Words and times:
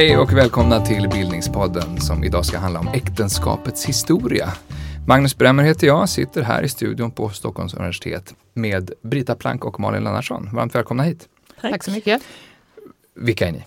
Hej 0.00 0.18
och 0.18 0.32
välkomna 0.32 0.86
till 0.86 1.08
Bildningspodden 1.08 2.00
som 2.00 2.24
idag 2.24 2.46
ska 2.46 2.58
handla 2.58 2.80
om 2.80 2.88
äktenskapets 2.88 3.84
historia. 3.84 4.48
Magnus 5.06 5.38
Bremmer 5.38 5.62
heter 5.62 5.86
jag, 5.86 6.08
sitter 6.08 6.42
här 6.42 6.62
i 6.62 6.68
studion 6.68 7.10
på 7.10 7.28
Stockholms 7.28 7.74
universitet 7.74 8.34
med 8.54 8.92
Brita 9.02 9.34
Plank 9.34 9.64
och 9.64 9.80
Malin 9.80 10.04
Lennartsson. 10.04 10.48
Varmt 10.54 10.74
välkomna 10.74 11.02
hit. 11.02 11.28
Tack. 11.60 11.70
Tack 11.70 11.84
så 11.84 11.90
mycket. 11.90 12.22
Vilka 13.14 13.48
är 13.48 13.52
ni? 13.52 13.64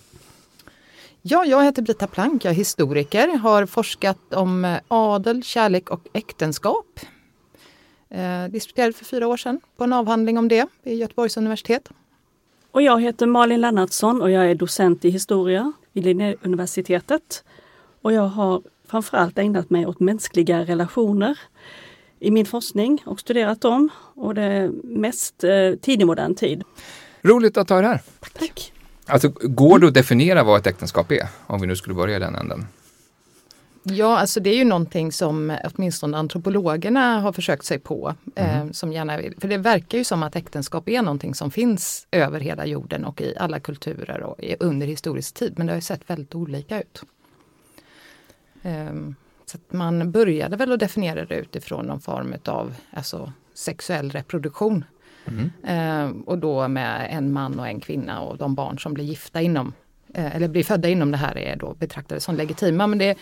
Ja, 1.22 1.44
jag 1.44 1.64
heter 1.64 1.82
Brita 1.82 2.06
Plank, 2.06 2.44
jag 2.44 2.50
är 2.50 2.56
historiker, 2.56 3.28
har 3.28 3.66
forskat 3.66 4.34
om 4.34 4.64
eh, 4.64 4.78
adel, 4.88 5.42
kärlek 5.42 5.90
och 5.90 6.00
äktenskap. 6.12 7.00
Eh, 8.10 8.44
disputerade 8.44 8.92
för 8.92 9.04
fyra 9.04 9.26
år 9.26 9.36
sedan 9.36 9.60
på 9.76 9.84
en 9.84 9.92
avhandling 9.92 10.38
om 10.38 10.48
det 10.48 10.66
vid 10.82 10.98
Göteborgs 10.98 11.36
universitet. 11.36 11.88
Och 12.70 12.82
jag 12.82 13.02
heter 13.02 13.26
Malin 13.26 13.60
Lennartsson 13.60 14.22
och 14.22 14.30
jag 14.30 14.50
är 14.50 14.54
docent 14.54 15.04
i 15.04 15.10
historia 15.10 15.72
vid 15.94 16.04
Linnéuniversitetet. 16.04 17.44
Och 18.02 18.12
jag 18.12 18.28
har 18.28 18.62
framförallt 18.88 19.38
ägnat 19.38 19.70
mig 19.70 19.86
åt 19.86 20.00
mänskliga 20.00 20.64
relationer 20.64 21.38
i 22.20 22.30
min 22.30 22.46
forskning 22.46 23.02
och 23.06 23.20
studerat 23.20 23.60
dem. 23.60 23.88
Och 24.14 24.34
det 24.34 24.42
är 24.42 24.70
mest 24.84 25.44
eh, 25.44 25.74
tidig 25.80 26.06
modern 26.06 26.34
tid. 26.34 26.62
Roligt 27.22 27.56
att 27.56 27.68
ha 27.68 27.78
er 27.78 27.82
här. 27.82 28.00
Tack. 28.38 28.72
Alltså, 29.06 29.28
går 29.28 29.78
det 29.78 29.86
att 29.86 29.94
definiera 29.94 30.44
vad 30.44 30.60
ett 30.60 30.66
äktenskap 30.66 31.12
är? 31.12 31.28
Om 31.46 31.60
vi 31.60 31.66
nu 31.66 31.76
skulle 31.76 31.94
börja 31.94 32.16
i 32.16 32.20
den 32.20 32.34
änden. 32.34 32.66
Ja, 33.86 34.18
alltså 34.18 34.40
det 34.40 34.50
är 34.50 34.56
ju 34.56 34.64
någonting 34.64 35.12
som 35.12 35.56
åtminstone 35.64 36.16
antropologerna 36.16 37.20
har 37.20 37.32
försökt 37.32 37.64
sig 37.64 37.78
på. 37.78 38.14
Mm. 38.36 38.66
Eh, 38.66 38.72
som 38.72 38.92
gärna 38.92 39.16
vill, 39.16 39.34
för 39.38 39.48
det 39.48 39.56
verkar 39.56 39.98
ju 39.98 40.04
som 40.04 40.22
att 40.22 40.36
äktenskap 40.36 40.88
är 40.88 41.02
någonting 41.02 41.34
som 41.34 41.50
finns 41.50 42.06
över 42.10 42.40
hela 42.40 42.66
jorden 42.66 43.04
och 43.04 43.20
i 43.20 43.36
alla 43.38 43.60
kulturer 43.60 44.22
och 44.22 44.36
under 44.60 44.86
historisk 44.86 45.34
tid. 45.34 45.54
Men 45.56 45.66
det 45.66 45.72
har 45.72 45.78
ju 45.78 45.82
sett 45.82 46.10
väldigt 46.10 46.34
olika 46.34 46.80
ut. 46.80 47.02
Eh, 48.62 48.94
så 49.46 49.58
man 49.70 50.12
började 50.12 50.56
väl 50.56 50.72
att 50.72 50.80
definiera 50.80 51.24
det 51.24 51.36
utifrån 51.36 51.86
någon 51.86 52.00
form 52.00 52.34
av 52.44 52.74
alltså, 52.90 53.32
sexuell 53.54 54.10
reproduktion. 54.10 54.84
Mm. 55.26 55.50
Eh, 55.64 56.22
och 56.26 56.38
då 56.38 56.68
med 56.68 57.08
en 57.10 57.32
man 57.32 57.58
och 57.58 57.68
en 57.68 57.80
kvinna 57.80 58.20
och 58.20 58.36
de 58.36 58.54
barn 58.54 58.78
som 58.78 58.94
blir 58.94 59.04
gifta 59.04 59.42
inom 59.42 59.72
eh, 60.14 60.36
eller 60.36 60.48
blir 60.48 60.64
födda 60.64 60.88
inom 60.88 61.10
det 61.10 61.16
här 61.16 61.38
är 61.38 61.56
då 61.56 61.74
betraktade 61.74 62.20
som 62.20 62.36
legitima. 62.36 62.86
Men 62.86 62.98
det, 62.98 63.18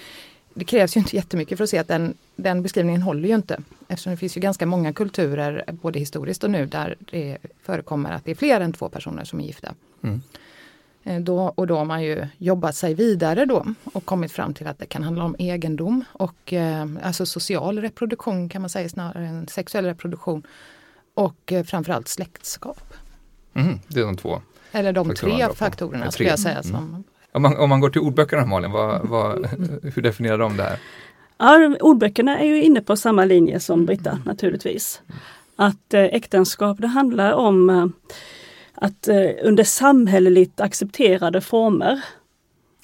det 0.55 0.65
krävs 0.65 0.97
ju 0.97 1.01
inte 1.01 1.17
jättemycket 1.17 1.59
för 1.59 1.65
att 1.65 1.71
se 1.71 1.79
att 1.79 1.89
den, 1.89 2.15
den 2.37 2.63
beskrivningen 2.63 3.03
håller 3.03 3.29
ju 3.29 3.35
inte. 3.35 3.61
Eftersom 3.89 4.11
det 4.11 4.17
finns 4.17 4.37
ju 4.37 4.41
ganska 4.41 4.67
många 4.67 4.93
kulturer, 4.93 5.65
både 5.73 5.99
historiskt 5.99 6.45
och 6.45 6.51
nu, 6.51 6.67
där 6.67 6.97
det 6.99 7.39
förekommer 7.63 8.13
att 8.13 8.25
det 8.25 8.31
är 8.31 8.35
fler 8.35 8.61
än 8.61 8.73
två 8.73 8.89
personer 8.89 9.25
som 9.25 9.41
är 9.41 9.45
gifta. 9.45 9.75
Mm. 10.03 10.23
Eh, 11.05 11.21
då, 11.21 11.39
och 11.39 11.67
då 11.67 11.77
har 11.77 11.85
man 11.85 12.03
ju 12.03 12.27
jobbat 12.39 12.77
sig 12.77 12.95
vidare 12.95 13.45
då 13.45 13.67
och 13.85 14.05
kommit 14.05 14.33
fram 14.33 14.55
till 14.55 14.67
att 14.67 14.79
det 14.79 14.87
kan 14.87 15.03
handla 15.03 15.25
om 15.25 15.37
egendom 15.39 16.05
och 16.13 16.53
eh, 16.53 16.87
alltså 17.03 17.27
social 17.27 17.81
reproduktion 17.81 18.49
kan 18.49 18.63
man 18.63 18.71
säga 18.71 18.89
snarare 18.89 19.27
än 19.27 19.49
sexuell 19.49 19.85
reproduktion. 19.85 20.47
Och 21.15 21.53
eh, 21.53 21.65
framförallt 21.65 22.09
släktskap. 22.09 22.95
Mm, 23.55 23.81
det 23.89 24.01
är 24.01 24.05
de 24.05 24.17
två. 24.17 24.43
Eller 24.73 24.93
de 24.93 25.15
tre 25.15 25.49
faktorerna 25.55 26.11
skulle 26.11 26.29
jag 26.29 26.39
säga 26.39 26.63
som 26.63 26.77
mm. 26.77 27.05
Om 27.33 27.43
man, 27.43 27.57
om 27.57 27.69
man 27.69 27.81
går 27.81 27.91
till 27.91 28.01
ordböckerna 28.01 28.47
Malin, 28.47 28.71
vad, 28.71 29.09
vad, 29.09 29.47
hur 29.95 30.03
definierar 30.03 30.39
de 30.39 30.57
det 30.57 30.63
här? 30.63 30.79
Ja, 31.39 31.77
ordböckerna 31.81 32.39
är 32.39 32.47
ju 32.47 32.63
inne 32.63 32.81
på 32.81 32.97
samma 32.97 33.25
linje 33.25 33.61
som 33.61 33.87
Britta 33.87 34.19
naturligtvis. 34.25 35.03
Att 35.57 35.95
eh, 35.95 36.05
äktenskap 36.05 36.79
det 36.81 36.87
handlar 36.87 37.33
om 37.33 37.71
eh, 37.71 37.87
att 38.75 39.09
eh, 39.09 39.31
under 39.43 39.65
samhälleligt 39.65 40.61
accepterade 40.61 41.41
former 41.41 42.05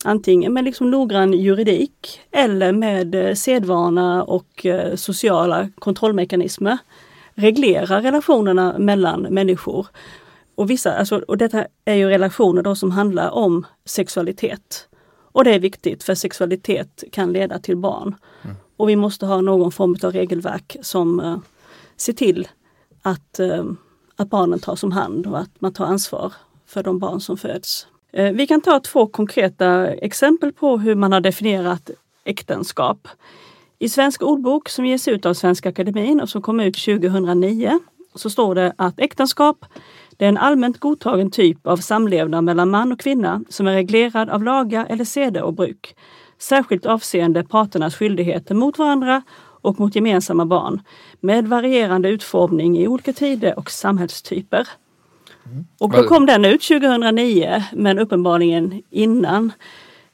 Antingen 0.04 0.53
med 0.53 0.65
liksom 0.65 0.91
noggrann 0.91 1.32
juridik 1.32 2.20
eller 2.30 2.72
med 2.72 3.38
sedvana 3.38 4.22
och 4.22 4.66
sociala 4.94 5.69
kontrollmekanismer 5.78 6.78
reglera 7.34 8.03
relationerna 8.03 8.78
mellan 8.78 9.22
människor 9.22 9.86
och, 10.58 10.70
vissa, 10.70 10.94
alltså, 10.94 11.19
och 11.28 11.38
detta 11.38 11.66
är 11.84 11.94
ju 11.94 12.08
relationer 12.08 12.62
då 12.62 12.74
som 12.74 12.91
handlar 12.91 13.30
om 13.30 13.66
sexualitet. 13.84 14.88
Och 15.32 15.44
det 15.44 15.54
är 15.54 15.58
viktigt 15.58 16.04
för 16.04 16.14
sexualitet 16.14 17.04
kan 17.12 17.32
leda 17.32 17.58
till 17.58 17.76
barn. 17.76 18.14
Mm. 18.42 18.56
Och 18.76 18.88
vi 18.88 18.97
måste 18.97 19.26
ha 19.26 19.41
någon 19.41 19.72
form 19.72 19.97
av 20.02 20.12
regelverk 20.12 20.76
som 20.82 21.20
uh, 21.20 21.38
ser 21.97 22.12
till 22.12 22.48
att, 23.02 23.41
uh, 23.41 23.64
att 24.16 24.30
barnen 24.30 24.58
tas 24.58 24.82
om 24.82 24.92
hand 24.92 25.26
och 25.26 25.38
att 25.38 25.60
man 25.60 25.72
tar 25.72 25.86
ansvar 25.86 26.32
för 26.66 26.82
de 26.82 26.98
barn 26.98 27.20
som 27.20 27.36
föds. 27.36 27.86
Uh, 28.18 28.30
vi 28.30 28.47
kan 28.47 28.60
ta 28.60 28.80
två 28.80 29.06
konkreta 29.06 29.88
exempel 29.88 30.52
på 30.52 30.78
hur 30.78 30.94
man 30.94 31.12
har 31.12 31.20
definierat 31.20 31.91
äktenskap. 32.24 33.08
I 33.78 33.88
Svensk 33.88 34.22
ordbok 34.22 34.68
som 34.68 34.86
ges 34.86 35.08
ut 35.08 35.26
av 35.26 35.34
Svenska 35.34 35.68
Akademin 35.68 36.20
och 36.20 36.28
som 36.28 36.42
kom 36.42 36.60
ut 36.60 36.76
2009 36.84 37.80
så 38.14 38.30
står 38.30 38.54
det 38.54 38.72
att 38.78 39.00
äktenskap 39.00 39.64
det 40.18 40.24
är 40.24 40.28
en 40.28 40.38
allmänt 40.38 40.78
godtagen 40.78 41.30
typ 41.30 41.66
av 41.66 41.76
samlevnad 41.76 42.44
mellan 42.44 42.70
man 42.70 42.92
och 42.92 43.00
kvinna 43.00 43.44
som 43.48 43.66
är 43.66 43.72
reglerad 43.72 44.30
av 44.30 44.42
lagar 44.42 44.86
eller 44.88 45.04
seder 45.04 45.42
och 45.42 45.54
bruk. 45.54 45.96
Särskilt 46.38 46.86
avseende 46.86 47.44
parternas 47.44 47.96
skyldigheter 47.96 48.54
mot 48.54 48.78
varandra 48.78 49.22
och 49.40 49.80
mot 49.80 49.94
gemensamma 49.94 50.46
barn 50.46 50.82
med 51.20 51.48
varierande 51.48 52.08
utformning 52.08 52.78
i 52.78 52.88
olika 52.88 53.12
tider 53.12 53.58
och 53.58 53.70
samhällstyper. 53.70 54.68
Mm. 55.46 55.66
Och 55.80 55.90
då 55.90 56.02
kom 56.02 56.26
den 56.26 56.44
ut 56.44 56.62
2009 56.62 57.64
men 57.72 57.98
uppenbarligen 57.98 58.82
innan 58.90 59.52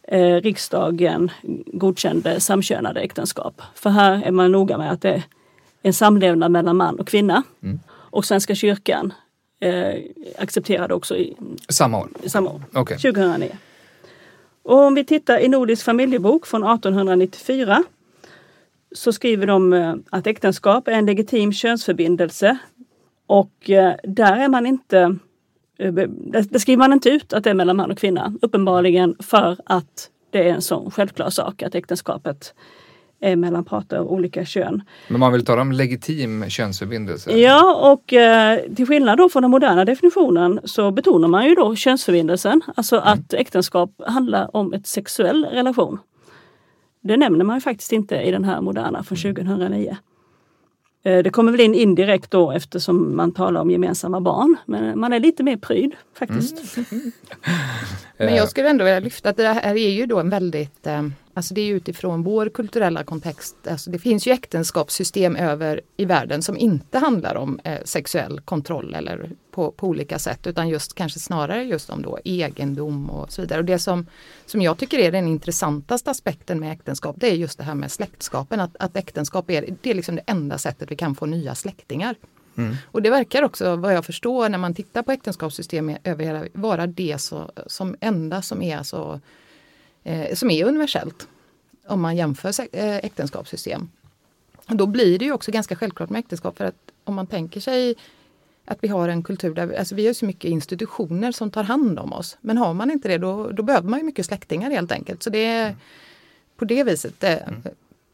eh, 0.08 0.34
riksdagen 0.34 1.30
godkände 1.66 2.40
samkönade 2.40 3.00
äktenskap. 3.00 3.62
För 3.74 3.90
här 3.90 4.22
är 4.22 4.30
man 4.30 4.52
noga 4.52 4.78
med 4.78 4.92
att 4.92 5.02
det 5.02 5.10
är 5.10 5.22
en 5.82 5.92
samlevnad 5.92 6.50
mellan 6.50 6.76
man 6.76 7.00
och 7.00 7.08
kvinna. 7.08 7.42
Mm. 7.62 7.80
Och 7.88 8.24
Svenska 8.24 8.54
kyrkan 8.54 9.12
eh, 9.64 10.02
accepterade 10.38 10.94
också 10.94 11.16
i 11.16 11.36
samma 11.68 11.98
år. 11.98 12.08
Samma 12.26 12.50
år 12.50 12.62
okay. 12.74 12.98
2009. 12.98 13.56
Och 14.62 14.78
om 14.78 14.94
vi 14.94 15.04
tittar 15.04 15.38
i 15.38 15.48
Nordisk 15.48 15.84
familjebok 15.84 16.46
från 16.46 16.62
1894 16.64 17.84
så 18.92 19.12
skriver 19.12 19.46
de 19.46 19.72
eh, 19.72 19.94
att 20.10 20.26
äktenskap 20.26 20.88
är 20.88 20.92
en 20.92 21.06
legitim 21.06 21.52
könsförbindelse 21.52 22.58
och 23.26 23.70
eh, 23.70 23.94
där 24.02 24.36
är 24.36 24.48
man 24.48 24.66
inte 24.66 25.16
eh, 25.78 25.92
det 25.92 26.60
skriver 26.60 26.78
man 26.78 26.92
inte 26.92 27.10
ut 27.10 27.32
att 27.32 27.44
det 27.44 27.50
är 27.50 27.54
mellan 27.54 27.76
man 27.76 27.90
och 27.90 27.98
kvinna. 27.98 28.34
Uppenbarligen 28.42 29.16
för 29.20 29.56
att 29.66 30.10
det 30.30 30.48
är 30.48 30.54
en 30.54 30.62
sån 30.62 30.90
självklar 30.90 31.30
sak 31.30 31.62
att 31.62 31.74
äktenskapet 31.74 32.54
är 33.24 33.36
mellan 33.36 33.64
parter 33.64 33.96
av 33.96 34.06
olika 34.12 34.44
kön. 34.44 34.82
Men 35.08 35.20
man 35.20 35.32
vill 35.32 35.44
tala 35.44 35.62
om 35.62 35.72
legitim 35.72 36.50
könsförbindelse? 36.50 37.38
Ja, 37.38 37.92
och 37.92 38.12
eh, 38.12 38.58
till 38.76 38.86
skillnad 38.86 39.18
då 39.18 39.28
från 39.28 39.42
den 39.42 39.50
moderna 39.50 39.84
definitionen 39.84 40.60
så 40.64 40.90
betonar 40.90 41.28
man 41.28 41.46
ju 41.46 41.54
då 41.54 41.76
könsförbindelsen, 41.76 42.60
alltså 42.74 42.96
mm. 42.96 43.08
att 43.08 43.34
äktenskap 43.34 43.90
handlar 44.06 44.56
om 44.56 44.72
ett 44.72 44.86
sexuell 44.86 45.44
relation. 45.44 45.98
Det 47.02 47.16
nämner 47.16 47.44
man 47.44 47.60
faktiskt 47.60 47.92
inte 47.92 48.16
i 48.16 48.30
den 48.30 48.44
här 48.44 48.60
moderna 48.60 49.02
från 49.02 49.18
2009. 49.18 49.96
Eh, 51.04 51.22
det 51.22 51.30
kommer 51.30 51.52
väl 51.52 51.60
in 51.60 51.74
indirekt 51.74 52.30
då 52.30 52.52
eftersom 52.52 53.16
man 53.16 53.32
talar 53.32 53.60
om 53.60 53.70
gemensamma 53.70 54.20
barn. 54.20 54.56
Men 54.66 54.98
man 54.98 55.12
är 55.12 55.20
lite 55.20 55.42
mer 55.42 55.56
pryd 55.56 55.94
faktiskt. 56.18 56.76
Mm. 56.76 57.12
men 58.16 58.34
jag 58.34 58.48
skulle 58.48 58.70
ändå 58.70 58.84
vilja 58.84 59.00
lyfta 59.00 59.28
att 59.28 59.36
det 59.36 59.48
här 59.48 59.76
är 59.76 59.90
ju 59.90 60.06
då 60.06 60.20
en 60.20 60.30
väldigt 60.30 60.86
eh, 60.86 61.02
Alltså 61.34 61.54
det 61.54 61.60
är 61.60 61.74
utifrån 61.74 62.22
vår 62.22 62.48
kulturella 62.48 63.04
kontext. 63.04 63.56
Alltså 63.70 63.90
det 63.90 63.98
finns 63.98 64.26
ju 64.26 64.32
äktenskapssystem 64.32 65.36
över 65.36 65.80
i 65.96 66.04
världen 66.04 66.42
som 66.42 66.56
inte 66.56 66.98
handlar 66.98 67.34
om 67.34 67.60
eh, 67.64 67.78
sexuell 67.84 68.40
kontroll 68.40 68.94
eller 68.94 69.30
på, 69.50 69.70
på, 69.70 69.86
olika 69.86 70.18
sätt 70.18 70.46
utan 70.46 70.68
just 70.68 70.94
kanske 70.94 71.20
snarare 71.20 71.62
just 71.62 71.90
om 71.90 72.02
då 72.02 72.18
egendom 72.24 73.10
och 73.10 73.32
så 73.32 73.42
vidare. 73.42 73.58
Och 73.58 73.64
det 73.64 73.78
som, 73.78 74.06
som 74.46 74.62
jag 74.62 74.78
tycker 74.78 74.98
är 74.98 75.12
den 75.12 75.28
intressantaste 75.28 76.10
aspekten 76.10 76.60
med 76.60 76.72
äktenskap 76.72 77.16
det 77.18 77.30
är 77.30 77.34
just 77.34 77.58
det 77.58 77.64
här 77.64 77.74
med 77.74 77.92
släktskapen. 77.92 78.60
Att, 78.60 78.76
att 78.78 78.96
äktenskap 78.96 79.50
är, 79.50 79.76
det 79.82 79.90
är 79.90 79.94
liksom 79.94 80.16
det 80.16 80.22
enda 80.26 80.58
sättet 80.58 80.90
vi 80.90 80.96
kan 80.96 81.14
få 81.14 81.26
nya 81.26 81.54
släktingar. 81.54 82.14
Mm. 82.56 82.76
Och 82.86 83.02
det 83.02 83.10
verkar 83.10 83.42
också 83.42 83.76
vad 83.76 83.94
jag 83.94 84.04
förstår 84.04 84.48
när 84.48 84.58
man 84.58 84.74
tittar 84.74 85.02
på 85.02 85.12
äktenskapssystem 85.12 85.96
över 86.04 86.24
hela 86.24 86.46
vara 86.52 86.86
det 86.86 87.20
så, 87.20 87.50
som 87.66 87.96
enda 88.00 88.42
som 88.42 88.62
är 88.62 88.82
så 88.82 89.20
eh, 90.04 90.34
som 90.34 90.50
är 90.50 90.64
universellt 90.64 91.28
om 91.86 92.00
man 92.00 92.16
jämför 92.16 92.54
eh, 92.72 92.96
äktenskapssystem. 92.96 93.90
Och 94.68 94.76
då 94.76 94.86
blir 94.86 95.18
det 95.18 95.24
ju 95.24 95.32
också 95.32 95.50
ganska 95.50 95.76
självklart 95.76 96.10
med 96.10 96.18
äktenskap 96.18 96.58
för 96.58 96.64
att 96.64 96.90
om 97.04 97.14
man 97.14 97.26
tänker 97.26 97.60
sig 97.60 97.94
att 98.64 98.78
vi 98.80 98.88
har 98.88 99.08
en 99.08 99.22
kultur 99.22 99.54
där 99.54 99.66
vi, 99.66 99.76
alltså 99.76 99.94
vi 99.94 100.06
har 100.06 100.14
så 100.14 100.26
mycket 100.26 100.50
institutioner 100.50 101.32
som 101.32 101.50
tar 101.50 101.64
hand 101.64 101.98
om 101.98 102.12
oss. 102.12 102.36
Men 102.40 102.58
har 102.58 102.74
man 102.74 102.90
inte 102.90 103.08
det 103.08 103.18
då, 103.18 103.50
då 103.50 103.62
behöver 103.62 103.88
man 103.88 103.98
ju 103.98 104.04
mycket 104.04 104.26
släktingar 104.26 104.70
helt 104.70 104.92
enkelt. 104.92 105.22
Så 105.22 105.30
det 105.30 105.44
är 105.44 105.76
på 106.56 106.64
det 106.64 106.84
viset 106.84 107.20
det, 107.20 107.36
mm. 107.36 107.62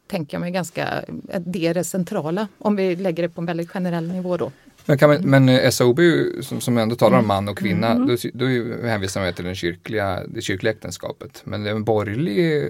tänker 0.07 0.35
jag 0.35 0.41
mig 0.41 0.51
ganska, 0.51 0.87
att 1.33 1.53
det 1.53 1.67
är 1.67 1.73
det 1.73 1.83
centrala 1.83 2.47
om 2.57 2.75
vi 2.75 2.95
lägger 2.95 3.23
det 3.23 3.29
på 3.29 3.41
en 3.41 3.45
väldigt 3.45 3.69
generell 3.69 4.07
nivå 4.07 4.37
då. 4.37 4.51
Men, 4.85 4.97
kan 4.97 5.09
man, 5.09 5.21
men 5.21 5.49
eh, 5.49 5.69
SAOB 5.69 5.99
som, 6.41 6.61
som 6.61 6.77
ändå 6.77 6.95
talar 6.95 7.19
om 7.19 7.27
man 7.27 7.49
och 7.49 7.57
kvinna, 7.57 7.91
Mm. 7.91 8.07
då, 8.07 8.15
då 8.33 8.45
hänvisar 8.87 9.21
man 9.21 9.33
till 9.33 9.45
den 9.45 9.55
kyrkliga, 9.55 10.23
det 10.27 10.41
kyrkliga 10.41 10.73
äktenskapet. 10.73 11.41
Men 11.45 11.63
det 11.63 11.69
är 11.69 11.75
en 11.75 11.83
borgerlig 11.83 12.69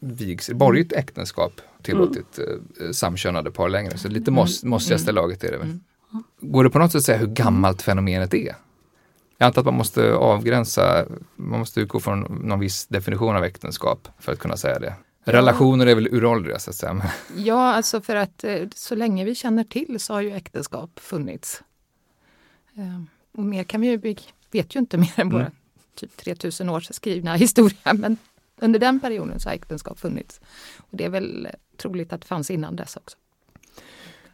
vigsel, 0.00 0.54
borgerligt 0.56 0.92
äktenskap 0.92 1.52
tillåtit 1.82 2.38
eh, 2.38 2.90
samkönade 2.90 3.50
par 3.50 3.68
längre. 3.68 3.98
Så 3.98 4.08
lite 4.08 4.30
mås, 4.30 4.64
måstigaste 4.64 5.12
laget 5.12 5.44
är 5.44 5.52
det 5.52 5.58
väl. 5.58 5.78
Går 6.40 6.64
det 6.64 6.70
på 6.70 6.78
något 6.78 6.92
sätt 6.92 6.98
att 6.98 7.04
säga 7.04 7.18
hur 7.18 7.26
gammalt 7.26 7.82
fenomenet 7.82 8.34
är? 8.34 8.54
Jag 9.38 9.46
antar 9.46 9.60
att 9.60 9.66
man 9.66 9.74
måste 9.74 10.12
avgränsa, 10.12 11.06
man 11.36 11.58
måste 11.58 11.80
utgå 11.80 12.00
från 12.00 12.20
någon 12.44 12.60
viss 12.60 12.86
definition 12.86 13.36
av 13.36 13.44
äktenskap 13.44 14.08
för 14.18 14.32
att 14.32 14.38
kunna 14.38 14.56
säga 14.56 14.78
det. 14.78 14.94
Relationer 15.32 15.86
är 15.86 15.94
väl 15.94 16.08
uråldriga 16.14 16.58
så 16.58 16.70
att 16.70 16.76
säga. 16.76 17.02
Ja, 17.36 17.74
alltså 17.74 18.00
för 18.00 18.16
att 18.16 18.44
eh, 18.44 18.68
så 18.74 18.94
länge 18.94 19.24
vi 19.24 19.34
känner 19.34 19.64
till 19.64 20.00
så 20.00 20.12
har 20.14 20.20
ju 20.20 20.32
äktenskap 20.32 20.90
funnits. 21.00 21.62
Eh, 22.76 23.02
Och 23.32 23.44
mer 23.44 23.64
kan 23.64 23.80
vi 23.80 23.86
ju, 23.86 23.96
vi 23.96 24.18
vet 24.50 24.76
ju 24.76 24.80
inte 24.80 24.98
mer 24.98 25.12
än 25.20 25.30
våra 25.30 25.40
Mm. 25.42 25.52
typ 25.94 26.16
3000 26.16 26.68
års 26.68 26.88
skrivna 26.94 27.34
historia, 27.36 27.94
men 27.94 28.16
under 28.60 28.78
den 28.78 29.00
perioden 29.00 29.40
så 29.40 29.48
har 29.48 29.54
äktenskap 29.54 30.00
funnits. 30.00 30.40
Och 30.78 30.96
det 30.96 31.04
är 31.04 31.08
väl 31.10 31.48
troligt 31.76 32.12
att 32.12 32.20
det 32.20 32.26
fanns 32.26 32.50
innan 32.50 32.76
dess 32.76 32.96
också. 32.96 33.16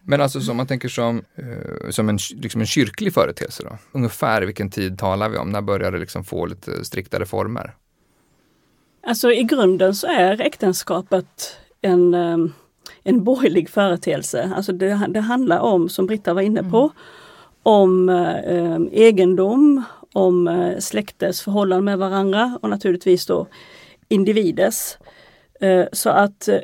Men 0.07 0.21
alltså 0.21 0.41
som 0.41 0.57
man 0.57 0.67
tänker 0.67 0.89
som, 0.89 1.25
eh, 1.35 1.91
som 1.91 2.09
en, 2.09 2.19
liksom 2.35 2.61
en 2.61 2.67
kyrklig 2.67 3.15
företeelse 3.15 3.63
då? 3.63 3.79
Ungefär 3.93 4.43
vilken 4.43 4.71
tid 4.71 4.99
talar 4.99 5.29
vi 5.29 5.37
om? 5.39 5.51
När 5.51 5.61
börjar 5.63 5.93
det 5.93 5.99
liksom 5.99 6.25
få 6.25 6.47
lite 6.47 6.85
striktare 6.85 7.27
former? 7.27 7.75
Alltså 9.07 9.33
i 9.33 9.43
grunden 9.43 9.95
så 9.95 10.07
är 10.07 10.41
äktenskapet 10.41 11.57
en, 11.81 12.15
eh, 12.15 12.39
en 13.03 13.25
borgerlig 13.25 13.71
företeelse. 13.71 14.53
Alltså 14.57 14.73
det, 14.73 15.07
det 15.09 15.21
handlar 15.21 15.59
om, 15.59 15.89
som 15.89 16.07
Britta 16.07 16.35
var 16.35 16.43
inne 16.43 16.65
på, 16.65 16.93
om 17.63 18.09
eh, 18.09 18.81
egendom, 18.93 19.83
om 20.13 20.49
eh, 20.49 20.79
släktes 20.79 21.43
förhållande 21.43 21.85
med 21.85 21.99
varandra 21.99 22.59
och 22.63 22.71
naturligtvis 22.71 23.27
då 23.27 23.47
individers. 24.09 24.97
Eh, 25.61 25.85
så 25.93 26.11
att 26.11 26.49
eh, 26.49 26.59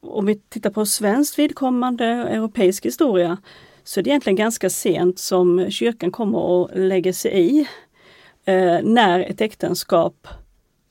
om 0.00 0.26
vi 0.26 0.34
tittar 0.34 0.70
på 0.70 0.86
svenskt 0.86 1.38
vidkommande 1.38 2.22
och 2.22 2.30
europeisk 2.30 2.86
historia 2.86 3.36
så 3.84 4.00
är 4.00 4.04
det 4.04 4.10
egentligen 4.10 4.36
ganska 4.36 4.70
sent 4.70 5.18
som 5.18 5.70
kyrkan 5.70 6.10
kommer 6.10 6.64
att 6.64 6.78
lägga 6.78 7.12
sig 7.12 7.32
i 7.32 7.60
eh, 8.44 8.78
när 8.82 9.20
ett 9.20 9.40
äktenskap 9.40 10.28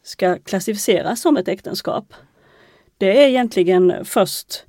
ska 0.03 0.39
klassificeras 0.39 1.21
som 1.21 1.38
ett 1.38 1.48
äktenskap. 1.48 2.13
Det 2.98 3.24
är 3.24 3.27
egentligen 3.27 4.06
först 4.06 4.65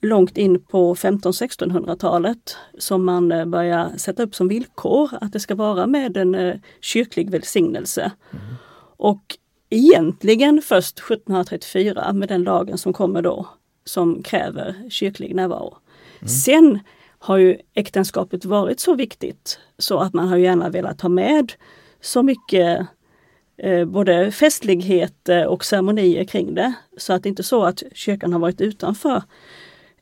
långt 0.00 0.38
in 0.38 0.60
på 0.64 0.94
1500-1600-talet 0.94 2.56
som 2.78 3.04
man 3.04 3.32
eh, 3.32 3.44
börjar 3.44 3.96
sätta 3.96 4.22
upp 4.22 4.34
som 4.34 4.48
villkor 4.48 5.10
att 5.20 5.32
det 5.32 5.40
ska 5.40 5.54
vara 5.54 5.86
med 5.86 6.16
en 6.16 6.34
eh, 6.34 6.56
kyrklig 6.80 7.30
välsignelse. 7.30 8.12
Och 8.96 9.36
egentligen 9.70 10.62
först 10.62 10.98
1734 10.98 12.12
med 12.12 12.28
den 12.28 12.42
lagen 12.42 12.78
som 12.78 12.92
kommer 12.92 13.22
då 13.22 13.48
som 13.84 14.22
kräver 14.22 14.90
kyrklig 14.90 15.34
närvaro. 15.34 15.76
Sen 16.44 16.80
har 17.18 17.36
ju 17.36 17.58
äktenskapet 17.74 18.44
varit 18.44 18.80
så 18.80 18.94
viktigt 18.94 19.58
så 19.78 19.98
att 19.98 20.14
man 20.14 20.28
har 20.28 20.36
gärna 20.36 20.68
velat 20.68 21.00
ha 21.00 21.08
med 21.08 21.52
så 22.00 22.22
mycket 22.22 22.86
eh, 23.56 23.84
både 23.84 24.32
festligheter 24.32 25.46
och 25.46 25.64
ceremonier 25.64 26.24
kring 26.24 26.54
det. 26.54 26.72
Så 26.96 27.12
att 27.12 27.22
det 27.22 27.28
inte 27.28 27.40
är 27.40 27.44
så 27.44 27.64
att 27.64 27.82
kyrkan 27.92 28.32
har 28.32 28.40
varit 28.40 28.60
utanför 28.60 29.22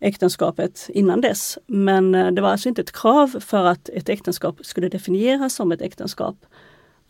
äktenskapet 0.01 0.87
innan 0.89 1.21
dess. 1.21 1.59
Men 1.67 2.15
eh, 2.15 2.31
det 2.31 2.43
var 2.43 2.49
alltså 2.49 2.69
inte 2.69 2.83
ett 2.83 2.93
krav 2.93 3.41
för 3.41 3.65
att 3.65 3.89
ett 3.89 4.09
äktenskap 4.09 4.57
skulle 4.63 4.89
definieras 4.89 5.55
som 5.55 5.73
ett 5.73 5.83
äktenskap 5.83 6.37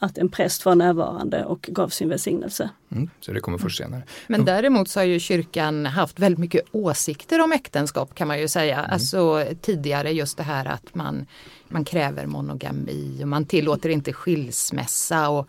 att 0.02 0.18
en 0.18 0.28
präst 0.28 0.64
var 0.64 0.74
närvarande 0.74 1.44
och 1.44 1.60
gav 1.62 1.88
sin 1.88 2.08
välsignelse. 2.08 2.70
Mm, 2.92 3.10
så 3.20 3.32
det 3.32 3.40
kommer 3.40 3.58
först 3.58 3.78
senare. 3.78 4.02
Men 4.26 4.44
däremot 4.44 4.88
så 4.88 5.00
har 5.00 5.04
ju 5.04 5.20
kyrkan 5.20 5.86
haft 5.86 6.18
väldigt 6.18 6.38
mycket 6.38 6.62
åsikter 6.72 7.40
om 7.40 7.52
äktenskap 7.52 8.14
kan 8.14 8.28
man 8.28 8.40
ju 8.40 8.48
säga. 8.48 8.80
Alltså 8.80 9.44
tidigare 9.60 10.10
just 10.10 10.36
det 10.36 10.42
här 10.42 10.66
att 10.66 10.94
man, 10.94 11.26
man 11.68 11.84
kräver 11.84 12.26
monogami 12.26 13.20
och 13.22 13.28
man 13.28 13.44
tillåter 13.44 13.88
inte 13.88 14.12
skilsmässa. 14.12 15.28
Och, 15.28 15.38
eh, 15.38 15.44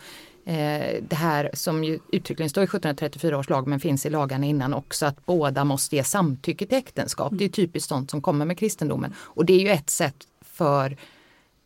det 1.01 1.15
här 1.15 1.49
som 1.53 1.83
ju 1.83 1.99
uttryckligen 2.11 2.49
står 2.49 2.63
i 2.63 2.65
1734 2.65 3.37
års 3.37 3.49
lag 3.49 3.67
men 3.67 3.79
finns 3.79 4.05
i 4.05 4.09
lagarna 4.09 4.45
innan 4.45 4.73
också 4.73 5.05
att 5.05 5.25
båda 5.25 5.63
måste 5.63 5.95
ge 5.95 6.03
samtycke 6.03 6.65
till 6.65 6.77
äktenskap. 6.77 7.33
Det 7.35 7.45
är 7.45 7.49
typiskt 7.49 7.89
sånt 7.89 8.11
som 8.11 8.21
kommer 8.21 8.45
med 8.45 8.57
kristendomen. 8.57 9.13
Och 9.19 9.45
det 9.45 9.53
är 9.53 9.59
ju 9.59 9.69
ett 9.69 9.89
sätt 9.89 10.15
för 10.41 10.97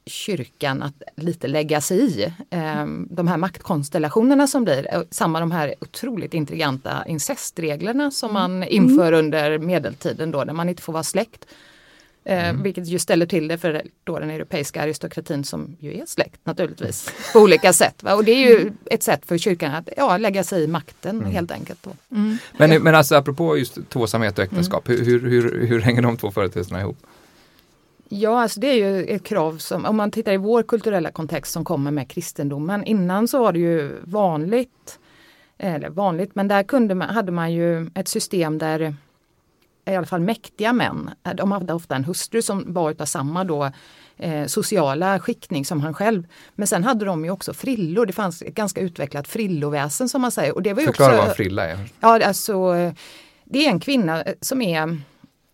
kyrkan 0.06 0.84
att 0.84 1.04
lite 1.16 1.48
lägga 1.48 1.82
sig 1.82 1.98
i 1.98 2.24
eh, 2.50 2.86
de 3.10 3.28
här 3.28 3.38
maktkonstellationerna 3.38 4.48
som 4.48 4.64
blir. 4.64 4.94
Eh, 4.94 5.02
Samma 5.12 5.40
de 5.40 5.52
här 5.52 5.76
otroligt 5.80 6.34
intriganta 6.34 7.06
incestreglerna 7.08 8.12
som 8.12 8.34
man 8.34 8.64
inför 8.64 9.14
under 9.14 9.58
medeltiden 9.58 10.32
då 10.32 10.44
när 10.44 10.54
man 10.54 10.70
inte 10.70 10.82
får 10.82 10.94
vara 10.94 11.04
släkt. 11.04 11.46
Eh, 12.28 12.54
Vilket 12.54 12.88
ju 12.88 13.00
ställer 13.00 13.26
till 13.26 13.48
det 13.48 13.58
för 13.58 13.82
då 14.04 14.20
den 14.20 14.30
europeiska 14.30 14.82
aristokratin 14.82 15.44
som 15.44 15.76
ju 15.80 15.94
är 15.94 16.06
släkt 16.06 16.40
naturligtvis 16.44 17.10
på 17.34 17.40
olika 17.40 17.74
sätt. 17.74 18.04
Va? 18.04 18.16
Och 18.16 18.24
det 18.24 18.32
är 18.32 18.50
ju 18.50 18.72
ett 18.86 19.04
sätt 19.04 19.26
för 19.26 19.38
kyrkan 19.38 19.76
att 19.76 19.90
ja, 19.98 20.18
lägga 20.18 20.44
sig 20.44 20.64
i 20.64 20.68
makten 20.68 21.26
helt 21.26 21.52
enkelt. 21.52 21.84
Då. 21.84 22.16
Mm. 22.16 22.38
Men, 22.58 22.84
men 22.84 22.96
alltså 22.96 23.16
apropå 23.16 23.58
just 23.58 23.90
tvåsamhet 23.90 24.38
och 24.38 24.44
äktenskap, 24.44 24.90
hur, 24.90 25.06
hur, 25.06 25.30
hur, 25.30 25.68
hur 25.68 25.80
hänger 25.80 26.02
de 26.02 26.18
två 26.18 26.32
företeelserna 26.32 26.82
ihop? 26.82 26.98
Ja, 28.10 28.42
alltså 28.42 28.60
det 28.60 28.68
är 28.68 28.74
ju 28.74 29.06
ett 29.06 29.24
krav 29.24 29.58
som, 29.58 29.86
om 29.86 29.98
man 29.98 30.12
tittar 30.12 30.34
i 30.34 30.38
vår 30.38 30.64
kulturella 30.64 31.12
kontext 31.12 31.52
som 31.52 31.66
kommer 31.66 31.92
med 31.92 32.10
kristendomen. 32.10 32.84
Innan 32.84 33.28
så 33.28 33.40
var 33.40 33.54
det 33.54 33.60
ju 33.60 33.92
vanligt, 34.04 35.00
eller 35.58 35.90
vanligt, 35.90 36.36
men 36.36 36.48
där 36.48 36.64
kunde 36.64 36.96
man, 36.96 37.10
hade 37.10 37.32
man 37.32 37.54
ju 37.54 37.90
ett 37.96 38.08
system 38.08 38.58
där 38.58 38.96
i 39.88 39.96
alla 39.96 40.06
fall 40.06 40.22
mäktiga 40.22 40.74
män, 40.74 41.10
de 41.36 41.52
hade 41.52 41.74
ofta 41.74 41.96
en 41.96 42.04
hustru 42.04 42.42
som 42.42 42.74
var 42.74 42.92
utav 42.92 43.06
samma 43.06 43.44
då 43.44 43.72
eh, 44.18 44.46
sociala 44.46 45.20
skiktning 45.20 45.66
som 45.66 45.82
han 45.82 45.94
själv. 45.94 46.28
Men 46.56 46.68
sen 46.68 46.84
hade 46.84 47.06
de 47.06 47.26
ju 47.26 47.32
också 47.32 47.54
frillor, 47.54 48.06
det 48.06 48.14
fanns 48.14 48.42
ett 48.42 48.56
ganska 48.56 48.82
utvecklat 48.82 49.28
frilloväsen 49.28 50.10
som 50.10 50.22
man 50.22 50.32
säger. 50.32 50.56
Och 50.56 50.64
det 50.64 50.74
var 50.74 50.82
ju 50.82 50.88
Förklara 50.88 51.10
också, 51.10 51.22
vad 51.22 51.30
en 51.30 51.36
frilla 51.36 51.66
är. 51.66 51.80
Ja, 52.00 52.26
alltså 52.26 52.76
eh, 52.76 52.94
det 53.46 53.66
är 53.66 53.70
en 53.70 53.80
kvinna 53.80 54.22
eh, 54.22 54.34
som 54.42 54.62
är 54.62 54.98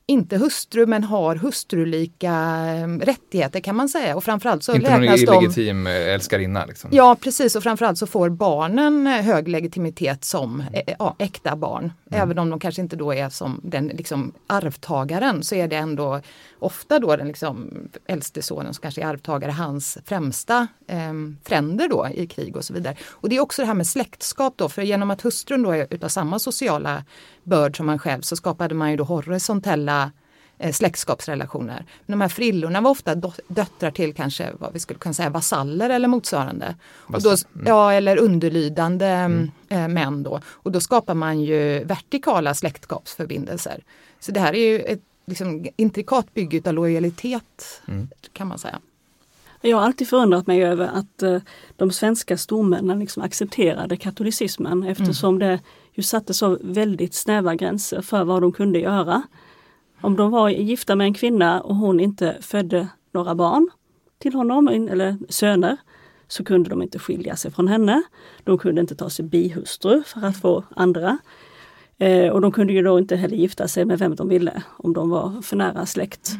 inte 0.06 0.38
hustru 0.38 0.86
men 0.86 1.04
har 1.04 1.36
hustrulika 1.36 2.34
eh, 2.68 2.88
rättigheter 2.88 3.60
kan 3.60 3.76
man 3.76 3.90
säga 3.90 4.16
och 4.16 4.24
framförallt 4.24 4.64
så 4.64 4.76
Inte 4.76 4.92
någon 4.92 5.02
räknas 5.02 5.22
de 5.22 5.36
illegitim 5.36 5.88
eh, 5.88 5.94
älskarinna. 5.94 6.66
Liksom. 6.66 6.90
Ja 6.94 7.16
precis 7.16 7.56
och 7.56 7.64
framförallt 7.64 7.98
så 7.98 8.08
får 8.08 8.30
barnen 8.30 9.08
eh, 9.08 9.14
hög 9.14 9.48
legitimitet 9.48 10.24
som 10.24 10.64
ja, 11.00 11.16
äkta 11.20 11.56
barn. 11.56 11.94
Även 12.12 12.40
om 12.40 12.50
de 12.50 12.60
kanske 12.60 12.82
inte 12.82 12.96
då 12.96 13.14
är 13.14 13.30
som 13.30 13.62
den 13.64 13.88
liksom, 13.88 14.34
arvtagaren 14.48 15.44
så 15.44 15.56
är 15.56 15.68
det 15.68 15.76
ändå 15.76 16.22
ofta 16.64 17.00
då 17.00 17.16
den 17.16 17.28
liksom, 17.28 17.70
äldste 18.06 18.42
sonen 18.42 18.74
som 18.74 18.82
kanske 18.82 19.02
är 19.02 19.06
arvtagare 19.06 19.52
hans 19.52 19.98
främsta 20.06 20.68
eh, 20.88 21.14
fränder 21.44 21.88
då 21.88 22.08
i 22.14 22.28
krig 22.28 22.56
och 22.56 22.66
så 22.66 22.74
vidare. 22.74 22.96
Och 23.10 23.30
det 23.30 23.36
är 23.36 23.40
också 23.40 23.62
det 23.62 23.66
här 23.66 23.74
med 23.74 23.88
släktskap 23.88 24.54
då 24.58 24.70
för 24.70 24.82
genom 24.82 25.12
att 25.12 25.22
hustrun 25.22 25.64
då 25.64 25.72
är 25.72 25.88
utav 25.90 26.08
samma 26.08 26.40
sociala 26.40 27.04
börd 27.44 27.78
som 27.78 27.86
man 27.86 28.00
själv 28.00 28.22
så 28.22 28.36
skapade 28.36 28.76
man 28.76 28.92
ju 28.92 28.98
då 28.98 29.04
horisontella 29.04 30.12
eh, 30.58 30.72
släktskapsrelationer. 30.72 31.86
Men 32.06 32.20
de 32.20 32.22
här 32.22 32.30
frillorna 32.30 32.82
var 32.82 32.92
ofta 32.92 33.16
döttrar 33.48 33.92
till 33.92 34.14
kanske 34.14 34.52
vad 34.60 34.74
vi 34.74 34.80
skulle 34.80 35.00
kunna 35.00 35.14
säga 35.14 35.30
vasaller 35.30 35.90
eller 35.90 36.08
motsvarande. 36.08 36.76
Och 36.96 37.22
då, 37.22 37.30
mm. 37.30 37.68
ja, 37.68 37.94
eller 37.94 38.18
underlydande 38.18 39.30
eh, 39.70 39.88
män 39.88 40.24
då. 40.24 40.42
Och 40.48 40.72
då 40.72 40.82
skapar 40.82 41.14
man 41.14 41.42
ju 41.42 41.84
vertikala 41.84 42.54
släktskapsförbindelser. 42.54 43.84
Så 44.20 44.32
det 44.32 44.40
här 44.40 44.54
är 44.54 44.68
ju 44.68 44.80
ett 44.80 45.02
liksom, 45.26 45.68
intrikat 45.76 46.34
bygge 46.34 46.62
av 46.66 46.74
lojalitet 46.74 47.82
Mm. 47.88 48.08
kan 48.34 48.48
man 48.48 48.60
säga. 48.60 48.80
Jag 49.62 49.78
har 49.78 49.86
alltid 49.86 50.08
förundrat 50.08 50.48
mig 50.48 50.64
över 50.64 50.88
att 50.88 51.24
eh, 51.24 51.40
de 51.76 51.92
svenska 51.92 52.38
stormännen 52.38 53.00
liksom 53.00 53.24
accepterade 53.24 53.98
katolicismen 53.98 54.84
eftersom 54.84 55.40
det 55.40 55.60
ju 55.94 56.04
satte 56.04 56.34
så 56.34 56.58
väldigt 56.62 57.14
snäva 57.14 57.56
gränser 57.56 58.02
för 58.02 58.24
vad 58.24 58.42
de 58.42 58.52
kunde 58.52 58.80
göra. 58.80 59.22
Om 60.02 60.16
de 60.16 60.32
var 60.32 60.50
gifta 60.50 60.96
med 60.96 61.06
en 61.06 61.14
kvinna 61.14 61.62
och 61.62 61.76
hon 61.76 62.00
inte 62.00 62.38
födde 62.42 62.88
några 63.12 63.36
barn 63.36 63.70
till 64.20 64.34
honom, 64.34 64.68
eller 64.68 65.18
söner, 65.30 65.78
så 66.28 66.44
kunde 66.44 66.70
de 66.70 66.82
inte 66.82 67.00
skilja 67.00 67.36
sig 67.36 67.52
från 67.52 67.68
henne. 67.68 68.04
De 68.44 68.58
kunde 68.58 68.82
inte 68.82 68.96
ta 68.96 69.10
sig 69.10 69.26
bihustru 69.26 70.04
för 70.04 70.26
att 70.26 70.38
få 70.42 70.64
andra. 70.76 71.18
Eh, 72.04 72.30
och 72.30 72.42
de 72.42 72.52
kunde 72.52 72.74
ju 72.74 72.82
då 72.82 73.00
inte 73.00 73.16
heller 73.16 73.38
gifta 73.38 73.68
sig 73.68 73.86
med 73.86 74.00
vem 74.00 74.16
de 74.16 74.30
ville 74.30 74.64
om 74.78 74.94
de 74.94 75.10
var 75.10 75.42
för 75.42 75.56
nära 75.56 75.86
släkt. 75.86 76.32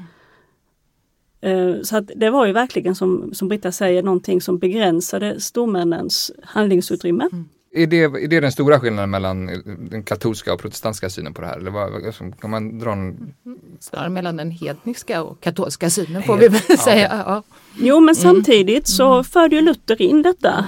Eh, 1.42 1.82
Så 1.84 1.98
att 1.98 2.12
det 2.16 2.30
var 2.30 2.46
ju 2.46 2.54
verkligen 2.54 2.96
som, 2.96 3.34
som 3.34 3.48
Britta 3.48 3.72
säger 3.72 4.04
någonting 4.04 4.42
som 4.42 4.58
begränsade 4.58 5.42
stormännens 5.42 6.32
handlingsutrymme. 6.44 7.30
Är 7.76 7.88
det, 7.88 8.04
är 8.04 8.28
det 8.28 8.40
den 8.40 8.52
stora 8.52 8.80
skillnaden 8.80 9.10
mellan 9.10 9.46
den 9.90 10.04
katolska 10.04 10.54
och 10.54 10.60
protestantiska 10.60 11.10
synen 11.10 11.34
på 11.34 11.42
det 11.42 11.48
här? 11.48 11.58
Eller 11.58 11.72
vad, 11.72 11.92
kan 12.40 12.50
man 12.50 12.80
dra 12.80 12.92
en... 12.92 13.34
Snarare 13.80 14.10
mellan 14.10 14.38
den 14.38 14.52
hedniska 14.52 15.24
och 15.24 15.42
katolska 15.42 15.90
synen 15.90 16.24
får 16.24 16.38
vi 16.38 16.48
väl 16.48 16.62
ja, 16.70 16.78
säga. 16.78 17.08
Okay. 17.08 17.20
Ja. 17.26 17.44
Jo 17.76 17.96
men 18.00 18.16
mm. 18.16 18.16
samtidigt 18.16 18.88
så 18.88 19.14
mm. 19.14 19.24
förde 19.24 19.56
ju 19.56 19.62
Luther 19.62 20.02
in 20.02 20.22
detta. 20.22 20.66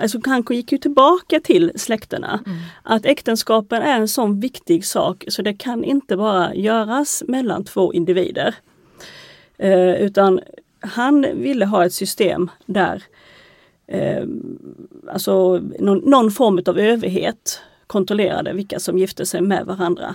Alltså 0.00 0.20
kanske 0.20 0.54
gick 0.54 0.72
ju 0.72 0.78
tillbaka 0.78 1.40
till 1.40 1.72
släkterna. 1.76 2.40
Mm. 2.46 2.58
Att 2.82 3.06
äktenskapen 3.06 3.82
är 3.82 4.00
en 4.00 4.08
sån 4.08 4.40
viktig 4.40 4.84
sak 4.84 5.24
så 5.28 5.42
det 5.42 5.54
kan 5.54 5.84
inte 5.84 6.16
bara 6.16 6.54
göras 6.54 7.22
mellan 7.28 7.64
två 7.64 7.92
individer. 7.92 8.54
Eh, 9.58 9.92
utan 9.92 10.40
han 10.80 11.26
ville 11.34 11.66
ha 11.66 11.84
ett 11.84 11.92
system 11.92 12.50
där 12.66 13.02
eh, 13.86 14.24
alltså 15.12 15.60
någon, 15.78 15.98
någon, 15.98 16.30
form 16.30 16.62
av 16.66 16.78
överhet 16.78 17.60
kontrollerade 17.86 18.52
vilka 18.52 18.80
som 18.80 18.98
gifte 18.98 19.26
sig 19.26 19.40
med 19.40 19.66
varandra. 19.66 20.14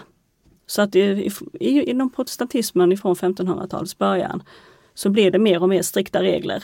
Så 0.67 0.81
att 0.81 0.95
i, 0.95 1.31
i, 1.59 1.89
inom 1.89 2.09
protestantismen 2.09 2.91
ifrån 2.91 3.15
1500-talets 3.15 3.97
början 3.97 4.43
så 4.93 5.09
blir 5.09 5.31
det 5.31 5.39
mer 5.39 5.63
och 5.63 5.69
mer 5.69 5.81
strikta 5.81 6.21
regler. 6.23 6.63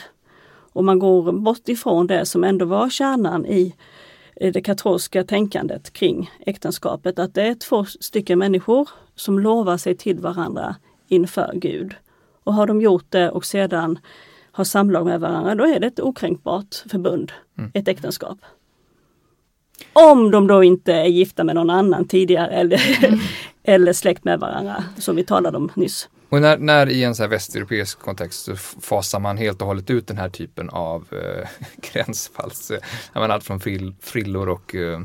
Och 0.74 0.84
man 0.84 0.98
går 0.98 1.32
bort 1.32 1.68
ifrån 1.68 2.06
det 2.06 2.26
som 2.26 2.44
ändå 2.44 2.64
var 2.64 2.88
kärnan 2.88 3.46
i 3.46 3.74
det 4.40 4.60
katolska 4.60 5.24
tänkandet 5.24 5.92
kring 5.92 6.30
äktenskapet, 6.46 7.18
att 7.18 7.34
det 7.34 7.42
är 7.42 7.54
två 7.54 7.84
stycken 7.84 8.38
människor 8.38 8.88
som 9.14 9.38
lovar 9.38 9.76
sig 9.76 9.96
till 9.96 10.18
varandra 10.18 10.76
inför 11.08 11.52
Gud. 11.54 11.94
Och 12.44 12.54
har 12.54 12.66
de 12.66 12.80
gjort 12.80 13.06
det 13.08 13.30
och 13.30 13.44
sedan 13.44 13.98
har 14.52 14.64
samlag 14.64 15.06
med 15.06 15.20
varandra, 15.20 15.54
då 15.54 15.64
är 15.64 15.80
det 15.80 15.86
ett 15.86 16.00
okränkbart 16.00 16.74
förbund, 16.90 17.32
mm. 17.58 17.70
ett 17.74 17.88
äktenskap. 17.88 18.38
Om 19.92 20.30
de 20.30 20.46
då 20.46 20.64
inte 20.64 20.92
är 20.92 21.06
gifta 21.06 21.44
med 21.44 21.54
någon 21.54 21.70
annan 21.70 22.04
tidigare 22.04 22.50
eller, 22.50 23.04
mm. 23.04 23.18
eller 23.62 23.92
släkt 23.92 24.24
med 24.24 24.40
varandra, 24.40 24.84
som 24.98 25.16
vi 25.16 25.24
talade 25.24 25.56
om 25.56 25.70
nyss. 25.74 26.08
Och 26.28 26.40
när, 26.40 26.58
när 26.58 26.88
i 26.88 27.04
en 27.04 27.14
så 27.14 27.22
här 27.22 27.30
västeuropeisk 27.30 27.98
kontext 27.98 28.44
så 28.44 28.56
fasar 28.56 29.20
man 29.20 29.38
helt 29.38 29.60
och 29.60 29.66
hållet 29.66 29.90
ut 29.90 30.06
den 30.06 30.18
här 30.18 30.28
typen 30.28 30.70
av 30.70 31.04
eh, 31.12 31.48
gränsfalls, 31.92 32.70
eh, 32.70 32.80
allt 33.12 33.44
från 33.44 33.60
frill, 33.60 33.94
frillor 34.00 34.48
och 34.48 34.74
eh, 34.74 35.00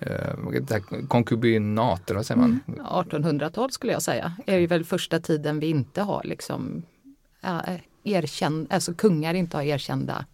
eh 0.00 0.34
konkubinater, 0.34 1.06
konkubinat, 1.08 2.10
vad 2.10 2.26
säger 2.26 2.40
man? 2.40 2.60
Mm. 2.68 2.86
1800-tal 2.86 3.72
skulle 3.72 3.92
jag 3.92 4.02
säga, 4.02 4.32
är 4.46 4.58
ju 4.58 4.66
väl 4.66 4.84
första 4.84 5.20
tiden 5.20 5.60
vi 5.60 5.66
inte 5.66 6.02
har 6.02 6.22
liksom 6.24 6.82
äh, 7.42 7.58
eh, 7.58 7.80
erkänd, 8.04 8.66
alltså 8.70 8.94
kungar 8.94 9.34
inte 9.34 9.56
har 9.56 9.64
erkända 9.64 10.24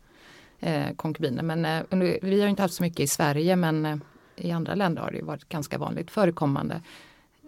eh, 0.61 0.94
konkubiner. 0.97 1.42
Men 1.42 1.64
eh, 1.64 1.83
vi 2.23 2.40
har 2.40 2.49
inte 2.49 2.62
haft 2.62 2.75
så 2.75 2.83
mycket 2.83 3.00
i 3.00 3.06
Sverige 3.06 3.56
men 3.56 3.87
eh, 3.87 3.97
i 4.37 4.50
andra 4.50 4.75
länder 4.75 5.02
har 5.02 5.11
det 5.11 5.23
varit 5.23 5.49
ganska 5.49 5.78
vanligt 5.78 6.11
förekommande. 6.11 6.80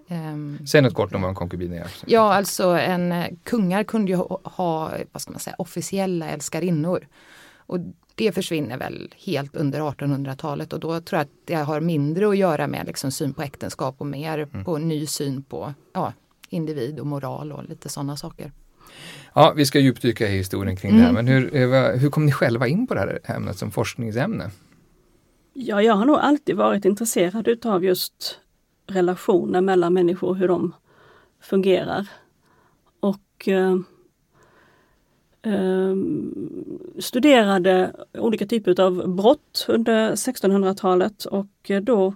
Um, 0.08 0.66
Säg 0.66 0.82
något 0.82 0.94
kort 0.94 1.14
om 1.14 1.22
vad 1.22 1.28
en 1.28 1.34
konkubin 1.34 1.72
är. 1.72 1.86
Ja, 2.06 2.34
alltså 2.34 2.64
en 2.68 3.12
eh, 3.12 3.26
kungar 3.44 3.84
kunde 3.84 4.12
ju 4.12 4.16
ha, 4.42 4.92
vad 5.12 5.22
ska 5.22 5.30
man 5.30 5.40
säga, 5.40 5.56
officiella 5.58 6.28
älskarinnor. 6.28 7.08
Och 7.56 7.78
det 8.14 8.32
försvinner 8.32 8.78
väl 8.78 9.14
helt 9.16 9.56
under 9.56 9.80
1800-talet 9.80 10.72
och 10.72 10.80
då 10.80 11.00
tror 11.00 11.18
jag 11.18 11.25
att 11.25 11.32
det 11.44 11.54
har 11.54 11.80
mindre 11.80 12.28
att 12.28 12.36
göra 12.36 12.66
med 12.66 12.86
liksom 12.86 13.10
syn 13.10 13.34
på 13.34 13.42
äktenskap 13.42 13.94
och 13.98 14.06
mer 14.06 14.38
mm. 14.38 14.64
på 14.64 14.78
ny 14.78 15.06
syn 15.06 15.42
på 15.42 15.75
ja, 15.92 16.12
individ 16.48 17.00
och 17.00 17.06
moral 17.06 17.52
och 17.52 17.64
lite 17.64 17.88
sådana 17.88 18.16
saker. 18.16 18.52
Ja, 19.34 19.52
vi 19.56 19.66
ska 19.66 19.78
djupdyka 19.78 20.28
i 20.28 20.36
historien 20.36 20.76
kring 20.76 20.90
mm. 20.90 21.00
det 21.00 21.06
här, 21.06 21.12
men 21.12 21.26
hur, 21.26 21.54
eh, 21.54 21.98
hur 21.98 22.10
kom 22.10 22.26
ni 22.26 22.32
själva 22.32 22.66
in 22.68 22.86
på 22.86 22.94
det 22.94 23.00
här 23.00 23.20
ämnet 23.36 23.58
som 23.58 23.70
forskningsämne? 23.70 24.50
Ja, 25.52 25.82
jag 25.82 25.94
har 25.94 26.04
nog 26.04 26.16
alltid 26.16 26.56
varit 26.56 26.84
intresserad 26.84 27.48
utav 27.48 27.84
just 27.84 28.40
relationer 28.87 29.61
mellan 29.61 29.95
människor, 29.95 30.35
hur 30.35 30.49
de 30.49 30.75
fungerar. 31.40 32.09
Och 33.00 33.49
eh, 33.49 33.76
eh, 35.43 35.97
studerade 36.99 37.93
olika 38.19 38.47
typer 38.47 38.81
av 38.81 39.09
brott 39.09 39.66
under 39.69 40.12
1600-talet 40.12 41.25
och 41.25 41.71
eh, 41.71 41.81
då 41.81 42.14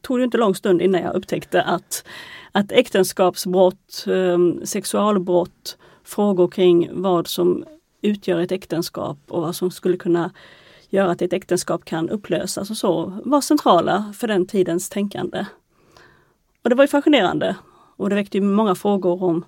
tog 0.00 0.18
det 0.18 0.24
inte 0.24 0.38
lång 0.38 0.54
stund 0.54 0.82
innan 0.82 1.02
jag 1.02 1.14
upptäckte 1.14 1.62
att, 1.62 2.04
att 2.52 2.72
äktenskapsbrott, 2.72 4.04
eh, 4.06 4.64
sexualbrott, 4.64 5.78
frågor 6.04 6.48
kring 6.48 6.88
vad 6.92 7.26
som 7.26 7.64
utgör 8.02 8.40
ett 8.40 8.52
äktenskap 8.52 9.18
och 9.28 9.42
vad 9.42 9.56
som 9.56 9.70
skulle 9.70 9.96
kunna 9.96 10.30
gör 10.92 11.08
att 11.08 11.22
ett 11.22 11.32
äktenskap 11.32 11.84
kan 11.84 12.08
upplösas 12.10 12.70
och 12.70 12.76
så, 12.76 13.20
var 13.24 13.40
centrala 13.40 14.12
för 14.16 14.28
den 14.28 14.46
tidens 14.46 14.88
tänkande. 14.88 15.46
Och 16.62 16.70
det 16.70 16.76
var 16.76 16.84
ju 16.84 16.88
fascinerande 16.88 17.56
och 17.96 18.08
det 18.08 18.14
väckte 18.14 18.40
många 18.40 18.74
frågor 18.74 19.22
om 19.22 19.44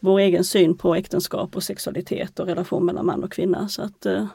vår 0.00 0.18
egen 0.18 0.44
syn 0.44 0.76
på 0.76 0.94
äktenskap 0.94 1.56
och 1.56 1.62
sexualitet 1.62 2.40
och 2.40 2.46
relation 2.46 2.86
mellan 2.86 3.06
man 3.06 3.24
och 3.24 3.32
kvinna. 3.32 3.68
Så 3.68 3.82
att, 3.82 4.06
eh, 4.06 4.26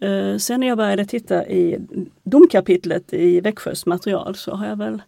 eh 0.00 0.36
sen 0.36 0.60
när 0.60 0.66
jag 0.66 0.78
började 0.78 1.04
titta 1.04 1.46
i 1.46 1.78
domkapitlet 2.22 3.12
i 3.12 3.40
Växjös 3.40 3.86
material 3.86 4.34
så 4.34 4.54
har 4.54 4.66
jag 4.66 4.76
väl 4.76 5.02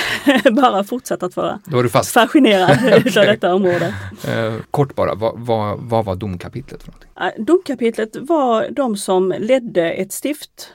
bara 0.52 0.84
fortsatt 0.84 1.22
att 1.22 1.36
vara 1.36 1.60
Då 1.64 1.76
var 1.76 1.82
du 1.82 1.88
fast. 1.88 2.12
fascinerad 2.12 2.70
okay. 3.06 3.20
av 3.20 3.26
detta 3.26 3.54
område. 3.54 3.94
Eh, 4.28 4.54
kort 4.70 4.94
bara, 4.94 5.14
vad, 5.14 5.32
vad, 5.36 5.78
vad, 5.78 6.04
var 6.04 6.16
domkapitlet? 6.16 6.82
för 6.82 6.92
någonting? 6.92 7.44
Domkapitlet 7.44 8.16
var 8.16 8.68
de 8.70 8.96
som 8.96 9.34
ledde 9.38 9.90
ett 9.90 10.12
stift. 10.12 10.72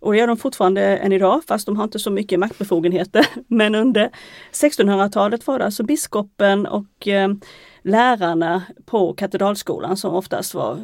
Och 0.00 0.12
det 0.12 0.20
är 0.20 0.26
de 0.26 0.36
fortfarande 0.36 0.82
än 0.82 1.12
idag, 1.12 1.42
fast 1.48 1.66
de 1.66 1.76
har 1.76 1.84
inte 1.84 1.98
så 1.98 2.10
mycket 2.10 2.38
maktbefogenheter. 2.38 3.26
Men 3.46 3.74
under 3.74 4.10
1600-talet 4.52 5.46
var 5.46 5.58
det 5.58 5.64
alltså 5.64 5.82
biskopen 5.82 6.66
och 6.66 7.08
eh, 7.08 7.28
lärarna 7.82 8.62
på 8.86 9.14
katedralskolan 9.14 9.96
som 9.96 10.14
oftast 10.14 10.54
var 10.54 10.78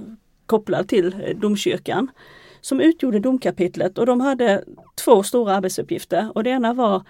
kopplad 0.46 0.88
till 0.88 1.06
eh, 1.06 1.36
domkyrkan 1.36 2.10
som 2.60 2.80
utgjorde 2.80 3.18
domkapitlet 3.18 3.98
och 3.98 4.06
de 4.06 4.20
hade 4.20 4.64
två 5.04 5.22
stora 5.22 5.54
arbetsuppgifter 5.56 6.32
och 6.34 6.44
det 6.44 6.50
ena 6.50 6.74
var 6.74 7.02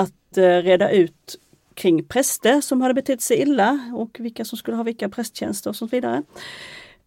att 0.00 0.36
eh, 0.36 0.42
reda 0.42 0.90
ut 0.90 1.36
kring 1.74 2.04
präster 2.04 2.60
som 2.60 2.80
hade 2.80 2.94
betett 2.94 3.20
sig 3.20 3.40
illa 3.40 3.92
och 3.94 4.16
vilka 4.20 4.44
som 4.44 4.58
skulle 4.58 4.76
ha 4.76 4.84
vilka 4.84 5.08
prästtjänster 5.08 5.70
och 5.70 5.76
så 5.76 5.86
vidare. 5.86 6.22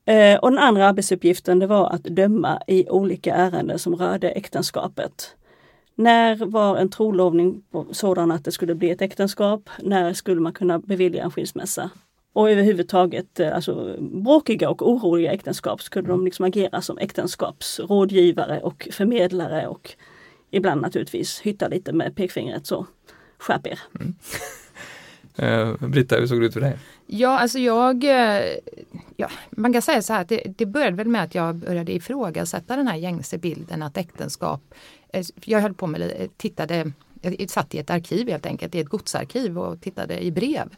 Eh, 0.05 0.39
och 0.39 0.51
den 0.51 0.59
andra 0.59 0.87
arbetsuppgiften 0.87 1.59
det 1.59 1.67
var 1.67 1.89
att 1.89 2.03
döma 2.03 2.61
i 2.67 2.89
olika 2.89 3.35
ärenden 3.35 3.79
som 3.79 3.95
rörde 3.95 4.29
äktenskapet. 4.29 5.35
När 5.95 6.45
var 6.45 6.77
en 6.77 6.89
trolovning 6.89 7.63
sådan 7.91 8.31
att 8.31 8.45
det 8.45 8.51
skulle 8.51 8.75
bli 8.75 8.89
ett 8.89 9.01
äktenskap? 9.01 9.69
När 9.79 10.13
skulle 10.13 10.41
man 10.41 10.53
kunna 10.53 10.79
bevilja 10.79 11.23
en 11.23 11.31
skilsmässa? 11.31 11.89
Och 12.33 12.51
överhuvudtaget 12.51 13.39
eh, 13.39 13.55
alltså, 13.55 13.95
bråkiga 13.99 14.69
och 14.69 14.89
oroliga 14.89 15.31
äktenskap 15.31 15.81
skulle 15.81 16.07
de 16.07 16.25
liksom 16.25 16.45
agera 16.45 16.81
som 16.81 16.97
äktenskapsrådgivare 16.97 18.59
och 18.59 18.87
förmedlare 18.91 19.67
och 19.67 19.95
ibland 20.51 20.81
naturligtvis 20.81 21.39
hytta 21.39 21.67
lite 21.67 21.93
med 21.93 22.15
pekfingret 22.15 22.67
så 22.67 22.85
skärp 23.37 23.67
er. 23.67 23.79
Mm. 23.99 24.15
uh, 25.41 25.89
Britta, 25.89 26.15
hur 26.15 26.27
såg 26.27 26.39
det 26.41 26.45
ut 26.45 26.53
för 26.53 26.61
dig? 26.61 26.77
Ja, 27.05 27.39
alltså 27.39 27.59
jag, 27.59 28.03
eh, 28.03 28.43
ja, 29.17 29.29
man 29.49 29.73
kan 29.73 29.81
säga 29.81 30.01
så 30.01 30.13
här, 30.13 30.25
det, 30.27 30.43
det 30.57 30.65
började 30.65 30.97
väl 30.97 31.07
med 31.07 31.23
att 31.23 31.35
jag 31.35 31.55
började 31.55 31.93
ifrågasätta 31.93 32.75
den 32.75 32.87
här 32.87 32.95
gängse 32.95 33.37
bilden 33.37 33.83
att 33.83 33.97
äktenskap, 33.97 34.61
eh, 35.13 35.25
jag 35.43 35.61
höll 35.61 35.73
på 35.73 35.87
med, 35.87 36.29
tittade, 36.37 36.91
jag 37.21 37.49
satt 37.49 37.75
i 37.75 37.77
ett 37.77 37.89
arkiv 37.89 38.29
helt 38.29 38.45
enkelt, 38.45 38.75
i 38.75 38.79
ett 38.79 38.89
godsarkiv 38.89 39.59
och 39.59 39.81
tittade 39.81 40.23
i 40.23 40.31
brev. 40.31 40.75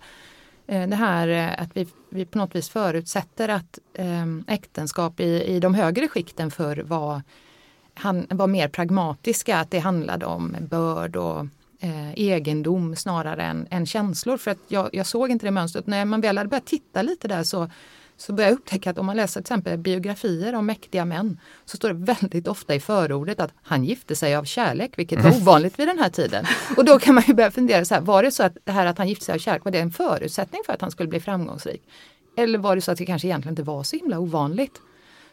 Det 0.65 0.95
här 0.95 1.55
att 1.57 1.77
vi, 1.77 1.87
vi 2.09 2.25
på 2.25 2.37
något 2.37 2.55
vis 2.55 2.69
förutsätter 2.69 3.49
att 3.49 3.79
äktenskap 4.47 5.19
i, 5.19 5.43
i 5.43 5.59
de 5.59 5.73
högre 5.73 6.07
skikten 6.07 6.51
för 6.51 6.77
var 6.77 7.21
han 8.01 8.27
var 8.29 8.47
mer 8.47 8.67
pragmatiska, 8.67 9.57
att 9.57 9.71
det 9.71 9.79
handlade 9.79 10.25
om 10.25 10.55
börd 10.69 11.15
och 11.15 11.45
eh, 11.79 12.13
egendom 12.13 12.95
snarare 12.95 13.43
än, 13.43 13.67
än 13.69 13.85
känslor. 13.85 14.37
För 14.37 14.51
att 14.51 14.57
jag, 14.67 14.89
jag, 14.93 15.07
såg 15.07 15.31
inte 15.31 15.45
det 15.45 15.51
mönstret. 15.51 15.87
När 15.87 16.05
man 16.05 16.21
väl 16.21 16.37
hade 16.37 16.49
börjat 16.49 16.65
titta 16.65 17.01
lite 17.01 17.27
där 17.27 17.43
så, 17.43 17.69
så 18.17 18.33
började 18.33 18.51
jag 18.51 18.59
upptäcka 18.59 18.89
att 18.89 18.97
om 18.97 19.05
man 19.05 19.17
läser 19.17 19.33
till 19.33 19.41
exempel 19.41 19.77
biografier 19.77 20.55
om 20.55 20.65
mäktiga 20.65 21.05
män 21.05 21.39
så 21.65 21.77
står 21.77 21.89
det 21.89 22.13
väldigt 22.13 22.47
ofta 22.47 22.75
i 22.75 22.79
förordet 22.79 23.39
att 23.39 23.51
han 23.63 23.83
gifte 23.83 24.15
sig 24.15 24.35
av 24.35 24.43
kärlek, 24.43 24.91
vilket 24.95 25.23
var 25.23 25.31
ovanligt 25.41 25.79
vid 25.79 25.87
den 25.87 25.99
här 25.99 26.09
tiden. 26.09 26.45
Och 26.77 26.85
då 26.85 26.99
kan 26.99 27.15
man 27.15 27.23
ju 27.27 27.33
börja 27.33 27.51
fundera, 27.51 27.85
så 27.85 27.93
här, 27.93 28.01
var 28.01 28.23
det 28.23 28.31
så 28.31 28.43
att 28.43 28.57
det 28.63 28.71
här 28.71 28.85
att 28.85 28.97
han 28.97 29.07
gifte 29.09 29.25
sig 29.25 29.35
av 29.35 29.39
kärlek, 29.39 29.65
var 29.65 29.71
det 29.71 29.79
en 29.79 29.91
förutsättning 29.91 30.61
för 30.65 30.73
att 30.73 30.81
han 30.81 30.91
skulle 30.91 31.09
bli 31.09 31.19
framgångsrik? 31.19 31.81
Eller 32.37 32.59
var 32.59 32.75
det 32.75 32.81
så 32.81 32.91
att 32.91 32.97
det 32.97 33.05
kanske 33.05 33.27
egentligen 33.27 33.51
inte 33.51 33.63
var 33.63 33.83
så 33.83 33.95
himla 33.95 34.19
ovanligt? 34.19 34.81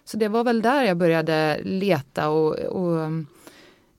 Så 0.09 0.17
det 0.17 0.29
var 0.29 0.45
väl 0.45 0.63
där 0.63 0.85
jag 0.85 0.97
började 0.97 1.61
leta 1.63 2.29
och, 2.29 2.55
och 2.55 3.11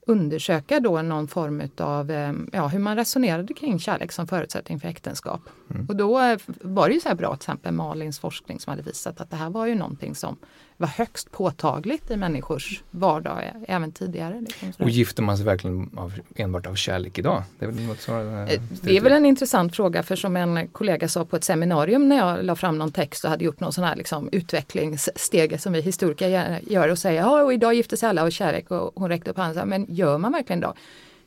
undersöka 0.06 0.80
då 0.80 1.02
någon 1.02 1.28
form 1.28 1.62
av 1.76 2.10
eh, 2.10 2.32
ja, 2.52 2.66
hur 2.66 2.78
man 2.78 2.96
resonerade 2.96 3.54
kring 3.54 3.78
kärlek 3.78 4.12
som 4.12 4.26
förutsättning 4.26 4.80
för 4.80 4.88
äktenskap. 4.88 5.40
Mm. 5.70 5.86
Och 5.86 5.96
då 5.96 6.20
eh, 6.20 6.38
var 6.46 6.88
det 6.88 6.94
ju 6.94 7.00
så 7.00 7.08
här 7.08 7.16
bra 7.16 7.36
till 7.36 7.42
exempel 7.42 7.72
Malins 7.72 8.18
forskning 8.18 8.60
som 8.60 8.70
hade 8.70 8.82
visat 8.82 9.20
att 9.20 9.30
det 9.30 9.36
här 9.36 9.50
var 9.50 9.66
ju 9.66 9.74
någonting 9.74 10.14
som 10.14 10.36
var 10.80 10.88
högst 10.88 11.32
påtagligt 11.32 12.10
i 12.10 12.16
människors 12.16 12.82
vardag 12.90 13.42
även 13.68 13.92
tidigare. 13.92 14.40
Liksom 14.40 14.72
och 14.78 14.90
gifter 14.90 15.22
man 15.22 15.36
sig 15.36 15.46
verkligen 15.46 15.90
av, 15.96 16.14
enbart 16.36 16.66
av 16.66 16.74
kärlek 16.74 17.18
idag? 17.18 17.42
Det 17.58 17.64
är, 17.64 17.70
väl 17.70 17.86
något 17.86 18.00
så, 18.00 18.20
eh, 18.20 18.60
det 18.82 18.96
är 18.96 19.00
väl 19.00 19.12
en 19.12 19.26
intressant 19.26 19.76
fråga 19.76 20.02
för 20.02 20.16
som 20.16 20.36
en 20.36 20.68
kollega 20.68 21.08
sa 21.08 21.24
på 21.24 21.36
ett 21.36 21.44
seminarium 21.44 22.08
när 22.08 22.16
jag 22.16 22.44
la 22.44 22.56
fram 22.56 22.78
någon 22.78 22.92
text 22.92 23.24
och 23.24 23.30
hade 23.30 23.44
gjort 23.44 23.60
någon 23.60 23.72
sån 23.72 23.84
här 23.84 23.96
liksom 23.96 24.28
utvecklingssteg 24.32 25.60
som 25.60 25.72
vi 25.72 25.80
historiker 25.80 26.60
gör 26.66 26.88
och 26.88 26.98
säger 26.98 27.20
ja 27.20 27.42
och 27.42 27.52
idag 27.52 27.74
gifter 27.74 27.96
sig 27.96 28.08
alla 28.08 28.22
av 28.22 28.30
kärlek 28.30 28.70
och 28.70 28.92
hon 28.94 29.08
räckte 29.08 29.30
upp 29.30 29.36
handen 29.36 29.68
men 29.68 29.86
gör 29.88 30.18
man 30.18 30.32
verkligen 30.32 30.60
då? 30.60 30.74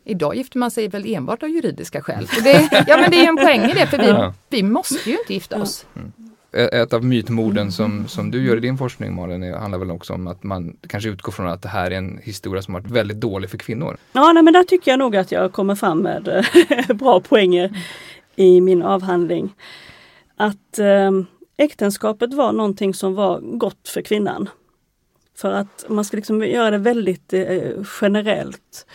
Idag 0.05 0.35
gifter 0.35 0.57
man 0.57 0.71
sig 0.71 0.87
väl 0.87 1.13
enbart 1.15 1.43
av 1.43 1.49
juridiska 1.49 2.01
skäl. 2.01 2.27
Det, 2.43 2.69
ja 2.87 2.97
men 2.97 3.11
det 3.11 3.17
är 3.17 3.27
en 3.27 3.37
poäng 3.37 3.61
i 3.61 3.73
det 3.73 3.87
för 3.87 3.97
vi, 3.97 4.31
vi 4.49 4.63
måste 4.63 5.09
ju 5.09 5.17
inte 5.17 5.33
gifta 5.33 5.61
oss. 5.61 5.85
Mm 5.95 6.11
ett 6.53 6.93
av 6.93 7.05
mytmorden 7.05 7.71
som, 7.71 8.07
som 8.07 8.31
du 8.31 8.45
gör 8.45 8.57
i 8.57 8.59
din 8.59 8.77
forskning 8.77 9.15
Malin 9.15 9.53
handlar 9.53 9.79
väl 9.79 9.91
också 9.91 10.13
om 10.13 10.27
att 10.27 10.43
man 10.43 10.77
kanske 10.87 11.09
utgår 11.09 11.31
från 11.31 11.47
att 11.47 11.61
det 11.61 11.69
här 11.69 11.91
är 11.91 11.95
en 11.95 12.19
historia 12.23 12.61
som 12.61 12.73
varit 12.73 12.91
väldigt 12.91 13.19
dålig 13.19 13.49
för 13.49 13.57
kvinnor. 13.57 13.97
Ja, 14.11 14.31
nej, 14.33 14.43
men 14.43 14.53
där 14.53 14.63
tycker 14.63 14.91
jag 14.91 14.99
nog 14.99 15.15
att 15.15 15.31
jag 15.31 15.51
kommer 15.51 15.75
fram 15.75 15.99
med 15.99 16.27
eh, 16.27 16.95
bra 16.95 17.19
poänger 17.19 17.85
i 18.35 18.61
min 18.61 18.83
avhandling. 18.83 19.53
Att 20.35 20.79
eh, 20.79 21.11
äktenskapet 21.57 22.33
var 22.33 22.51
någonting 22.51 22.93
som 22.93 23.13
var 23.15 23.39
gott 23.39 23.89
för 23.89 24.01
kvinnan. 24.01 24.49
För 25.35 25.51
att 25.51 25.85
man 25.87 26.05
ska 26.05 26.17
liksom 26.17 26.43
göra 26.43 26.71
det 26.71 26.77
väldigt 26.77 27.33
eh, 27.33 27.71
generellt 28.01 28.85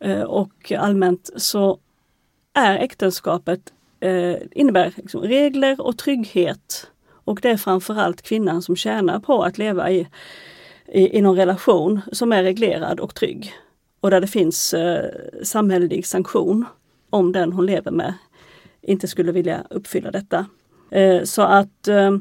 eh, 0.00 0.22
och 0.22 0.72
allmänt 0.78 1.30
så 1.36 1.78
är 2.54 2.78
äktenskapet 2.78 3.60
eh, 4.00 4.36
innebär 4.52 4.92
liksom 4.96 5.22
regler 5.22 5.80
och 5.80 5.98
trygghet. 5.98 6.86
Och 7.24 7.38
det 7.42 7.50
är 7.50 7.56
framförallt 7.56 8.22
kvinnan 8.22 8.62
som 8.62 8.76
tjänar 8.76 9.20
på 9.20 9.42
att 9.42 9.58
leva 9.58 9.90
i, 9.90 10.08
i, 10.92 11.18
i 11.18 11.22
någon 11.22 11.36
relation 11.36 12.00
som 12.12 12.32
är 12.32 12.42
reglerad 12.42 13.00
och 13.00 13.14
trygg. 13.14 13.52
Och 14.00 14.10
där 14.10 14.20
det 14.20 14.26
finns 14.26 14.74
eh, 14.74 15.10
samhällelig 15.42 16.06
sanktion 16.06 16.64
om 17.10 17.32
den 17.32 17.52
hon 17.52 17.66
lever 17.66 17.90
med 17.90 18.14
inte 18.82 19.08
skulle 19.08 19.32
vilja 19.32 19.64
uppfylla 19.70 20.10
detta. 20.10 20.46
Eh, 20.90 21.22
så 21.22 21.42
att 21.42 21.88
eh, 21.88 22.12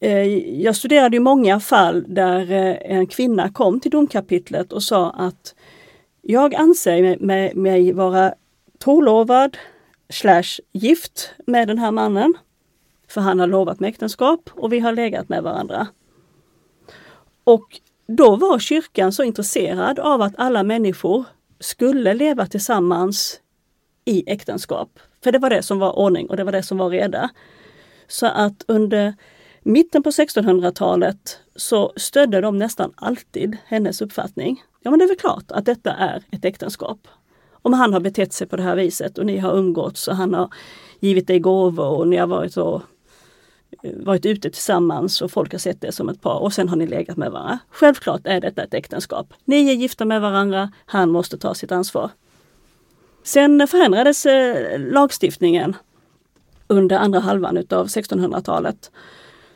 eh 0.00 0.24
jag 0.62 0.76
studerade 0.76 1.16
ju 1.16 1.20
många 1.20 1.60
fall 1.60 2.04
där 2.08 2.50
eh, 2.50 2.96
en 2.96 3.06
kvinna 3.06 3.52
kom 3.52 3.80
till 3.80 3.90
domkapitlet 3.90 4.72
och 4.72 4.82
sa 4.82 5.10
att 5.10 5.54
jag 6.22 6.54
anser 6.54 7.16
mig, 7.20 7.54
mig 7.54 7.92
vara 7.92 8.34
trolovad, 8.84 9.56
slash 10.12 10.60
gift 10.72 11.30
med 11.46 11.68
den 11.68 11.78
här 11.78 11.90
mannen. 11.90 12.34
För 13.08 13.20
han 13.20 13.40
har 13.40 13.46
lovat 13.46 13.80
med 13.80 13.88
äktenskap 13.88 14.50
och 14.52 14.72
vi 14.72 14.80
har 14.80 14.92
legat 14.92 15.28
med 15.28 15.42
varandra. 15.42 15.86
Och 17.44 17.80
då 18.06 18.36
var 18.36 18.58
kyrkan 18.58 19.12
så 19.12 19.22
intresserad 19.22 19.98
av 19.98 20.22
att 20.22 20.34
alla 20.38 20.62
människor 20.62 21.24
skulle 21.60 22.14
leva 22.14 22.46
tillsammans 22.46 23.40
i 24.04 24.30
äktenskap. 24.30 24.98
För 25.24 25.32
det 25.32 25.38
var 25.38 25.50
det 25.50 25.62
som 25.62 25.78
var 25.78 25.98
ordning 25.98 26.30
och 26.30 26.36
det 26.36 26.44
var 26.44 26.52
det 26.52 26.62
som 26.62 26.78
var 26.78 26.90
reda. 26.90 27.30
Så 28.08 28.26
att 28.26 28.64
under 28.68 29.14
mitten 29.62 30.02
på 30.02 30.10
1600-talet 30.10 31.38
så 31.56 31.92
stödde 31.96 32.40
de 32.40 32.58
nästan 32.58 32.92
alltid 32.96 33.56
hennes 33.66 34.02
uppfattning. 34.02 34.62
Ja 34.80 34.90
men 34.90 34.98
det 34.98 35.04
är 35.04 35.08
väl 35.08 35.16
klart 35.16 35.52
att 35.52 35.64
detta 35.64 35.92
är 35.92 36.22
ett 36.30 36.44
äktenskap 36.44 37.08
om 37.62 37.72
han 37.72 37.92
har 37.92 38.00
betett 38.00 38.32
sig 38.32 38.46
på 38.46 38.56
det 38.56 38.62
här 38.62 38.76
viset 38.76 39.18
och 39.18 39.26
ni 39.26 39.38
har 39.38 39.58
umgåtts 39.58 40.08
och 40.08 40.16
han 40.16 40.34
har 40.34 40.48
givit 41.00 41.26
dig 41.26 41.38
gåvor 41.38 41.88
och 41.98 42.08
ni 42.08 42.16
har 42.16 42.26
varit, 42.26 42.56
och, 42.56 42.82
eh, 43.82 43.92
varit 43.96 44.26
ute 44.26 44.50
tillsammans 44.50 45.22
och 45.22 45.30
folk 45.30 45.52
har 45.52 45.58
sett 45.58 45.80
det 45.80 45.92
som 45.92 46.08
ett 46.08 46.20
par 46.20 46.38
och 46.38 46.52
sen 46.52 46.68
har 46.68 46.76
ni 46.76 46.86
legat 46.86 47.16
med 47.16 47.30
varandra. 47.30 47.58
Självklart 47.70 48.20
är 48.24 48.40
detta 48.40 48.62
ett 48.62 48.74
äktenskap. 48.74 49.34
Ni 49.44 49.70
är 49.70 49.74
gifta 49.74 50.04
med 50.04 50.20
varandra, 50.20 50.72
han 50.86 51.10
måste 51.10 51.38
ta 51.38 51.54
sitt 51.54 51.72
ansvar. 51.72 52.10
Sen 53.22 53.66
förändrades 53.68 54.26
eh, 54.26 54.80
lagstiftningen 54.80 55.76
under 56.66 56.98
andra 56.98 57.20
halvan 57.20 57.56
utav 57.56 57.86
1600-talet. 57.86 58.90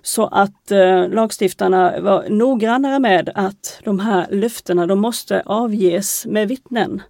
Så 0.02 0.26
att 0.26 0.70
eh, 0.70 1.08
lagstiftarna 1.08 2.00
var 2.00 2.28
noggrannare 2.28 2.98
med 2.98 3.30
att 3.34 3.80
de 3.84 3.98
här 3.98 4.26
löftena 4.30 4.86
de 4.86 5.00
måste 5.00 5.42
avges 5.46 6.26
med 6.26 6.48
vittnen. 6.48 7.02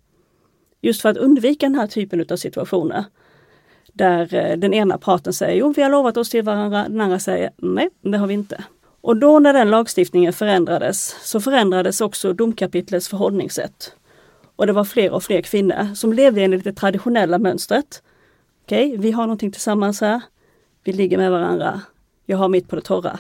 Just 0.87 1.03
för 1.03 1.09
att 1.09 1.17
undvika 1.17 1.67
den 1.67 1.75
här 1.75 1.87
typen 1.87 2.27
av 2.31 2.37
situationer. 2.37 3.05
Där 3.93 4.35
eh, 4.35 4.57
den 4.57 4.75
ena 4.75 4.99
parten 4.99 5.33
säger 5.33 5.59
jo, 5.59 5.73
vi 5.77 5.83
har 5.83 5.91
lovat 5.91 6.17
oss 6.17 6.31
till 6.31 6.43
varandra, 6.43 6.89
den 6.89 7.01
andra 7.01 7.19
säger 7.19 7.51
nej, 7.57 7.89
det 8.03 8.19
har 8.19 8.27
vi 8.27 8.35
inte. 8.35 8.65
Och 9.01 9.17
då 9.17 9.39
när 9.39 9.53
den 9.53 9.71
lagstiftningen 9.71 10.33
förändrades 10.33 11.17
så 11.23 11.41
förändrades 11.41 12.01
också 12.01 12.33
domkapitlets 12.33 13.09
förhållningssätt. 13.09 13.95
Och 14.57 14.67
det 14.67 14.73
var 14.73 14.85
fler 14.85 15.11
och 15.11 15.23
fler 15.23 15.43
kvinnor 15.43 15.95
som 15.95 16.13
levde 16.13 16.43
enligt 16.43 16.65
det 16.65 16.73
traditionella 16.73 17.39
mönstret. 17.39 18.03
Okej, 18.65 18.89
okay, 18.89 18.99
vi 18.99 19.11
har 19.11 19.23
någonting 19.23 19.53
tillsammans 19.53 20.01
här. 20.01 20.21
Vi 20.85 20.93
ligger 20.93 21.19
med 21.19 21.31
varandra. 21.31 21.81
Jag 22.27 22.37
har 22.37 22.49
mitt 22.49 22.69
på 22.69 22.77
det 22.77 22.83
torra. 22.83 23.19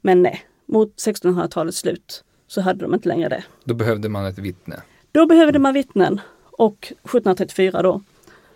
Men 0.00 0.22
nej, 0.22 0.46
mot 0.66 0.96
1600-talets 0.96 1.78
slut 1.78 2.24
så 2.46 2.60
hade 2.60 2.84
de 2.84 2.94
inte 2.94 3.08
längre 3.08 3.28
det. 3.28 3.44
Då 3.64 3.74
behövde 3.74 4.08
man 4.08 4.26
ett 4.26 4.38
vittne. 4.38 4.82
Då 5.12 5.26
behövde 5.26 5.58
man 5.58 5.74
vittnen. 5.74 6.20
Och 6.58 6.78
1734 6.82 7.82
då 7.82 8.00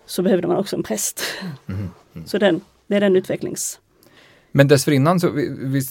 så 0.06 0.22
behövde 0.22 0.48
man 0.48 0.56
också 0.56 0.76
en 0.76 0.82
präst. 0.82 1.22
Mm. 1.66 1.88
Mm. 2.14 2.26
Så 2.26 2.38
den, 2.38 2.60
det 2.86 2.96
är 2.96 3.00
den 3.00 3.16
utvecklings... 3.16 3.80
Men 4.52 4.68
dessförinnan 4.68 5.20
så 5.20 5.30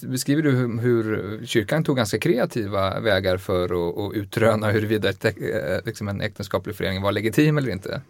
beskriver 0.07 0.41
du 0.41 0.51
hur, 0.51 0.79
hur 0.81 1.45
kyrkan 1.45 1.83
tog 1.83 1.97
ganska 1.97 2.19
kreativa 2.19 2.99
vägar 2.99 3.37
för 3.37 3.63
att, 3.63 3.97
att 3.97 4.13
utröna 4.13 4.71
huruvida 4.71 5.09
ett, 5.09 5.25
eh, 5.25 5.31
liksom 5.85 6.07
en 6.07 6.21
äktenskaplig 6.21 6.75
förening 6.75 7.01
var 7.01 7.11
legitim 7.11 7.57
eller 7.57 7.71
inte. 7.71 8.01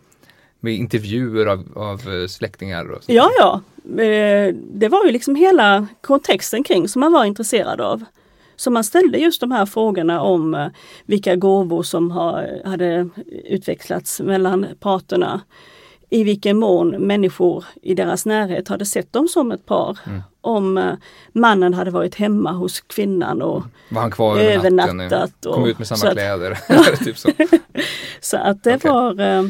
Med 0.59 0.73
intervjuer 0.73 1.45
av, 1.45 1.65
av 1.75 2.27
släktingar. 2.27 2.91
Och 2.91 3.01
ja, 3.05 3.29
ja. 3.37 3.61
Eh, 4.03 4.55
det 4.71 4.89
var 4.89 5.05
ju 5.05 5.11
liksom 5.11 5.35
hela 5.35 5.87
kontexten 6.01 6.63
kring 6.63 6.87
som 6.87 6.99
man 6.99 7.11
var 7.11 7.25
intresserad 7.25 7.81
av. 7.81 8.03
Så 8.57 8.71
man 8.71 8.83
ställde 8.83 9.17
just 9.17 9.41
de 9.41 9.51
här 9.51 9.65
frågorna 9.65 10.21
om 10.21 10.55
eh, 10.55 10.67
vilka 11.05 11.35
gåvor 11.35 11.83
som 11.83 12.11
har, 12.11 12.61
hade 12.65 13.09
utväxlats 13.45 14.19
mellan 14.19 14.65
parterna. 14.79 15.41
I 16.09 16.23
vilken 16.23 16.57
mån 16.57 16.89
människor 16.89 17.65
i 17.81 17.93
deras 17.93 18.25
närhet 18.25 18.67
hade 18.67 18.85
sett 18.85 19.13
dem 19.13 19.27
som 19.27 19.51
ett 19.51 19.65
par. 19.65 19.97
Mm. 20.07 20.21
Om 20.41 20.77
eh, 20.77 20.93
mannen 21.33 21.73
hade 21.73 21.91
varit 21.91 22.15
hemma 22.15 22.51
hos 22.51 22.81
kvinnan 22.81 23.41
och 23.41 23.57
mm. 23.57 23.69
Var 23.89 24.01
han 24.01 24.11
kvar 24.11 24.37
övernattat. 24.39 25.45
Och, 25.45 25.55
kom 25.55 25.65
ut 25.65 25.77
med 25.77 25.87
samma 25.87 26.11
kläder. 26.11 26.57
typ 27.03 27.17
så. 27.17 27.29
så 28.21 28.37
att 28.37 28.63
det 28.63 28.75
okay. 28.75 28.91
var 28.91 29.19
eh, 29.19 29.43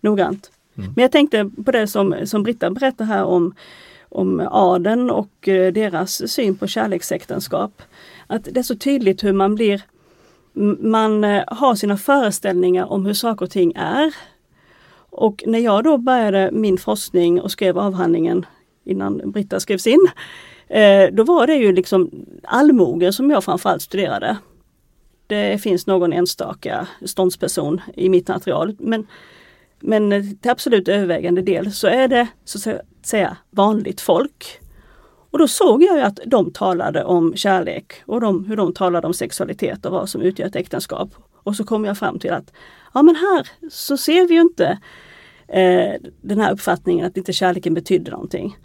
noggrant. 0.00 0.50
Mm. 0.78 0.92
Men 0.96 1.02
jag 1.02 1.12
tänkte 1.12 1.50
på 1.64 1.70
det 1.70 1.86
som, 1.86 2.16
som 2.24 2.42
Britta 2.42 2.70
berättade 2.70 3.10
här 3.10 3.24
om, 3.24 3.54
om 4.08 4.48
adeln 4.50 5.10
och 5.10 5.48
eh, 5.48 5.72
deras 5.72 6.30
syn 6.30 6.56
på 6.56 6.66
kärleksäktenskap 6.66 7.82
att 8.28 8.44
det 8.44 8.60
är 8.60 8.62
så 8.62 8.76
tydligt 8.76 9.24
hur 9.24 9.32
man 9.32 9.54
blir 9.54 9.82
man 10.78 11.24
eh, 11.24 11.44
har 11.46 11.74
sina 11.74 11.96
föreställningar 11.96 12.92
om 12.92 13.06
hur 13.06 13.14
saker 13.14 13.44
och 13.44 13.50
ting 13.50 13.72
är. 13.76 14.14
Och 15.10 15.44
när 15.46 15.58
jag 15.58 15.84
då 15.84 15.98
började 15.98 16.50
min 16.52 16.78
forskning 16.78 17.40
och 17.40 17.50
skrev 17.50 17.78
avhandlingen 17.78 18.46
innan 18.84 19.30
Britta 19.30 19.60
skrevs 19.60 19.86
in, 19.86 20.08
eh, 20.68 21.08
då 21.12 21.24
var 21.24 21.46
det 21.46 21.54
ju 21.54 21.72
liksom 21.72 22.10
allmogen 22.42 23.12
som 23.12 23.30
jag 23.30 23.44
framförallt 23.44 23.82
studerade. 23.82 24.36
Det 25.26 25.62
finns 25.62 25.86
någon 25.86 26.12
enstaka 26.12 26.86
ståndsperson 27.04 27.80
i 27.94 28.08
mitt 28.08 28.28
material 28.28 28.76
men, 28.78 29.06
men 29.80 30.36
till 30.38 30.50
absolut 30.50 30.88
övervägande 30.88 31.42
del 31.42 31.72
så 31.72 31.86
är 31.86 32.08
det 32.08 32.26
så 32.44 32.70
att 32.70 33.06
säga 33.06 33.36
vanligt 33.50 34.00
folk. 34.00 34.60
Och 35.30 35.38
då 35.38 35.48
såg 35.48 35.82
jag 35.82 36.00
att 36.00 36.20
de 36.26 36.52
talade 36.52 37.04
om 37.04 37.36
kärlek 37.36 37.92
och 38.06 38.20
de, 38.20 38.44
hur 38.44 38.56
de 38.56 38.72
talade 38.72 39.06
om 39.06 39.14
sexualitet 39.14 39.86
och 39.86 39.92
vad 39.92 40.08
som 40.08 40.22
utgör 40.22 40.46
ett 40.46 40.56
äktenskap. 40.56 41.10
Och 41.42 41.56
så 41.56 41.64
kom 41.64 41.84
jag 41.84 41.98
fram 41.98 42.18
till 42.18 42.32
att 42.32 42.52
ja 42.94 43.02
men 43.02 43.16
här 43.16 43.48
så 43.70 43.96
ser 43.96 44.28
vi 44.28 44.34
ju 44.34 44.40
inte 44.40 44.78
eh, 45.48 45.92
den 46.20 46.40
här 46.40 46.52
uppfattningen 46.52 47.06
att 47.06 47.16
inte 47.16 47.32
kärleken 47.32 47.74
betydde 47.74 48.10
någonting. 48.10 48.56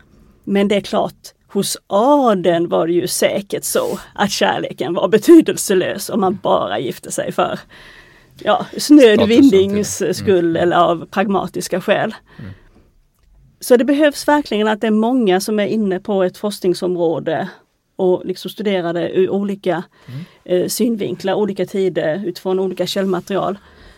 Men 0.44 0.68
det 0.68 0.76
är 0.76 0.82
klart, 0.82 1.34
hos 1.48 1.78
adeln 1.88 2.70
var 2.70 2.88
det 2.88 2.94
ju 2.94 3.08
säkert 3.08 3.64
så 3.64 4.00
att 4.16 4.32
kärleken 4.32 4.94
var 4.94 5.08
betydelselös 5.08 6.10
om 6.10 6.22
man 6.22 6.40
bara 6.44 6.80
gifte 6.80 7.12
sig 7.12 7.32
för 7.32 7.60
ja, 8.40 8.66
snöd 8.78 9.28
vinnings 9.28 10.04
skull 10.18 10.56
mm. 10.56 10.64
eller 10.64 10.78
av 10.78 11.06
pragmatiska 11.06 11.82
skäl. 11.82 12.16
Mm. 12.40 12.52
Så 13.64 13.78
det 13.78 13.86
behövs 13.86 14.28
verkligen 14.28 14.68
att 14.68 14.82
det 14.82 14.88
är 14.88 14.92
många 14.92 15.40
som 15.40 15.60
är 15.60 15.68
inne 15.68 16.00
på 16.00 16.24
ett 16.24 16.38
forskningsområde 16.38 17.50
och 17.96 18.26
liksom 18.26 18.52
studera 18.52 18.94
det 18.94 19.10
ur 19.10 19.30
olika 19.30 19.84
Mm. 20.06 20.64
eh, 20.64 20.68
synvinklar, 20.68 21.34
olika 21.34 21.66
tider 21.66 22.24
utifrån 22.26 22.60
olika 22.60 22.86
källmaterial. 22.88 23.58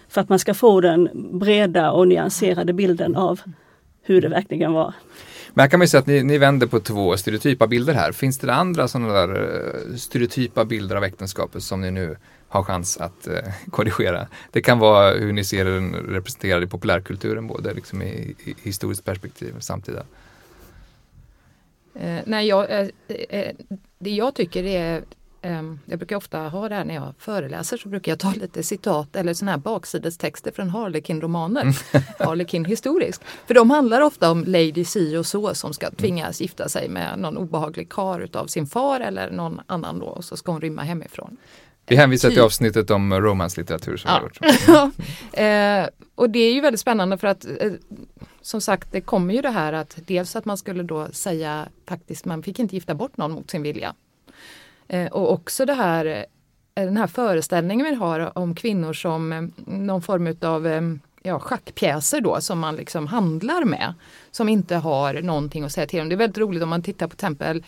För 0.09 0.21
att 0.21 0.29
man 0.29 0.39
ska 0.39 0.53
få 0.53 0.81
den 0.81 1.09
breda 1.39 1.91
och 1.91 2.07
nyanserade 2.07 2.73
bilden 2.73 3.15
av 3.15 3.39
hur 4.01 4.21
det 4.21 4.29
verkligen 4.29 4.73
var. 4.73 4.93
Men 5.53 5.61
här 5.63 5.69
kan 5.69 5.79
man 5.79 5.83
ju 5.83 5.89
säga 5.89 5.99
att 6.01 6.07
ni, 6.07 6.23
ni 6.23 6.37
vänder 6.37 6.67
på 6.67 6.79
två 6.79 7.17
stereotypa 7.17 7.67
bilder 7.67 7.93
här. 7.93 8.11
Finns 8.11 8.37
det 8.37 8.53
andra 8.53 8.87
sådana 8.87 9.13
där 9.13 9.29
eh, 9.29 9.95
stereotypa 9.95 10.65
bilder 10.65 10.95
av 10.95 11.03
äktenskapet 11.03 11.63
som 11.63 11.81
ni 11.81 11.91
nu 11.91 12.17
har 12.55 12.63
chans 12.63 12.97
att 12.97 13.27
eh, 13.27 13.53
korrigera? 13.71 14.27
Det 14.51 14.61
kan 14.61 14.79
vara 14.79 15.11
hur 15.11 15.33
ni 15.33 15.43
ser 15.43 15.65
den 15.65 15.93
representerad 15.93 16.63
i 16.63 16.67
populärkulturen, 16.67 17.47
både 17.47 17.73
liksom 17.73 18.01
i, 18.01 18.35
i 18.43 18.55
historiskt 18.63 19.05
perspektiv 19.05 19.55
och 19.55 19.63
samtida. 19.63 20.03
Eh, 21.95 22.19
nej, 22.25 22.47
jag, 22.47 22.71
eh, 22.71 22.87
eh, 23.29 23.55
det 23.99 24.09
jag 24.09 24.35
tycker 24.35 24.63
är 24.63 25.03
ehm, 25.41 25.79
jag 25.85 25.99
brukar 25.99 26.15
ofta 26.15 26.39
ha 26.39 26.69
det 26.69 26.75
här 26.75 26.85
när 26.85 26.95
jag 26.95 27.13
föreläser 27.19 27.77
så 27.77 27.89
brukar 27.89 28.11
jag 28.11 28.19
ta 28.19 28.33
lite 28.41 28.63
citat 28.63 29.15
eller 29.15 29.33
sådana 29.33 29.51
här 29.51 29.59
baksidestexter 29.59 30.51
från 30.51 30.69
Harlequin-romaner. 30.69 31.75
Harlequin 32.25 32.65
historisk. 32.65 33.21
För 33.47 33.53
de 33.53 33.69
handlar 33.69 34.01
ofta 34.01 34.31
om 34.31 34.43
Lady 34.43 34.85
si 34.85 35.17
och 35.17 35.25
så 35.25 35.53
som 35.53 35.73
ska 35.73 35.91
tvingas 35.91 36.41
gifta 36.41 36.69
sig 36.69 36.89
med 36.89 37.19
någon 37.19 37.37
obehaglig 37.37 37.89
kar 37.89 38.19
utav 38.19 38.47
sin 38.47 38.67
far 38.67 38.99
eller 38.99 39.31
någon 39.31 39.61
annan 39.67 39.99
då 39.99 40.05
och 40.05 40.25
så 40.25 40.37
ska 40.37 40.51
hon 40.51 40.61
rymma 40.61 40.81
hemifrån. 40.81 41.37
Vi 41.87 41.95
hänvisar 41.95 42.29
till 42.29 42.35
Typ. 42.37 42.45
avsnittet 42.45 42.91
om 42.91 43.13
romanslitteratur 43.13 43.97
som 43.97 44.11
Ja. 44.11 44.29
vi 44.41 44.47
har 44.73 44.85
gjort. 44.85 44.93
eh, 45.33 46.03
och 46.15 46.29
det 46.29 46.39
är 46.39 46.53
ju 46.53 46.61
väldigt 46.61 46.79
spännande 46.79 47.17
för 47.17 47.27
att 47.27 47.45
eh, 47.45 47.71
som 48.41 48.61
sagt 48.61 48.91
det 48.91 49.01
kommer 49.01 49.33
ju 49.33 49.41
det 49.41 49.49
här 49.49 49.73
att 49.73 49.97
dels 50.07 50.35
att 50.35 50.45
man 50.45 50.57
skulle 50.57 50.83
då 50.83 51.07
säga 51.11 51.67
faktiskt 51.87 52.25
man 52.25 52.43
fick 52.43 52.59
inte 52.59 52.75
gifta 52.75 52.93
bort 52.95 53.17
någon 53.17 53.31
mot 53.31 53.51
sin 53.51 53.61
vilja. 53.63 53.93
Eh, 54.87 55.07
och 55.11 55.31
också 55.33 55.65
det 55.65 55.73
här, 55.73 56.05
eh, 56.75 56.85
den 56.85 56.97
här 56.97 57.07
föreställningen 57.07 57.85
vi 57.85 57.95
har 57.95 58.37
om 58.37 58.55
kvinnor 58.55 58.93
som 58.93 59.33
eh, 59.33 59.41
någon 59.65 60.01
form 60.01 60.27
utav 60.27 60.67
eh, 60.67 60.81
ja, 61.23 61.39
schackpjäser 61.39 62.21
då 62.21 62.41
som 62.41 62.59
man 62.59 62.75
liksom 62.75 63.07
handlar 63.07 63.63
med. 63.65 63.93
Som 64.31 64.49
inte 64.49 64.75
har 64.75 65.13
någonting 65.13 65.63
att 65.63 65.71
säga 65.71 65.87
till 65.87 66.01
om. 66.01 66.09
Det 66.09 66.15
är 66.15 66.17
väldigt 66.17 66.37
roligt 66.37 66.63
om 66.63 66.69
man 66.69 66.81
tittar 66.83 67.07
på 67.07 67.13
exempel 67.13 67.63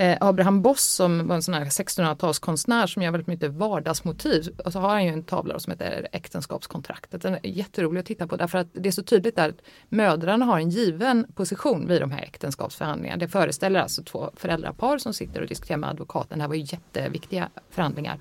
eh, 0.00 0.16
Abraham 0.20 0.62
Boss 0.62 0.84
som 0.84 1.28
var 1.28 1.36
en 1.36 1.42
sån 1.42 1.54
här 1.54 1.64
1600-talskonstnär 1.64 2.86
som 2.86 3.02
gör 3.02 3.10
väldigt 3.10 3.26
mycket 3.26 3.50
vardagsmotiv. 3.50 4.60
Och 4.64 4.72
så 4.72 4.78
har 4.78 4.88
han 4.88 5.04
ju 5.04 5.10
en 5.10 5.22
tavla 5.22 5.58
som 5.58 5.70
heter 5.70 6.08
Äktenskapskontraktet. 6.12 7.22
Den 7.22 7.34
är 7.34 7.40
jätterolig 7.42 8.00
att 8.00 8.06
titta 8.06 8.26
på 8.26 8.36
därför 8.36 8.58
att 8.58 8.68
det 8.72 8.88
är 8.88 8.92
så 8.92 9.02
tydligt 9.02 9.36
där 9.36 9.48
att 9.48 9.60
mödrarna 9.88 10.44
har 10.44 10.58
en 10.58 10.70
given 10.70 11.26
position 11.34 11.86
vid 11.86 12.00
de 12.00 12.10
här 12.10 12.22
äktenskapsförhandlingarna. 12.22 13.18
Det 13.18 13.28
föreställer 13.28 13.80
alltså 13.80 14.02
två 14.02 14.30
föräldrapar 14.36 14.98
som 14.98 15.14
sitter 15.14 15.40
och 15.40 15.46
diskuterar 15.46 15.78
med 15.78 15.90
advokaten. 15.90 16.38
Det 16.38 16.42
här 16.42 16.48
var 16.48 16.54
ju 16.56 16.66
jätteviktiga 16.66 17.48
förhandlingar. 17.70 18.18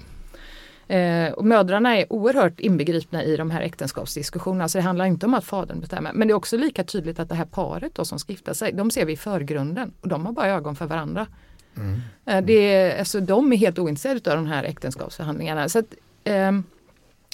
Eh, 0.88 1.34
och 1.34 1.46
mödrarna 1.46 1.98
är 1.98 2.14
oerhört 2.14 2.60
inbegripna 2.60 3.24
i 3.24 3.38
de 3.38 3.52
här 3.52 3.62
äktenskapsdiskussionerna. 3.62 4.70
Så 4.70 4.78
det 4.78 4.82
handlar 4.82 5.06
inte 5.06 5.26
om 5.26 5.34
att 5.34 5.46
fadern 5.46 5.80
bestämmer. 5.80 6.14
Men 6.14 6.28
det 6.28 6.32
är 6.32 6.36
också 6.36 6.58
lika 6.58 6.84
tydligt 6.84 7.20
att 7.20 7.30
det 7.30 7.36
här 7.36 7.46
paret 7.46 7.96
då 7.96 8.06
som 8.06 8.20
ska 8.20 8.34
gifta 8.34 8.54
sig, 8.54 8.72
de 8.72 8.92
ser 8.92 9.06
vi 9.06 9.14
i 9.14 9.18
förgrunden. 9.18 9.94
Och 10.02 10.08
de 10.08 10.26
har 10.26 10.34
bara 10.34 10.48
ögon 10.48 10.76
för 10.76 10.86
varandra. 10.86 11.28
Mm. 11.78 12.46
det 12.46 12.96
alltså, 13.00 13.20
de 13.20 13.54
är 13.54 13.58
helt 13.58 13.80
ointresserade 13.80 14.32
av 14.32 14.38
de 14.38 14.46
här 14.46 14.64
äktenskapsförhandlingarna. 14.64 15.70
Så 15.70 15.80
att, 15.80 15.94
eh, 16.24 16.52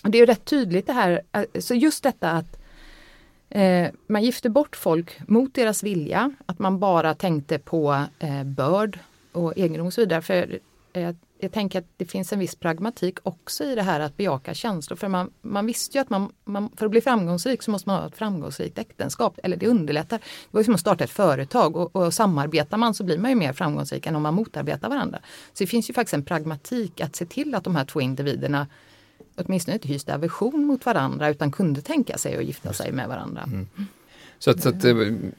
det 0.04 0.18
är 0.18 0.20
ju 0.20 0.26
rätt 0.26 0.46
tydligt 0.46 0.88
det 0.88 0.94
här, 0.94 1.22
eh, 1.32 1.44
så 1.60 1.74
just 1.76 2.04
detta 2.04 2.32
att 2.32 2.60
eh, 3.50 3.88
man 4.08 4.24
gifte 4.24 4.50
bort 4.50 4.76
folk 4.76 5.20
mot 5.28 5.54
deras 5.54 5.84
vilja, 5.84 6.32
att 6.46 6.60
man 6.60 6.80
bara 6.80 7.14
tänkte 7.14 7.60
på 7.60 8.04
eh, 8.20 8.44
börd 8.44 9.00
och 9.32 9.58
egendom 9.58 9.88
och 9.88 9.94
så 9.94 10.02
vidare. 10.02 10.22
För, 10.22 10.60
eh, 10.94 11.16
jag 11.40 11.52
tänker 11.52 11.80
att 11.80 11.86
det 11.98 12.06
finns 12.06 12.34
en 12.34 12.40
viss 12.40 12.56
pragmatik 12.56 13.18
också 13.24 13.64
i 13.64 13.76
det 13.76 13.82
här 13.82 14.00
att 14.00 14.18
bejaka 14.18 14.54
känslor. 14.54 14.98
För 14.98 15.08
man, 15.08 15.32
man 15.42 15.66
visste 15.66 15.98
ju 15.98 16.02
att 16.02 16.10
man, 16.10 16.32
man, 16.46 16.70
för 16.76 16.86
att 16.86 16.92
bli 16.92 17.02
framgångsrik 17.02 17.64
så 17.64 17.72
måste 17.72 17.90
man 17.90 18.00
ha 18.00 18.08
ett 18.08 18.16
framgångsrikt 18.16 18.78
äktenskap. 18.78 19.40
Eller 19.44 19.58
det 19.58 19.68
underlättar. 19.68 20.18
Det 20.18 20.24
var 20.52 20.62
ju 20.62 20.66
som 20.66 20.74
att 20.74 20.80
starta 20.80 21.04
ett 21.04 21.10
företag 21.10 21.76
och, 21.76 21.96
och 21.96 22.14
samarbetar 22.14 22.78
man 22.78 22.94
så 22.94 23.04
blir 23.04 23.18
man 23.18 23.32
ju 23.32 23.36
mer 23.36 23.54
framgångsrik 23.54 24.06
än 24.06 24.16
om 24.16 24.24
man 24.24 24.34
motarbetar 24.34 24.90
varandra. 24.90 25.20
Så 25.54 25.64
det 25.64 25.68
finns 25.68 25.90
ju 25.90 25.94
faktiskt 25.94 26.14
en 26.14 26.26
pragmatik 26.26 27.02
att 27.02 27.16
se 27.16 27.26
till 27.26 27.56
att 27.56 27.64
de 27.64 27.76
här 27.76 27.86
två 27.86 28.02
individerna 28.02 28.68
åtminstone 29.36 29.76
inte 29.76 29.88
hyste 29.88 30.16
aversion 30.16 30.66
mot 30.66 30.86
varandra 30.86 31.30
utan 31.30 31.52
kunde 31.52 31.82
tänka 31.82 32.18
sig 32.18 32.38
att 32.38 32.44
gifta 32.44 32.74
sig 32.74 32.92
med 32.92 33.08
varandra. 33.08 33.50
Så 34.40 34.52
att, 34.52 34.62
så 34.62 34.70
att 34.70 34.84
eh, 34.84 34.96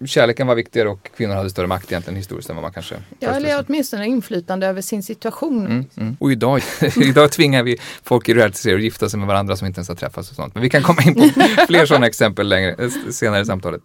kärleken 0.07 0.47
var 0.47 0.55
viktigare 0.55 0.89
och 0.89 1.11
kvinnor 1.17 1.35
hade 1.35 1.51
större 1.51 1.67
makt 1.67 1.93
egentligen 1.93 2.17
historiskt 2.17 2.51
än 2.51 2.57
vad 2.57 2.63
man 2.63 2.73
kanske 2.73 2.95
Ja, 3.19 3.31
eller 3.31 3.65
åtminstone 3.67 4.07
inflytande 4.07 4.67
över 4.67 4.81
sin 4.81 5.03
situation. 5.03 5.67
Mm, 5.67 5.85
mm. 5.97 6.17
Och 6.21 6.33
idag, 6.33 6.63
idag 6.97 7.33
tvingar 7.33 7.63
vi 7.63 7.79
folk 8.03 8.29
i 8.29 8.35
realityserier 8.35 8.77
att 8.79 8.85
gifta 8.85 9.09
sig 9.09 9.19
med 9.19 9.29
varandra 9.29 9.57
som 9.57 9.67
inte 9.67 9.79
ens 9.79 9.89
har 9.89 9.97
träffats 9.97 10.31
och 10.31 10.37
sånt. 10.37 10.55
Men 10.55 10.63
vi 10.63 10.71
kan 10.71 10.83
komma 10.83 11.03
in 11.03 11.15
på 11.15 11.29
fler 11.67 11.87
sådana 11.87 12.07
exempel 12.07 12.49
längre, 12.49 12.75
eh, 12.79 12.91
senare 13.11 13.41
i 13.41 13.45
samtalet. 13.45 13.83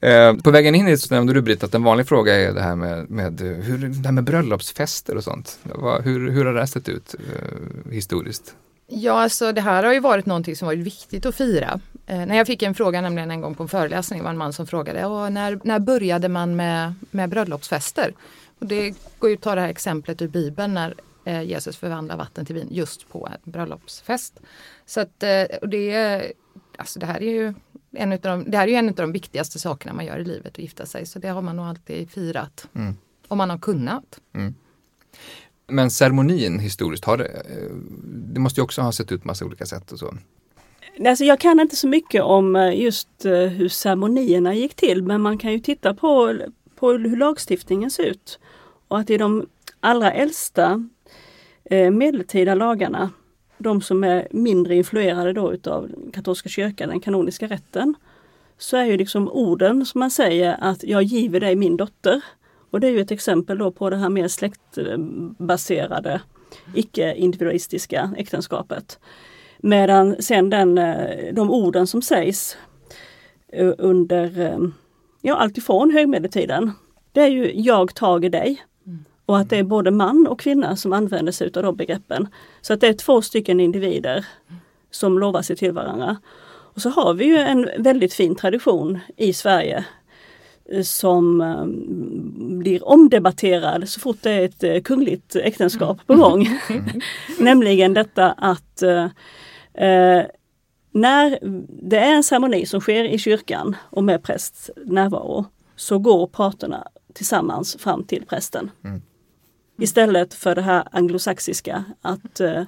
Eh, 0.00 0.34
på 0.34 0.50
vägen 0.50 0.74
in 0.74 0.86
hit 0.86 1.00
så 1.00 1.14
nämnde 1.14 1.32
du 1.32 1.42
Britt 1.42 1.64
att 1.64 1.74
en 1.74 1.82
vanlig 1.82 2.08
fråga 2.08 2.34
är 2.34 2.52
det 2.52 2.62
här 2.62 2.76
med, 2.76 3.10
med, 3.10 3.40
hur, 3.40 3.78
det 3.78 4.08
här 4.08 4.12
med 4.12 4.24
bröllopsfester 4.24 5.16
och 5.16 5.24
sånt. 5.24 5.58
Hur, 6.02 6.30
hur 6.30 6.44
har 6.44 6.52
det 6.52 6.60
här 6.60 6.66
sett 6.66 6.88
ut 6.88 7.14
eh, 7.14 7.92
historiskt? 7.92 8.54
Ja, 8.86 9.12
alltså 9.22 9.52
det 9.52 9.60
här 9.60 9.84
har 9.84 9.92
ju 9.92 10.00
varit 10.00 10.26
någonting 10.26 10.56
som 10.56 10.66
varit 10.66 10.78
viktigt 10.78 11.26
att 11.26 11.34
fira. 11.34 11.80
Eh, 12.06 12.26
när 12.26 12.36
jag 12.36 12.46
fick 12.46 12.62
en 12.62 12.74
fråga 12.74 13.00
nämligen 13.00 13.30
en 13.30 13.40
gång 13.40 13.54
på 13.54 13.62
en 13.62 13.68
föreläsning 13.68 14.22
var 14.22 14.30
en 14.30 14.38
man 14.38 14.52
som 14.52 14.66
frågade 14.66 15.06
"Åh, 15.06 15.30
när, 15.30 15.60
när 15.64 15.78
började 15.78 16.28
man 16.28 16.56
med, 16.56 16.94
med 17.10 17.28
bröllopsfester? 17.30 18.14
Och 18.58 18.66
det 18.66 18.94
går 19.18 19.30
ju 19.30 19.36
att 19.36 19.42
ta 19.42 19.54
det 19.54 19.60
här 19.60 19.68
exemplet 19.68 20.22
ur 20.22 20.28
Bibeln 20.28 20.74
när 20.74 20.94
eh, 21.24 21.42
Jesus 21.42 21.76
förvandlar 21.76 22.16
vatten 22.16 22.46
till 22.46 22.54
vin 22.54 22.68
just 22.70 23.08
på 23.08 23.28
en 23.44 23.52
bröllopsfest. 23.52 24.40
Så 24.86 25.00
att, 25.00 25.22
eh, 25.22 25.42
och 25.62 25.68
det, 25.68 26.32
alltså 26.76 26.98
det 26.98 27.06
här 27.06 27.22
är 27.22 27.30
ju 27.30 27.54
en 27.92 28.12
utav 28.12 28.38
de, 28.38 28.50
det 28.50 28.56
här 28.56 28.64
är 28.64 28.70
ju 28.70 28.76
en 28.76 28.88
av 28.88 28.94
de 28.94 29.12
viktigaste 29.12 29.58
sakerna 29.58 29.94
man 29.94 30.04
gör 30.06 30.18
i 30.18 30.24
livet, 30.24 30.52
att 30.52 30.58
gifta 30.58 30.86
sig. 30.86 31.06
Så 31.06 31.18
det 31.18 31.28
har 31.28 31.42
man 31.42 31.56
nog 31.56 31.66
alltid 31.66 32.10
firat. 32.10 32.68
Mm. 32.74 32.96
Om 33.28 33.38
man 33.38 33.50
har 33.50 33.58
kunnat. 33.58 34.20
Men 35.68 35.90
ceremonin 35.90 36.58
historiskt, 36.58 37.04
har 37.04 37.16
det, 37.16 37.24
eh, 37.24 37.76
det 38.04 38.40
måste 38.40 38.60
ju 38.60 38.64
också 38.64 38.82
ha 38.82 38.92
sett 38.92 39.12
ut 39.12 39.22
på 39.22 39.26
massa 39.26 39.44
olika 39.44 39.66
sätt 39.66 39.92
och 39.92 39.98
så. 39.98 40.14
Alltså 41.06 41.24
jag 41.24 41.40
kan 41.40 41.60
inte 41.60 41.76
så 41.76 41.88
mycket 41.88 42.22
om 42.22 42.56
eh, 42.56 42.80
just 42.80 43.24
eh, 43.24 43.32
hur 43.32 43.68
ceremonierna 43.68 44.54
gick 44.54 44.74
till 44.74 45.02
men 45.02 45.20
man 45.20 45.38
kan 45.38 45.52
ju 45.52 45.58
titta 45.58 45.94
på, 45.94 46.38
på 46.76 46.92
hur 46.92 47.16
lagstiftningen 47.16 47.90
ser 47.90 48.04
ut. 48.04 48.38
Och 48.88 48.98
att 48.98 49.10
i 49.10 49.16
de 49.16 49.46
allra 49.80 50.12
äldsta 50.12 50.88
medeltida 51.92 52.54
lagarna, 52.54 53.10
de 53.58 53.82
som 53.82 54.04
är 54.04 54.28
mindre 54.30 54.74
influerade 54.74 55.32
då 55.32 55.52
utav 55.52 55.90
katolska 56.12 56.48
kyrkan, 56.48 56.88
den 56.88 57.00
kanoniska 57.00 57.46
rätten, 57.46 57.94
så 58.58 58.76
är 58.76 58.84
ju 58.84 58.96
liksom 58.96 59.28
orden 59.28 59.86
som 59.86 59.98
man 59.98 60.10
säger 60.10 60.56
att 60.60 60.84
jag 60.84 61.02
giver 61.02 61.40
dig 61.40 61.56
min 61.56 61.76
dotter. 61.76 62.22
Och 62.76 62.80
det 62.80 62.86
är 62.86 62.90
ju 62.90 63.00
ett 63.00 63.10
exempel 63.10 63.58
då 63.58 63.70
på 63.70 63.90
det 63.90 63.96
här 63.96 64.08
mer 64.08 64.28
släktbaserade, 64.28 66.20
icke-individualistiska 66.74 68.10
äktenskapet. 68.16 68.98
Medan 69.58 70.16
sen 70.22 70.50
den, 70.50 70.78
eh, 70.78 71.34
de 71.34 71.50
orden 71.50 71.86
som 71.86 72.02
sägs 72.02 72.56
eh, 73.52 73.72
under 73.78 74.40
eh, 74.40 74.58
ja, 75.22 75.34
alltifrån 75.36 75.90
högmedeltiden, 75.90 76.72
det 77.12 77.20
är 77.20 77.28
ju 77.28 77.52
jag 77.54 77.94
tager 77.94 78.30
dig. 78.30 78.64
Och 79.26 79.38
att 79.38 79.50
det 79.50 79.56
är 79.56 79.64
både 79.64 79.90
man 79.90 80.26
och 80.26 80.40
kvinna 80.40 80.76
som 80.76 80.92
använder 80.92 81.32
sig 81.32 81.50
av 81.54 81.62
de 81.62 81.76
begreppen. 81.76 82.28
Så 82.60 82.72
att 82.72 82.80
det 82.80 82.88
är 82.88 82.94
två 82.94 83.22
stycken 83.22 83.60
individer 83.60 84.26
som 84.90 85.18
lovar 85.18 85.42
sig 85.42 85.56
till 85.56 85.72
varandra. 85.72 86.16
Och 86.48 86.82
så 86.82 86.88
har 86.88 87.14
vi 87.14 87.24
ju 87.24 87.36
en 87.36 87.68
väldigt 87.78 88.14
fin 88.14 88.34
tradition 88.34 88.98
i 89.16 89.32
Sverige 89.32 89.84
som 90.82 91.42
blir 92.66 92.88
omdebatterad 92.88 93.88
så 93.88 94.00
fort 94.00 94.16
det 94.20 94.30
är 94.30 94.44
ett 94.44 94.64
eh, 94.64 94.80
kungligt 94.80 95.36
äktenskap 95.36 96.06
på 96.06 96.14
gång. 96.14 96.48
Nämligen 97.38 97.94
detta 97.94 98.32
att 98.32 98.82
eh, 98.82 99.04
eh, 99.74 100.26
när 100.90 101.38
det 101.82 101.98
är 101.98 102.14
en 102.14 102.22
ceremoni 102.22 102.66
som 102.66 102.80
sker 102.80 103.04
i 103.04 103.18
kyrkan 103.18 103.76
och 103.90 104.04
med 104.04 104.22
prästs 104.22 104.70
närvaro 104.84 105.44
så 105.76 105.98
går 105.98 106.26
parterna 106.26 106.88
tillsammans 107.12 107.76
fram 107.78 108.04
till 108.04 108.26
prästen. 108.26 108.70
Mm. 108.84 109.02
Istället 109.78 110.34
för 110.34 110.54
det 110.54 110.62
här 110.62 110.88
anglosaxiska 110.92 111.84
att 112.02 112.40
eh, 112.40 112.62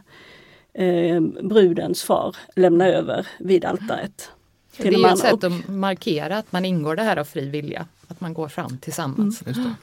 eh, 0.75 1.21
brudens 1.43 2.03
far 2.03 2.37
lämnar 2.57 2.89
över 2.89 3.27
vid 3.39 3.65
altaret. 3.65 4.31
det 4.77 4.89
är 4.89 5.13
ett 5.13 5.19
sätt 5.19 5.45
att 5.45 5.69
markera 5.69 6.39
att 6.39 6.53
man 6.53 6.65
ingår 6.65 6.97
det 6.97 7.03
här 7.03 7.17
av 7.17 7.25
fri 7.25 7.49
vilja. 7.49 7.87
Att 8.11 8.21
man 8.21 8.35
går 8.35 8.49
fram 8.49 8.79
tillsammans. 8.79 9.43
Mm. 9.47 9.63
Det. 9.63 9.75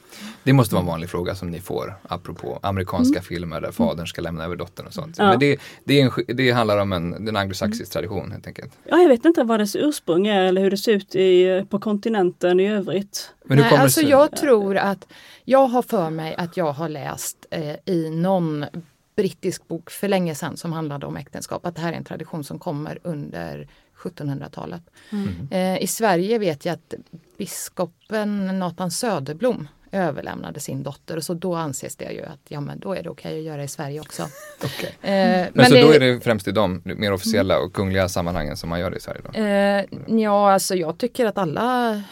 det. 0.42 0.52
måste 0.52 0.74
vara 0.74 0.80
en 0.80 0.86
vanlig 0.86 1.10
fråga 1.10 1.34
som 1.34 1.50
ni 1.50 1.60
får 1.60 1.94
apropå 2.08 2.58
amerikanska 2.62 3.18
mm. 3.18 3.24
filmer 3.24 3.60
där 3.60 3.72
fadern 3.72 4.06
ska 4.06 4.22
lämna 4.22 4.44
över 4.44 4.56
dottern 4.56 4.86
och 4.86 4.94
sånt. 4.94 5.18
Ja. 5.18 5.28
Men 5.28 5.38
det, 5.38 5.60
det, 5.84 6.00
en, 6.00 6.10
det, 6.28 6.50
handlar 6.50 6.78
om 6.78 6.92
en, 6.92 7.28
en 7.28 7.36
anglosaxisk 7.36 7.92
tradition 7.92 8.32
helt 8.32 8.46
enkelt. 8.46 8.72
Ja, 8.84 8.96
jag 8.98 9.08
vet 9.08 9.24
inte 9.24 9.42
vad 9.42 9.60
dess 9.60 9.76
ursprung 9.76 10.26
är 10.26 10.42
eller 10.42 10.60
hur 10.60 10.70
det 10.70 10.76
ser 10.76 10.92
ut 10.92 11.14
i, 11.14 11.64
på 11.70 11.78
kontinenten 11.78 12.60
i 12.60 12.68
övrigt. 12.68 13.30
Men 13.44 13.58
Nej, 13.58 13.76
alltså 13.76 14.00
jag 14.00 14.36
tror 14.36 14.76
att 14.76 15.06
jag 15.44 15.66
har 15.66 15.82
för 15.82 16.10
mig 16.10 16.34
att 16.34 16.56
jag 16.56 16.72
har 16.72 16.88
läst 16.88 17.46
eh, 17.50 17.76
i 17.84 18.10
någon 18.10 18.64
brittisk 19.16 19.68
bok 19.68 19.90
för 19.90 20.08
länge 20.08 20.34
sedan 20.34 20.56
som 20.56 20.72
handlade 20.72 21.06
om 21.06 21.16
äktenskap. 21.16 21.66
Att 21.66 21.74
det 21.74 21.80
här 21.80 21.92
är 21.92 21.96
en 21.96 22.04
tradition 22.04 22.44
som 22.44 22.58
kommer 22.58 22.98
under 23.02 23.68
1700-talet. 23.98 24.82
Mm. 25.10 25.48
Eh, 25.50 25.82
I 25.82 25.86
Sverige 25.86 26.38
vet 26.38 26.64
jag 26.64 26.72
att 26.72 26.94
biskopen 27.38 28.58
Nathan 28.58 28.90
Söderblom 28.90 29.68
överlämnade 29.92 30.60
sin 30.60 30.82
dotter 30.82 31.16
och 31.16 31.24
så 31.24 31.34
då 31.34 31.54
anses 31.54 31.96
det 31.96 32.12
ju 32.12 32.22
att 32.22 32.40
ja 32.48 32.60
men 32.60 32.78
då 32.78 32.92
är 32.92 33.02
det 33.02 33.10
okej 33.10 33.28
okay 33.28 33.38
att 33.38 33.44
göra 33.44 33.64
i 33.64 33.68
Sverige 33.68 34.00
också. 34.00 34.22
okay. 34.64 34.90
eh, 35.00 35.10
men, 35.10 35.48
men 35.54 35.66
så 35.66 35.74
det, 35.74 35.82
då 35.82 35.90
är 35.90 36.00
det 36.00 36.20
främst 36.20 36.48
i 36.48 36.52
de 36.52 36.82
mer 36.84 37.12
officiella 37.12 37.58
och 37.58 37.72
kungliga 37.72 38.08
sammanhangen 38.08 38.56
som 38.56 38.68
man 38.68 38.80
gör 38.80 38.90
det 38.90 38.96
i 38.96 39.00
Sverige? 39.00 39.20
Då? 39.24 39.40
Eh, 39.40 39.84
ja 40.20 40.52
alltså 40.52 40.74
jag 40.74 40.98
tycker 40.98 41.26
att 41.26 41.38
alla 41.38 42.02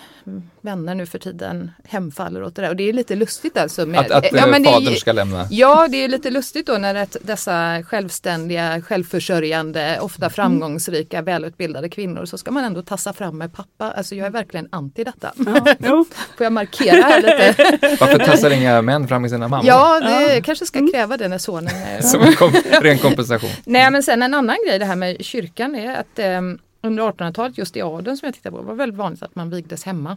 vänner 0.61 0.95
nu 0.95 1.07
för 1.07 1.19
tiden 1.19 1.71
hemfaller 1.85 2.43
åt 2.43 2.57
det 2.57 2.63
där. 2.63 2.69
Och 2.69 2.77
det 2.77 2.89
är 2.89 2.93
lite 2.93 3.17
lustigt 3.17 3.57
alltså. 3.57 3.87
Med, 3.87 4.01
att 4.01 4.11
att 4.11 4.33
ja, 4.33 4.47
men 4.47 4.65
fadern 4.65 4.85
det, 4.85 5.01
ska 5.01 5.13
lämna? 5.13 5.47
Ja, 5.51 5.89
det 5.91 6.05
är 6.05 6.09
lite 6.09 6.31
lustigt 6.31 6.67
då 6.67 6.73
när 6.73 6.95
det, 6.95 7.17
dessa 7.23 7.83
självständiga, 7.83 8.83
självförsörjande, 8.83 9.99
ofta 10.01 10.31
framgångsrika, 10.31 11.23
välutbildade 11.23 11.89
kvinnor 11.89 12.25
så 12.25 12.39
ska 12.39 12.51
man 12.51 12.65
ändå 12.65 12.83
tassa 12.83 13.13
fram 13.13 13.39
med 13.39 13.53
pappa. 13.53 13.91
Alltså 13.91 14.15
jag 14.15 14.27
är 14.27 14.31
verkligen 14.31 14.69
anti 14.73 15.05
detta. 15.05 15.33
Ja, 15.79 16.05
Får 16.37 16.45
jag 16.45 16.53
markera 16.53 17.03
här 17.03 17.23
lite? 17.23 17.97
Varför 18.01 18.19
tassar 18.19 18.51
inga 18.51 18.83
män 18.83 19.09
fram 19.09 19.23
med 19.23 19.31
sina 19.31 19.49
mammor? 19.49 19.67
Ja, 19.67 20.01
det 20.01 20.35
ja. 20.35 20.43
kanske 20.43 20.67
ska 20.67 20.89
kräva 20.93 21.17
det 21.17 21.29
när 21.29 21.39
sonen 21.39 21.77
är... 21.77 22.01
Som 22.15 22.23
en 22.23 22.33
kom, 22.33 22.53
ren 22.81 22.99
kompensation. 22.99 23.51
Nej, 23.65 23.91
men 23.91 24.03
sen 24.03 24.23
en 24.23 24.35
annan 24.35 24.57
grej 24.67 24.79
det 24.79 24.85
här 24.85 24.97
med 24.97 25.25
kyrkan 25.25 25.75
är 25.75 25.95
att 25.95 26.39
um, 26.39 26.59
under 26.85 27.03
1800-talet, 27.03 27.59
just 27.59 27.77
i 27.77 27.83
adeln 27.83 28.17
som 28.17 28.27
jag 28.27 28.35
tittade 28.35 28.57
på, 28.57 28.63
var 28.63 28.75
väldigt 28.75 28.99
vanligt 28.99 29.23
att 29.23 29.35
man 29.35 29.51
vigdes 29.51 29.85
hemma. 29.85 30.17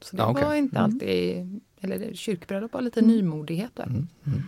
Så 0.00 0.16
det 0.16 0.22
ja, 0.22 0.30
okay. 0.30 0.44
var 0.44 0.54
inte 0.54 0.78
mm. 0.78 0.84
alltid, 0.84 1.60
eller 1.80 2.14
kyrkbröllop 2.14 2.72
var 2.72 2.82
lite 2.82 3.00
mm. 3.00 3.10
nymodighet 3.10 3.70
där. 3.74 3.84
Mm. 3.84 4.08
Mm. 4.26 4.42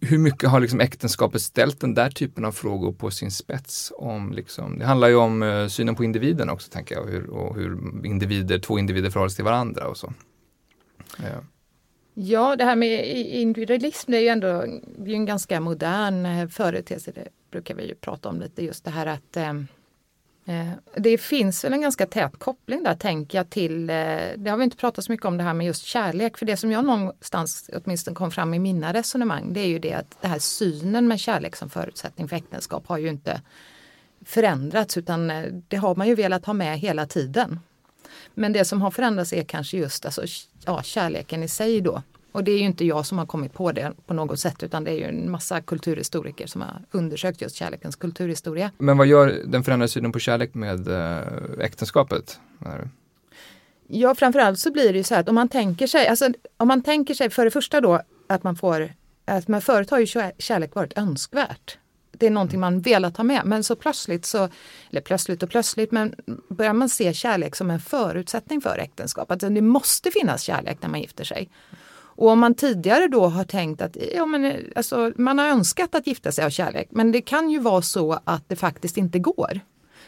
Hur 0.00 0.18
mycket 0.18 0.50
har 0.50 0.60
liksom 0.60 0.80
äktenskapet 0.80 1.42
ställt 1.42 1.80
den 1.80 1.94
där 1.94 2.10
typen 2.10 2.44
av 2.44 2.52
frågor 2.52 2.92
på 2.92 3.10
sin 3.10 3.30
spets? 3.30 3.92
Om 3.96 4.32
liksom, 4.32 4.78
det 4.78 4.84
handlar 4.84 5.08
ju 5.08 5.14
om 5.14 5.42
uh, 5.42 5.68
synen 5.68 5.94
på 5.94 6.04
individen 6.04 6.50
också 6.50 6.70
tänker 6.70 6.94
jag, 6.94 7.04
och 7.04 7.10
hur, 7.10 7.30
och 7.30 7.56
hur 7.56 7.78
individer, 8.06 8.58
två 8.58 8.78
individer 8.78 9.10
förhåller 9.10 9.28
sig 9.28 9.36
till 9.36 9.44
varandra 9.44 9.88
och 9.88 9.96
så. 9.96 10.12
Ja. 11.18 11.40
Ja, 12.14 12.56
det 12.56 12.64
här 12.64 12.76
med 12.76 13.16
individualism 13.16 14.10
det 14.10 14.16
är 14.16 14.20
ju 14.20 14.28
ändå 14.28 14.64
det 14.98 15.10
är 15.10 15.14
en 15.14 15.26
ganska 15.26 15.60
modern 15.60 16.26
eh, 16.26 16.48
företeelse. 16.48 17.12
Det 17.14 17.28
brukar 17.50 17.74
vi 17.74 17.88
ju 17.88 17.94
prata 17.94 18.28
om 18.28 18.40
lite, 18.40 18.64
just 18.64 18.84
det 18.84 18.90
här 18.90 19.06
att 19.06 19.36
eh, 19.36 19.52
Eh, 19.52 19.62
Eh, 20.44 20.70
det 20.96 21.18
finns 21.18 21.64
väl 21.64 21.72
en 21.72 21.80
ganska 21.80 22.06
tät 22.06 22.38
koppling 22.38 22.82
där 22.82 22.94
tänker 22.94 23.38
jag 23.38 23.50
till, 23.50 23.90
eh, 23.90 23.96
det 24.36 24.50
har 24.50 24.56
vi 24.56 24.64
inte 24.64 24.76
pratat 24.76 25.04
så 25.04 25.12
mycket 25.12 25.26
om 25.26 25.36
det 25.36 25.44
här 25.44 25.54
med 25.54 25.66
just 25.66 25.84
kärlek, 25.84 26.38
för 26.38 26.46
det 26.46 26.56
som 26.56 26.72
jag 26.72 26.84
någonstans 26.84 27.70
åtminstone 27.72 28.14
kom 28.14 28.30
fram 28.30 28.54
i 28.54 28.58
mina 28.58 28.92
resonemang 28.92 29.52
det 29.52 29.60
är 29.60 29.66
ju 29.66 29.78
det 29.78 29.92
att 29.92 30.16
den 30.20 30.30
här 30.30 30.38
synen 30.38 31.08
med 31.08 31.20
kärlek 31.20 31.56
som 31.56 31.70
förutsättning 31.70 32.28
för 32.28 32.36
äktenskap 32.36 32.86
har 32.86 32.98
ju 32.98 33.08
inte 33.08 33.40
förändrats 34.24 34.96
utan 34.96 35.30
eh, 35.30 35.44
det 35.68 35.76
har 35.76 35.94
man 35.94 36.08
ju 36.08 36.14
velat 36.14 36.46
ha 36.46 36.52
med 36.52 36.78
hela 36.78 37.06
tiden. 37.06 37.60
Men 38.34 38.52
det 38.52 38.64
som 38.64 38.82
har 38.82 38.90
förändrats 38.90 39.32
är 39.32 39.44
kanske 39.44 39.76
just 39.76 40.04
alltså, 40.04 40.22
ja, 40.66 40.82
kärleken 40.82 41.42
i 41.42 41.48
sig 41.48 41.80
då. 41.80 42.02
Och 42.32 42.44
det 42.44 42.52
är 42.52 42.58
ju 42.58 42.64
inte 42.64 42.84
jag 42.84 43.06
som 43.06 43.18
har 43.18 43.26
kommit 43.26 43.52
på 43.52 43.72
det 43.72 43.92
på 44.06 44.14
något 44.14 44.40
sätt 44.40 44.62
utan 44.62 44.84
det 44.84 44.90
är 44.90 44.94
ju 44.94 45.04
en 45.04 45.30
massa 45.30 45.60
kulturhistoriker 45.60 46.46
som 46.46 46.60
har 46.60 46.82
undersökt 46.90 47.40
just 47.40 47.56
kärlekens 47.56 47.96
kulturhistoria. 47.96 48.70
Men 48.78 48.98
vad 48.98 49.06
gör 49.06 49.42
den 49.46 49.64
förändrade 49.64 49.88
synen 49.88 50.12
på 50.12 50.18
kärlek 50.18 50.54
med 50.54 50.88
äh, 50.88 51.18
äktenskapet? 51.60 52.40
Ja 53.86 54.14
framförallt 54.14 54.58
så 54.58 54.72
blir 54.72 54.92
det 54.92 54.98
ju 54.98 55.04
så 55.04 55.14
här 55.14 55.20
att 55.20 55.28
om 55.28 55.34
man 55.34 55.48
tänker 55.48 55.86
sig, 55.86 56.06
alltså 56.06 56.28
om 56.56 56.68
man 56.68 56.82
tänker 56.82 57.14
sig 57.14 57.30
för 57.30 57.44
det 57.44 57.50
första 57.50 57.80
då 57.80 58.02
att 58.26 58.42
man 58.42 58.56
får, 58.56 58.92
att 59.24 59.48
man 59.48 59.60
förut 59.60 59.90
har 59.90 59.98
ju 59.98 60.06
kärlek 60.38 60.74
varit 60.74 60.98
önskvärt. 60.98 61.78
Det 62.12 62.26
är 62.26 62.30
någonting 62.30 62.60
man 62.60 62.80
velat 62.80 63.16
ha 63.16 63.24
med 63.24 63.42
men 63.44 63.64
så 63.64 63.76
plötsligt 63.76 64.26
så, 64.26 64.48
eller 64.90 65.00
plötsligt 65.00 65.42
och 65.42 65.50
plötsligt, 65.50 65.92
men 65.92 66.14
börjar 66.48 66.72
man 66.72 66.88
se 66.88 67.12
kärlek 67.12 67.56
som 67.56 67.70
en 67.70 67.80
förutsättning 67.80 68.60
för 68.60 68.78
äktenskap. 68.78 69.30
Alltså 69.30 69.48
det 69.48 69.60
måste 69.60 70.10
finnas 70.10 70.42
kärlek 70.42 70.78
när 70.82 70.88
man 70.88 71.00
gifter 71.00 71.24
sig. 71.24 71.50
Och 72.14 72.28
om 72.28 72.38
man 72.38 72.54
tidigare 72.54 73.08
då 73.08 73.26
har 73.26 73.44
tänkt 73.44 73.82
att 73.82 73.96
ja, 74.14 74.26
men, 74.26 74.56
alltså, 74.76 75.12
man 75.16 75.38
har 75.38 75.46
önskat 75.46 75.94
att 75.94 76.06
gifta 76.06 76.32
sig 76.32 76.44
av 76.44 76.50
kärlek 76.50 76.88
men 76.90 77.12
det 77.12 77.20
kan 77.20 77.50
ju 77.50 77.58
vara 77.58 77.82
så 77.82 78.18
att 78.24 78.48
det 78.48 78.56
faktiskt 78.56 78.96
inte 78.96 79.18
går. 79.18 79.60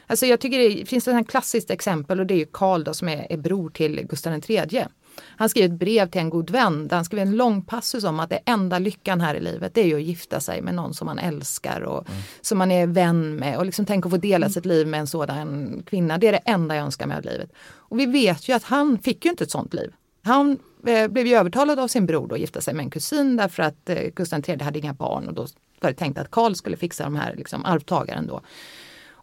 Alltså 0.06 0.26
jag 0.26 0.40
tycker 0.40 0.58
det 0.58 0.86
finns 0.86 1.08
ett 1.08 1.28
klassiskt 1.28 1.70
exempel 1.70 2.20
och 2.20 2.26
det 2.26 2.34
är 2.34 2.38
ju 2.38 2.46
Karl 2.52 2.84
då, 2.84 2.94
som 2.94 3.08
är, 3.08 3.32
är 3.32 3.36
bror 3.36 3.70
till 3.70 4.06
Gustav 4.06 4.40
III. 4.48 4.86
Han 5.20 5.48
skrev 5.48 5.64
ett 5.64 5.78
brev 5.78 6.10
till 6.10 6.20
en 6.20 6.30
god 6.30 6.50
vän 6.50 6.88
där 6.88 6.96
han 6.96 7.04
skrev 7.04 7.20
en 7.20 7.36
lång 7.36 7.62
passus 7.62 8.04
om 8.04 8.20
att 8.20 8.30
det 8.30 8.40
enda 8.46 8.78
lyckan 8.78 9.20
här 9.20 9.34
i 9.34 9.40
livet 9.40 9.74
det 9.74 9.80
är 9.80 9.86
ju 9.86 9.94
att 9.94 10.02
gifta 10.02 10.40
sig 10.40 10.62
med 10.62 10.74
någon 10.74 10.94
som 10.94 11.06
man 11.06 11.18
älskar 11.18 11.80
och 11.80 12.08
mm. 12.08 12.22
som 12.40 12.58
man 12.58 12.70
är 12.70 12.86
vän 12.86 13.36
med 13.36 13.58
och 13.58 13.66
liksom 13.66 13.86
tänk 13.86 14.06
att 14.06 14.12
få 14.12 14.18
dela 14.18 14.48
sitt 14.48 14.66
liv 14.66 14.86
med 14.86 15.00
en 15.00 15.06
sådan 15.06 15.82
kvinna. 15.86 16.18
Det 16.18 16.28
är 16.28 16.32
det 16.32 16.38
enda 16.38 16.76
jag 16.76 16.84
önskar 16.84 17.06
mig 17.06 17.16
av 17.16 17.24
livet. 17.24 17.50
Och 17.76 17.98
vi 17.98 18.06
vet 18.06 18.48
ju 18.48 18.52
att 18.52 18.64
han 18.64 18.98
fick 18.98 19.24
ju 19.24 19.30
inte 19.30 19.44
ett 19.44 19.50
sånt 19.50 19.74
liv. 19.74 19.92
Han 20.24 20.58
eh, 20.86 21.08
blev 21.08 21.26
ju 21.26 21.34
övertalad 21.34 21.78
av 21.78 21.88
sin 21.88 22.06
bror 22.06 22.32
att 22.32 22.40
gifta 22.40 22.60
sig 22.60 22.74
med 22.74 22.84
en 22.84 22.90
kusin 22.90 23.36
därför 23.36 23.62
att 23.62 23.90
eh, 23.90 24.02
Gustav 24.14 24.42
III 24.48 24.62
hade 24.62 24.78
inga 24.78 24.94
barn 24.94 25.28
och 25.28 25.34
då 25.34 25.46
var 25.80 25.90
det 25.90 25.96
tänkt 25.96 26.18
att 26.18 26.30
Karl 26.30 26.54
skulle 26.54 26.76
fixa 26.76 27.04
de 27.04 27.16
här 27.16 27.34
liksom, 27.36 27.64
arvtagaren 27.64 28.26
då. 28.26 28.40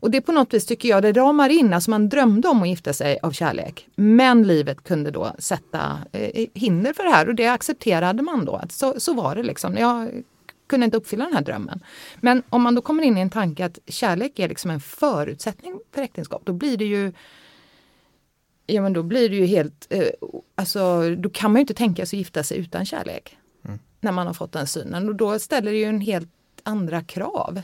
Och 0.02 0.12
det 0.12 0.22
på 0.22 0.32
något 0.32 0.54
vis 0.54 0.66
tycker 0.66 0.90
jag 0.90 1.04
det 1.04 1.12
ramar 1.12 1.50
in, 1.50 1.74
alltså 1.74 1.90
man 1.90 2.10
drömde 2.10 2.48
om 2.48 2.62
att 2.62 2.70
gifta 2.70 2.94
sig 2.94 3.20
av 3.22 3.32
kärlek. 3.32 3.88
Men 3.96 4.44
livet 4.44 4.84
kunde 4.84 5.12
då 5.12 5.36
sätta 5.40 6.00
eh, 6.12 6.48
hinder 6.54 6.94
för 6.94 7.04
det 7.04 7.10
här 7.10 7.30
och 7.30 7.36
det 7.36 7.48
accepterade 7.48 8.24
man 8.24 8.46
då. 8.46 8.56
Att 8.56 8.72
så, 8.72 9.00
så 9.00 9.14
var 9.14 9.36
det 9.36 9.44
liksom. 9.44 9.78
Jag 9.78 10.24
kunde 10.68 10.86
inte 10.86 10.98
uppfylla 10.98 11.26
den 11.26 11.34
här 11.34 11.42
drömmen. 11.42 11.80
Men 12.20 12.44
om 12.50 12.62
man 12.62 12.76
då 12.76 12.82
kommer 12.82 13.04
in 13.04 13.18
i 13.18 13.22
en 13.22 13.30
tanke 13.30 13.66
att 13.66 13.80
kärlek 13.88 14.40
är 14.40 14.50
liksom 14.50 14.72
en 14.72 14.80
förutsättning 14.80 15.80
för 15.94 16.02
äktenskap, 16.02 16.42
då 16.46 16.54
blir 16.54 16.78
det 16.78 16.86
ju 16.86 17.14
Ja 18.72 18.82
men 18.82 18.94
då 18.94 19.04
blir 19.04 19.30
det 19.30 19.36
ju 19.36 19.46
helt, 19.46 19.88
eh, 19.90 20.08
alltså 20.56 21.16
då 21.16 21.30
kan 21.30 21.52
man 21.52 21.60
ju 21.60 21.62
inte 21.62 21.74
tänka 21.74 22.06
sig 22.06 22.18
att 22.18 22.20
gifta 22.20 22.44
sig 22.44 22.58
utan 22.58 22.86
kärlek. 22.86 23.38
Mm. 23.66 23.80
När 24.00 24.12
man 24.12 24.28
har 24.28 24.34
fått 24.34 24.52
den 24.52 24.68
synen 24.68 25.10
och 25.10 25.16
då 25.16 25.40
ställer 25.40 25.72
det 25.72 25.78
ju 25.78 25.86
en 25.86 26.02
helt 26.02 26.30
andra 26.64 27.02
krav. 27.02 27.62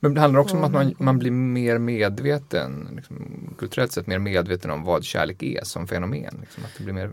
Men 0.00 0.14
det 0.14 0.20
handlar 0.20 0.40
också 0.40 0.56
om 0.56 0.64
att 0.64 0.72
man, 0.72 0.94
man 0.98 1.18
blir 1.18 1.30
mer 1.30 1.78
medveten, 1.78 2.88
liksom, 2.96 3.16
kulturellt 3.58 3.92
sett 3.92 4.06
mer 4.06 4.18
medveten 4.18 4.70
om 4.70 4.84
vad 4.84 5.04
kärlek 5.04 5.42
är 5.42 5.64
som 5.64 5.88
fenomen. 5.88 6.36
Liksom, 6.40 6.64
att 6.64 6.70
det 6.78 6.84
blir 6.84 6.94
mer... 6.94 7.10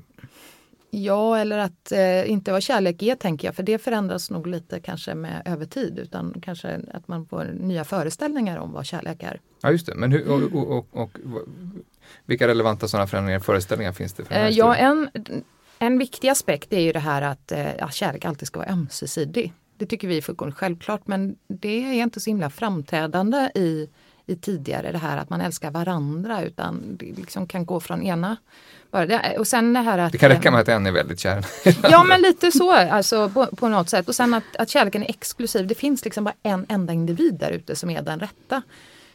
Ja, 0.92 1.38
eller 1.38 1.58
att 1.58 1.92
eh, 1.92 2.32
inte 2.32 2.52
vad 2.52 2.64
kärlek 2.64 3.02
är 3.02 3.16
tänker 3.16 3.48
jag, 3.48 3.56
för 3.56 3.64
det 3.64 3.78
förändras 3.78 4.30
nog 4.30 4.48
lite 4.48 4.80
kanske 4.80 5.16
med 5.16 5.42
över 5.46 5.66
tid 5.66 6.00
utan 6.00 6.36
kanske 6.42 6.82
att 6.94 7.08
man 7.08 7.26
får 7.26 7.46
nya 7.60 7.84
föreställningar 7.84 8.58
om 8.58 8.72
vad 8.72 8.86
kärlek 8.86 9.24
är. 9.24 9.40
Ja, 9.62 9.72
just 9.72 9.86
det. 9.86 9.96
Men 9.96 10.12
hur, 10.12 10.30
och, 10.30 10.54
och, 10.54 10.88
och, 10.92 10.96
och 11.02 11.10
vilka 12.26 12.48
relevanta 12.48 12.88
sådana 12.88 13.08
förändringar, 13.08 13.40
föreställningar 13.40 13.92
finns 13.92 14.14
det? 14.14 14.26
För 14.26 14.36
eh, 14.36 14.50
ja, 14.50 14.76
en, 14.76 15.10
en 15.80 15.98
viktig 15.98 16.30
aspekt 16.30 16.74
är 16.74 16.80
ju 16.80 16.92
det 16.92 17.00
här 17.00 17.22
att 17.22 17.52
eh, 17.52 17.90
kärlek 17.90 18.26
alltid 18.26 18.48
ska 18.48 18.60
vara 18.60 18.70
ömsesidig. 18.70 19.54
Det 19.78 19.86
tycker 19.86 20.08
vi 20.08 20.18
är 20.18 20.22
fullkomligt 20.22 20.58
självklart 20.58 21.08
men 21.08 21.36
det 21.48 22.00
är 22.00 22.04
inte 22.04 22.20
så 22.20 22.30
himla 22.30 22.50
framträdande 22.50 23.52
i, 23.56 23.90
i 24.30 24.36
tidigare 24.36 24.92
det 24.92 24.98
här 24.98 25.18
att 25.18 25.30
man 25.30 25.42
älskar 25.42 25.72
varandra 25.72 26.44
utan 26.44 26.98
det 26.98 27.06
liksom 27.18 27.48
kan 27.48 27.66
gå 27.66 27.80
från 27.80 28.02
ena. 28.02 28.38
Och 29.38 29.48
sen 29.48 29.74
det 29.74 29.80
här 29.80 29.98
att... 29.98 30.12
Det 30.12 30.18
kan 30.18 30.30
räcka 30.30 30.52
med 30.52 30.62
att 30.62 30.68
en 30.68 30.86
är 30.86 30.92
väldigt 30.92 31.20
kär. 31.20 31.46
ja 31.82 32.04
men 32.04 32.22
lite 32.22 32.52
så 32.52 32.72
alltså 32.74 33.30
på, 33.30 33.46
på 33.46 33.68
något 33.68 33.90
sätt. 33.90 34.08
Och 34.08 34.16
sen 34.16 34.34
att, 34.34 34.56
att 34.60 34.70
kärleken 34.70 35.04
är 35.04 35.10
exklusiv. 35.10 35.68
Det 35.68 35.76
finns 35.76 36.06
liksom 36.06 36.24
bara 36.24 36.36
en 36.44 36.66
enda 36.70 36.94
individ 36.94 37.34
där 37.34 37.52
ute 37.52 37.76
som 37.76 37.90
är 37.90 38.02
den 38.02 38.20
rätta. 38.20 38.62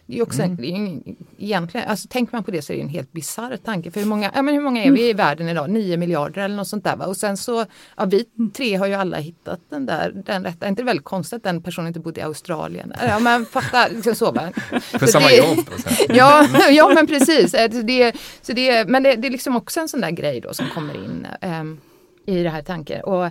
Det 0.06 0.18
är 0.18 0.22
också 0.22 0.42
mm. 0.42 0.64
en, 0.64 1.16
egentligen, 1.38 1.88
alltså 1.88 2.08
tänker 2.08 2.32
man 2.32 2.44
på 2.44 2.50
det 2.50 2.62
så 2.62 2.72
är 2.72 2.76
det 2.76 2.82
en 2.82 2.88
helt 2.88 3.12
bisarr 3.12 3.56
tanke. 3.56 3.90
För 3.90 4.00
hur 4.00 4.06
många, 4.06 4.30
ja, 4.34 4.42
men 4.42 4.54
hur 4.54 4.60
många 4.60 4.84
är 4.84 4.90
vi 4.90 5.00
i 5.00 5.10
mm. 5.10 5.16
världen 5.16 5.48
idag? 5.48 5.70
9 5.70 5.96
miljarder 5.96 6.42
eller 6.42 6.56
något 6.56 6.68
sånt 6.68 6.84
där. 6.84 6.96
Va? 6.96 7.06
Och 7.06 7.16
sen 7.16 7.36
så, 7.36 7.66
ja, 7.96 8.04
vi 8.04 8.24
tre 8.54 8.76
har 8.76 8.86
ju 8.86 8.94
alla 8.94 9.16
hittat 9.16 9.60
den 9.68 9.86
där, 9.86 10.12
den 10.26 10.44
rätta. 10.44 10.66
Är 10.66 10.68
inte 10.68 10.82
det 10.82 10.86
väldigt 10.86 11.04
konstigt 11.04 11.36
att 11.36 11.42
den 11.42 11.62
personen 11.62 11.88
inte 11.88 12.00
bodde 12.00 12.20
i 12.20 12.22
Australien? 12.22 12.92
Ja 13.08 13.18
men 13.18 13.46
fatta, 13.46 13.88
liksom 13.88 14.14
så 14.14 14.32
va. 14.32 14.52
För 14.80 15.06
samma 15.06 15.26
det, 15.26 15.36
jobb? 15.36 15.70
ja, 16.08 16.48
ja 16.70 16.92
men 16.94 17.06
precis. 17.06 17.52
Det, 17.52 18.16
så 18.42 18.52
det, 18.52 18.88
men 18.88 19.02
det, 19.02 19.16
det, 19.16 19.28
är 19.28 19.30
liksom 19.30 19.56
också 19.56 19.80
en 19.80 19.88
sån 19.88 20.00
där 20.00 20.10
grej 20.10 20.40
då 20.40 20.54
som 20.54 20.66
kommer 20.68 20.94
in 20.94 21.26
um, 21.42 21.80
i 22.26 22.42
det 22.42 22.50
här 22.50 22.62
tanken. 22.62 23.04
Och 23.04 23.26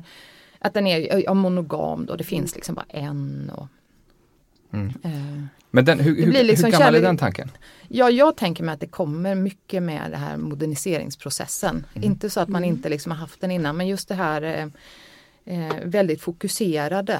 att 0.59 0.73
den 0.73 0.87
är 0.87 1.23
ja, 1.23 1.33
monogam 1.33 2.05
då, 2.05 2.15
det 2.15 2.23
finns 2.23 2.55
liksom 2.55 2.75
bara 2.75 2.85
en. 2.89 3.51
Och, 3.55 3.67
Mm. 4.73 4.87
Eh, 5.03 5.43
Men 5.71 5.85
den, 5.85 5.99
hur, 5.99 6.15
Det 6.15 6.21
hur, 6.23 6.31
blir 6.31 6.43
liksom 6.43 6.65
hur 6.65 6.71
gammal 6.71 6.87
kärlek- 6.93 6.97
är 6.97 7.01
den 7.01 7.17
tanken? 7.17 7.51
Ja, 7.87 8.09
jag 8.09 8.35
tänker 8.35 8.63
mig 8.63 8.73
att 8.73 8.79
det 8.79 8.87
kommer 8.87 9.35
mycket 9.35 9.83
med 9.83 10.11
det 10.11 10.17
här 10.17 10.37
moderniseringsprocessen. 10.37 11.85
Mm. 11.93 12.03
Inte 12.11 12.29
så 12.29 12.39
att 12.39 12.49
man 12.49 12.63
inte 12.63 12.89
liksom 12.89 13.11
har 13.11 13.19
haft 13.19 13.41
den 13.41 13.51
innan, 13.51 13.77
men 13.77 13.87
just 13.87 14.07
det 14.07 14.15
här 14.15 14.41
eh, 14.41 15.65
eh, 15.67 15.73
väldigt 15.85 16.21
fokuserade. 16.21 17.13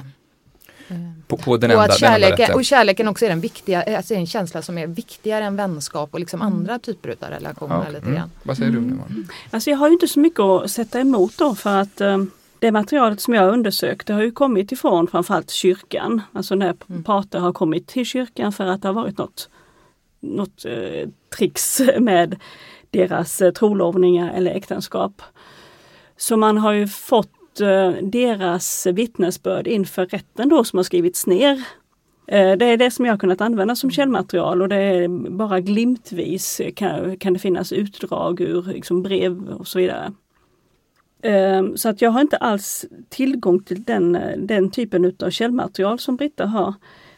Eh, 0.88 0.96
På, 1.26 1.36
på 1.36 1.56
den 1.56 1.70
och, 1.70 1.82
enda, 1.82 1.94
att 1.94 2.00
den 2.00 2.08
enda 2.12 2.20
kärleken, 2.20 2.46
rätta? 2.46 2.54
och 2.54 2.64
kärleken 2.64 3.08
också 3.08 3.24
är 3.24 3.28
den 3.28 3.40
viktiga, 3.40 3.96
alltså 3.96 4.14
en 4.14 4.26
känsla 4.26 4.62
som 4.62 4.78
är 4.78 4.86
viktigare 4.86 5.44
än 5.44 5.56
vänskap 5.56 6.14
och 6.14 6.20
liksom 6.20 6.40
Mm. 6.42 6.52
andra 6.52 6.78
typer 6.78 7.16
av 7.20 7.28
relationer. 7.30 7.84
Ja, 7.84 7.90
lite 7.90 8.02
mm. 8.06 8.14
grann. 8.14 8.30
Vad 8.42 8.56
säger 8.56 8.70
du 8.70 8.78
Mm. 8.78 9.00
Alltså 9.50 9.70
jag 9.70 9.76
har 9.76 9.86
ju 9.88 9.92
inte 9.92 10.08
så 10.08 10.20
mycket 10.20 10.40
att 10.40 10.70
sätta 10.70 11.00
emot 11.00 11.38
då 11.38 11.54
för 11.54 11.76
att 11.80 12.00
eh, 12.00 12.24
det 12.64 12.72
materialet 12.72 13.20
som 13.20 13.34
jag 13.34 13.42
har 13.42 13.50
undersökt 13.52 14.06
det 14.06 14.14
har 14.14 14.22
ju 14.22 14.30
kommit 14.30 14.72
ifrån 14.72 15.06
framförallt 15.06 15.50
kyrkan. 15.50 16.22
Alltså 16.32 16.54
när 16.54 16.74
Mm. 16.88 17.04
parter 17.04 17.38
har 17.38 17.52
kommit 17.52 17.86
till 17.86 18.06
kyrkan 18.06 18.52
för 18.52 18.66
att 18.66 18.82
det 18.82 18.88
har 18.88 18.94
varit 18.94 19.18
något, 19.18 19.50
något 20.20 20.64
eh, 20.64 21.08
tricks 21.38 21.80
med 21.98 22.36
deras 22.90 23.40
eh, 23.40 23.52
trolovningar 23.52 24.32
eller 24.34 24.50
äktenskap. 24.50 25.22
Så 26.16 26.36
man 26.36 26.58
har 26.58 26.72
ju 26.72 26.86
fått 26.88 27.60
eh, 27.60 27.90
deras 28.02 28.86
vittnesbörd 28.86 29.66
inför 29.66 30.06
rätten 30.06 30.48
då 30.48 30.64
som 30.64 30.76
har 30.76 30.84
skrivits 30.84 31.26
ner. 31.26 31.64
Eh, 32.26 32.56
Det 32.56 32.64
är 32.66 32.76
det 32.76 32.90
som 32.90 33.04
jag 33.04 33.12
har 33.12 33.18
kunnat 33.18 33.40
använda 33.40 33.76
som 33.76 33.90
källmaterial 33.90 34.62
och 34.62 34.68
det 34.68 34.76
är 34.76 35.08
bara 35.30 35.60
glimtvis 35.60 36.60
kan, 36.76 37.16
kan 37.18 37.32
det 37.32 37.38
finnas 37.38 37.72
utdrag 37.72 38.40
ur 38.40 38.62
liksom 38.62 39.02
brev 39.02 39.48
och 39.48 39.66
så 39.66 39.78
vidare. 39.78 40.12
Ehm, 41.24 41.76
så 41.76 41.88
att 41.88 42.02
jag 42.02 42.10
har 42.10 42.20
inte 42.20 42.36
alls 42.36 42.84
tillgång 43.08 43.62
till 43.62 43.82
den, 43.82 44.16
eh, 44.16 44.38
den 44.38 44.70
typen 44.70 45.04
utav 45.04 45.30
källmaterial 45.30 45.98
som 45.98 46.16
Britta 46.16 46.46
har. 46.46 46.74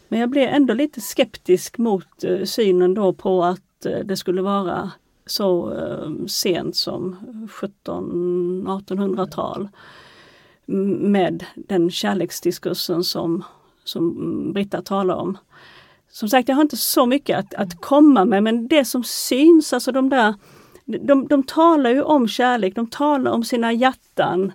Men 0.08 0.20
jag 0.20 0.30
blir 0.30 0.46
ändå 0.46 0.74
lite 0.74 1.00
skeptisk 1.00 1.78
mot 1.78 2.24
eh, 2.24 2.44
synen 2.44 2.94
då 2.94 3.12
på 3.12 3.44
att 3.44 3.86
eh, 3.86 3.98
det 4.04 4.16
skulle 4.16 4.42
vara 4.42 4.90
så 5.26 5.70
ehm, 5.70 6.28
sent 6.28 6.76
som 6.76 7.16
1700-1800-tal 7.84 9.68
med 10.98 11.44
den 11.54 11.90
kärleksdiskursen 11.90 13.04
som, 13.04 13.44
som 13.84 14.52
Britta 14.52 14.82
talar 14.82 15.14
om. 15.14 15.38
Som 16.10 16.28
sagt, 16.28 16.48
jag 16.48 16.56
har 16.56 16.62
inte 16.62 16.76
så 16.76 17.06
mycket 17.06 17.38
att, 17.38 17.54
att 17.54 17.80
komma 17.80 18.24
med 18.24 18.42
men 18.42 18.68
det 18.68 18.84
som 18.84 19.04
syns, 19.04 19.72
alltså 19.72 19.92
de 19.92 20.08
där 20.08 20.34
de, 20.86 21.26
de 21.28 21.42
talar 21.42 21.90
ju 21.90 22.02
om 22.02 22.28
kärlek, 22.28 22.74
de 22.74 22.86
talar 22.86 23.30
om 23.30 23.44
sina 23.44 23.72
hjärtan 23.72 24.52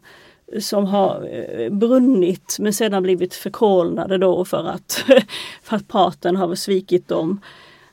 som 0.60 0.86
har 0.86 1.30
eh, 1.32 1.70
brunnit 1.70 2.58
men 2.60 2.74
sedan 2.74 3.04
blivit 3.04 3.34
förkolnade 3.34 4.18
då 4.18 4.46
för 4.46 4.68
att, 4.68 5.06
för 5.64 5.76
att 5.76 5.88
parten 5.88 6.36
har 6.36 6.56
svikit 6.56 7.08
dem. 7.08 7.40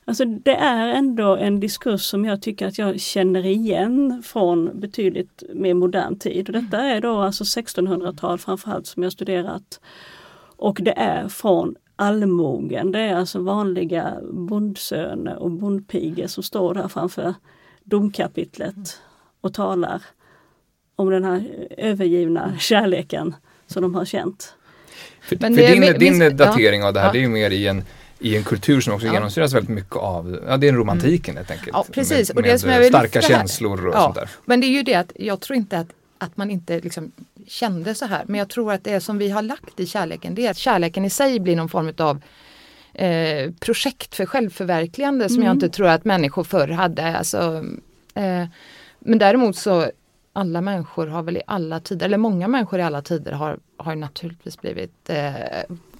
Alltså 0.05 0.24
det 0.24 0.55
är 0.55 0.88
ändå 0.88 1.37
en 1.37 1.61
diskurs 1.61 2.03
som 2.03 2.24
jag 2.24 2.42
tycker 2.42 2.66
att 2.66 2.79
jag 2.79 3.01
känner 3.01 3.46
igen 3.46 4.22
från 4.27 4.81
betydligt 4.81 5.42
mer 5.55 5.74
modern 5.74 6.18
tid. 6.18 6.48
Och 6.48 6.53
detta 6.53 6.79
är 6.79 7.01
då 7.01 7.16
alltså 7.16 7.44
1600-tal 7.44 8.38
framförallt 8.38 8.87
som 8.87 9.03
jag 9.03 9.12
studerat. 9.12 9.81
Och 10.57 10.79
det 10.83 10.98
är 10.98 11.29
från 11.29 11.74
allmogen, 11.96 12.92
det 12.92 12.98
är 13.01 13.16
alltså 13.16 13.40
vanliga 13.40 14.14
bondsöner 14.33 15.37
och 15.37 15.51
bondpigor 15.51 16.27
som 16.27 16.42
står 16.42 16.74
där 16.74 16.88
framför 16.88 17.35
domkapitlet 17.88 19.01
och 19.40 19.55
talar 19.55 20.03
om 20.96 21.11
den 21.11 21.24
här 21.24 21.44
övergivna 21.79 22.53
kärleken 22.59 23.35
som 23.66 23.83
de 23.83 23.94
har 23.94 24.05
känt. 24.05 24.55
För, 25.20 25.37
Men 25.40 25.55
för 25.57 25.62
din, 25.62 25.83
mi- 25.85 25.98
din 25.98 26.37
datering 26.37 26.85
av 26.85 26.92
det 26.92 27.01
här, 27.01 27.07
ja. 27.07 27.12
det 27.12 27.18
är 27.18 27.20
ju 27.20 27.29
mer 27.29 27.51
i 27.51 27.66
en, 27.66 27.85
i 28.18 28.37
en 28.37 28.44
kultur 28.44 28.81
som 28.81 28.94
också 28.94 29.07
Ja. 29.07 29.12
genomsyras 29.12 29.53
väldigt 29.55 29.74
mycket 29.74 29.96
av, 29.96 30.40
ja 30.46 30.57
det 30.57 30.68
är 30.68 30.72
romantiken 30.72 31.37
helt 31.37 31.51
enkelt. 31.51 31.70
Ja, 31.72 31.85
precis. 31.92 32.29
Med, 32.29 32.37
Och 32.37 32.42
det 32.42 32.48
med 32.48 32.61
som 32.61 32.70
jag 32.70 32.79
vill 32.79 32.88
starka 32.88 33.20
känslor 33.22 33.87
och 33.87 33.94
Ja. 33.94 34.03
sånt 34.03 34.14
där. 34.14 34.31
Men 34.44 34.61
det 34.61 34.66
är 34.66 34.72
ju 34.72 34.83
det 34.83 34.94
att 34.94 35.12
jag 35.16 35.40
tror 35.40 35.57
inte 35.57 35.79
att, 35.79 35.88
att 36.18 36.37
man 36.37 36.51
inte 36.51 36.81
liksom 36.81 37.12
kände 37.46 37.94
så 37.94 38.07
här. 38.07 38.22
Men 38.27 38.38
jag 38.38 38.48
tror 38.48 38.72
att 38.72 38.85
det 38.85 39.01
som 39.01 39.18
vi 39.18 39.31
har 39.31 39.42
lagt 39.42 39.81
i 39.81 39.87
kärleken 39.87 40.35
det 40.35 40.46
är 40.46 40.51
att 40.51 40.57
kärleken 40.59 41.05
i 41.05 41.11
sig 41.11 41.40
blir 41.40 41.57
någon 41.57 41.68
form 41.68 41.92
av 41.98 42.20
eh, 42.98 43.52
projekt 43.61 44.14
för 44.14 44.26
självförverkligande 44.26 45.28
som 45.28 45.42
jag 45.42 45.52
inte 45.52 45.68
tror 45.68 45.87
att 45.87 46.04
människor 46.04 46.44
förr 46.44 46.68
hade. 46.68 47.16
Alltså, 47.18 47.64
eh, 48.14 48.44
men 48.98 49.18
däremot 49.18 49.56
så 49.56 49.90
alla 50.32 50.61
människor 50.61 51.06
har 51.06 51.22
väl 51.22 51.37
i 51.37 51.42
alla 51.46 51.80
tider, 51.80 52.06
eller 52.06 52.18
många 52.18 52.48
människor 52.48 52.78
i 52.78 52.82
alla 52.82 53.02
tider 53.02 53.32
har, 53.32 53.58
har 53.76 53.94
naturligtvis 53.94 54.61
blivit 54.61 55.11
eh, 55.11 55.32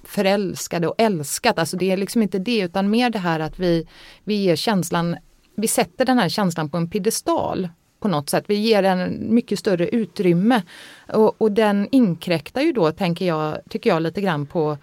förälskade 0.03 0.87
och 0.87 0.95
älskat. 0.97 1.59
Alltså 1.59 1.77
det 1.77 1.91
är 1.91 1.97
liksom 1.97 2.21
inte 2.21 2.39
det 2.39 2.59
utan 2.59 2.89
mer 2.89 3.09
det 3.09 3.19
här 3.19 3.39
att 3.39 3.59
vi, 3.59 3.87
vi 4.23 4.35
ger 4.35 4.55
känslan, 4.55 5.17
vi 5.55 5.67
sätter 5.67 6.05
den 6.05 6.19
här 6.19 6.29
känslan 6.29 6.69
på 6.69 6.77
en 6.77 6.89
piedestal 6.89 7.69
på 7.99 8.07
något 8.07 8.29
sätt. 8.29 8.43
Vi 8.47 8.55
ger 8.55 8.81
den 8.81 9.33
mycket 9.33 9.59
större 9.59 9.87
utrymme. 9.87 10.61
Och, 11.07 11.41
och 11.41 11.51
den 11.51 11.87
inkräktar 11.91 12.61
ju 12.61 12.71
då, 12.71 12.91
tänker 12.91 13.25
jag, 13.25 13.57
tycker 13.69 13.89
jag 13.89 14.01
lite 14.01 14.21
grann 14.21 14.45
på 14.45 14.77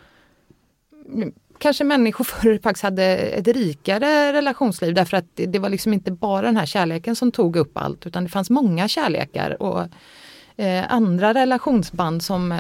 mm, 1.14 1.32
Kanske 1.58 1.84
människor 1.84 2.24
förr 2.40 2.58
faktiskt 2.62 2.82
hade 2.82 3.04
ett 3.16 3.48
rikare 3.48 4.32
relationsliv 4.32 4.94
därför 4.94 5.16
att 5.16 5.24
det, 5.34 5.46
det 5.46 5.58
var 5.58 5.68
liksom 5.68 5.92
inte 5.92 6.10
bara 6.10 6.46
den 6.46 6.56
här 6.56 6.66
kärleken 6.66 7.16
som 7.16 7.32
tog 7.32 7.56
upp 7.56 7.76
allt 7.76 8.06
utan 8.06 8.24
det 8.24 8.30
fanns 8.30 8.50
många 8.50 8.88
kärlekar 8.88 9.62
och 9.62 9.80
eh, 10.56 10.84
andra 10.88 11.34
relationsband 11.34 12.22
som 12.22 12.52
eh, 12.52 12.58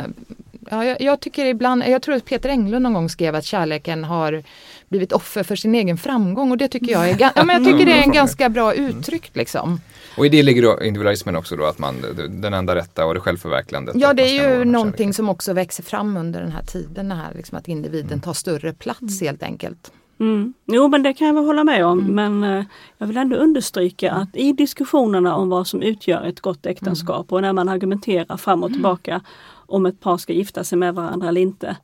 Ja, 0.70 0.84
jag, 0.84 1.00
jag 1.00 1.20
tycker 1.20 1.44
ibland, 1.44 1.82
jag 1.86 2.02
tror 2.02 2.14
att 2.14 2.24
Peter 2.24 2.48
Englund 2.48 2.82
någon 2.82 2.92
gång 2.92 3.08
skrev 3.08 3.34
att 3.34 3.44
kärleken 3.44 4.04
har 4.04 4.42
blivit 4.88 5.12
offer 5.12 5.42
för 5.42 5.56
sin 5.56 5.74
egen 5.74 5.98
framgång 5.98 6.50
och 6.50 6.58
det 6.58 6.68
tycker 6.68 6.92
jag 6.92 7.10
är, 7.10 7.16
ja, 7.36 7.44
men 7.44 7.48
jag 7.48 7.64
tycker 7.64 7.86
det 7.86 7.92
är 7.92 8.02
en 8.02 8.12
ganska 8.12 8.48
bra 8.48 8.74
uttryck. 8.74 9.30
Liksom. 9.36 9.80
Och 10.16 10.26
i 10.26 10.28
det 10.28 10.42
ligger 10.42 10.62
då 10.62 10.82
individualismen 10.82 11.36
också 11.36 11.56
då, 11.56 11.64
att 11.64 11.78
man, 11.78 11.94
den 12.30 12.54
enda 12.54 12.74
rätta 12.74 13.06
och 13.06 13.14
det 13.14 13.20
självförverkligandet. 13.20 13.96
Ja 13.98 14.12
det 14.12 14.22
är 14.22 14.58
ju 14.58 14.64
någonting 14.64 14.92
kärleken. 14.92 15.14
som 15.14 15.28
också 15.28 15.52
växer 15.52 15.82
fram 15.82 16.16
under 16.16 16.40
den 16.40 16.52
här 16.52 16.62
tiden, 16.62 17.12
här, 17.12 17.34
liksom 17.34 17.58
att 17.58 17.68
individen 17.68 18.20
tar 18.20 18.32
större 18.32 18.72
plats 18.72 19.20
helt 19.20 19.42
enkelt. 19.42 19.92
Mm. 20.20 20.54
Jo 20.66 20.88
men 20.88 21.02
det 21.02 21.12
kan 21.12 21.26
jag 21.26 21.34
väl 21.34 21.44
hålla 21.44 21.64
med 21.64 21.86
om 21.86 21.98
men 21.98 22.44
eh, 22.44 22.64
jag 22.98 23.06
vill 23.06 23.16
ändå 23.16 23.36
understryka 23.36 24.12
att 24.12 24.36
i 24.36 24.52
diskussionerna 24.52 25.36
om 25.36 25.48
vad 25.48 25.66
som 25.66 25.82
utgör 25.82 26.24
ett 26.24 26.40
gott 26.40 26.66
äktenskap 26.66 27.32
och 27.32 27.42
när 27.42 27.52
man 27.52 27.68
argumenterar 27.68 28.36
fram 28.36 28.62
och 28.62 28.72
tillbaka 28.72 29.20
om 29.66 29.86
ett 29.86 30.00
par 30.00 30.16
ska 30.16 30.32
gifta 30.32 30.64
sig 30.64 30.78
med 30.78 30.94
varandra 30.94 31.28
eller 31.28 31.40
inte 31.40 31.76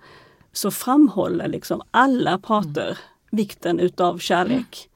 så 0.53 0.71
framhåller 0.71 1.49
liksom 1.49 1.83
alla 1.91 2.39
parter 2.39 2.99
vikten 3.31 3.79
utav 3.81 4.19
kärlek. 4.19 4.89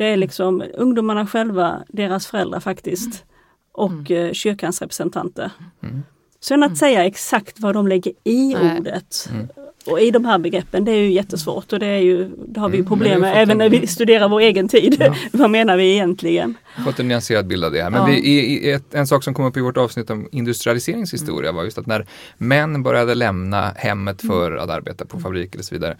Det 0.00 0.06
är 0.06 0.16
liksom 0.16 0.64
ungdomarna 0.74 1.26
själva, 1.26 1.84
deras 1.88 2.26
föräldrar 2.26 2.60
faktiskt 2.60 3.24
och 3.72 4.10
eh, 4.10 4.32
kyrkans 4.32 4.80
representanter. 4.80 5.50
Mm. 5.82 6.02
Sen 6.40 6.62
att 6.62 6.78
säga 6.78 7.04
exakt 7.04 7.60
vad 7.60 7.74
de 7.74 7.88
lägger 7.88 8.12
i 8.24 8.54
Nej. 8.54 8.78
ordet 8.78 9.28
Mm. 9.32 9.48
Och 9.90 10.00
i 10.00 10.10
de 10.10 10.24
här 10.24 10.38
begreppen, 10.38 10.84
det 10.84 10.92
är 10.92 10.96
ju 10.96 11.12
jättesvårt 11.12 11.72
och 11.72 11.78
det, 11.78 11.86
är 11.86 11.98
ju, 11.98 12.30
det 12.48 12.60
har 12.60 12.68
vi 12.68 12.78
Mm, 12.78 12.88
problem 12.88 13.20
med 13.20 13.42
även 13.42 13.58
när 13.58 13.68
vi 13.68 13.86
studerar 13.86 14.28
vår 14.28 14.40
egen 14.40 14.68
tid. 14.68 14.96
Ja. 15.00 15.14
vad 15.32 15.50
menar 15.50 15.76
vi 15.76 15.92
egentligen? 15.92 16.54
fått 16.84 17.00
en 17.00 17.08
nyanserad 17.08 17.46
bild 17.46 17.64
av 17.64 17.72
det 17.72 17.82
här. 17.82 17.90
Men 17.90 18.00
Ja. 18.00 18.06
vi, 18.06 18.12
i, 18.12 18.70
i 18.70 18.78
en 18.92 19.06
sak 19.06 19.24
som 19.24 19.34
kom 19.34 19.44
upp 19.44 19.56
i 19.56 19.60
vårt 19.60 19.76
avsnitt 19.76 20.10
om 20.10 20.28
industrialiseringshistoria 20.32 21.52
var 21.52 21.64
just 21.64 21.78
att 21.78 21.86
när 21.86 22.06
män 22.38 22.82
började 22.82 23.14
lämna 23.14 23.72
hemmet 23.76 24.22
för 24.22 24.56
att 24.56 24.70
arbeta 24.70 25.04
på 25.04 25.20
fabriker 25.20 25.58
och 25.58 25.64
så 25.64 25.74
vidare 25.74 25.96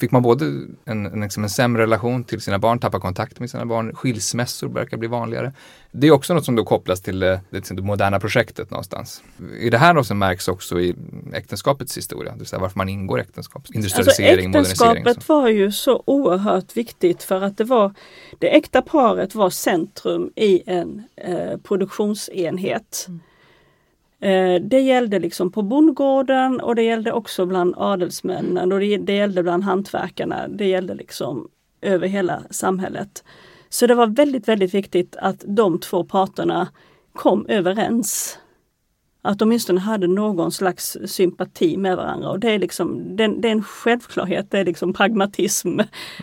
fick 0.00 0.10
man 0.10 0.22
både 0.22 0.44
en, 0.84 1.06
en, 1.06 1.20
liksom 1.20 1.42
en 1.42 1.50
sämre 1.50 1.82
relation 1.82 2.24
till 2.24 2.40
sina 2.40 2.58
barn, 2.58 2.78
tappa 2.78 3.00
kontakt 3.00 3.40
med 3.40 3.50
sina 3.50 3.66
barn, 3.66 3.94
skilsmässor 3.94 4.68
börjar 4.68 4.96
bli 4.96 5.08
vanligare. 5.08 5.52
Det 5.92 6.06
är 6.06 6.10
också 6.10 6.34
något 6.34 6.44
som 6.44 6.56
då 6.56 6.64
kopplas 6.64 7.00
till 7.00 7.18
det, 7.18 7.40
det, 7.50 7.70
det 7.70 7.82
moderna 7.82 8.20
projektet 8.20 8.70
någonstans. 8.70 9.22
Är 9.60 9.70
det 9.70 9.78
här 9.78 9.94
något 9.94 10.06
som 10.06 10.18
märks 10.18 10.48
också 10.48 10.80
i 10.80 10.94
äktenskapets 11.34 11.96
historia? 11.96 12.32
Det 12.32 12.38
vill 12.38 12.46
säga 12.46 12.60
varför 12.60 12.78
man 12.78 12.88
ingår 12.88 13.20
äktenskap? 13.20 13.62
Alltså 13.62 13.74
Industrialisering, 13.74 14.50
modernisering. 14.50 14.96
äktenskapet 14.96 15.28
var 15.28 15.48
ju 15.48 15.72
så 15.72 16.02
oerhört 16.06 16.76
viktigt 16.76 17.22
för 17.22 17.42
att 17.42 17.58
det 17.58 17.64
var 17.64 17.94
det 18.38 18.56
äkta 18.56 18.82
paret 18.82 19.34
var 19.34 19.50
centrum 19.50 20.30
i 20.36 20.62
en 20.66 21.02
eh, 21.16 21.56
produktionsenhet. 21.62 23.06
Eh, 24.20 24.54
det 24.62 24.80
gällde 24.80 25.18
liksom 25.18 25.52
på 25.52 25.62
bondgården 25.62 26.60
och 26.60 26.74
det 26.74 26.82
gällde 26.82 27.12
också 27.12 27.46
bland 27.46 27.74
adelsmännen 27.76 28.72
och 28.72 28.80
det, 28.80 28.96
det 28.96 29.16
gällde 29.16 29.42
bland 29.42 29.64
hantverkarna. 29.64 30.48
Det 30.48 30.66
gällde 30.66 30.94
liksom 30.94 31.48
över 31.80 32.08
hela 32.08 32.42
samhället. 32.50 33.24
Så 33.70 33.86
det 33.86 33.94
var 33.94 34.06
väldigt, 34.06 34.48
väldigt 34.48 34.74
viktigt 34.74 35.16
att 35.16 35.44
de 35.46 35.78
två 35.78 36.04
parterna 36.04 36.68
kom 37.12 37.46
överens. 37.48 38.38
Att 39.22 39.38
de 39.38 39.44
åtminstone 39.44 39.80
hade 39.80 40.06
någon 40.06 40.52
slags 40.52 40.96
sympati 41.06 41.76
med 41.76 41.96
varandra. 41.96 42.30
Och 42.30 42.40
det 42.40 42.50
är, 42.50 42.58
liksom, 42.58 43.16
det, 43.16 43.26
det 43.26 43.48
är 43.48 43.52
en 43.52 43.62
självklarhet, 43.62 44.50
det 44.50 44.58
är 44.58 44.64
liksom 44.64 44.92
pragmatism. 44.92 45.80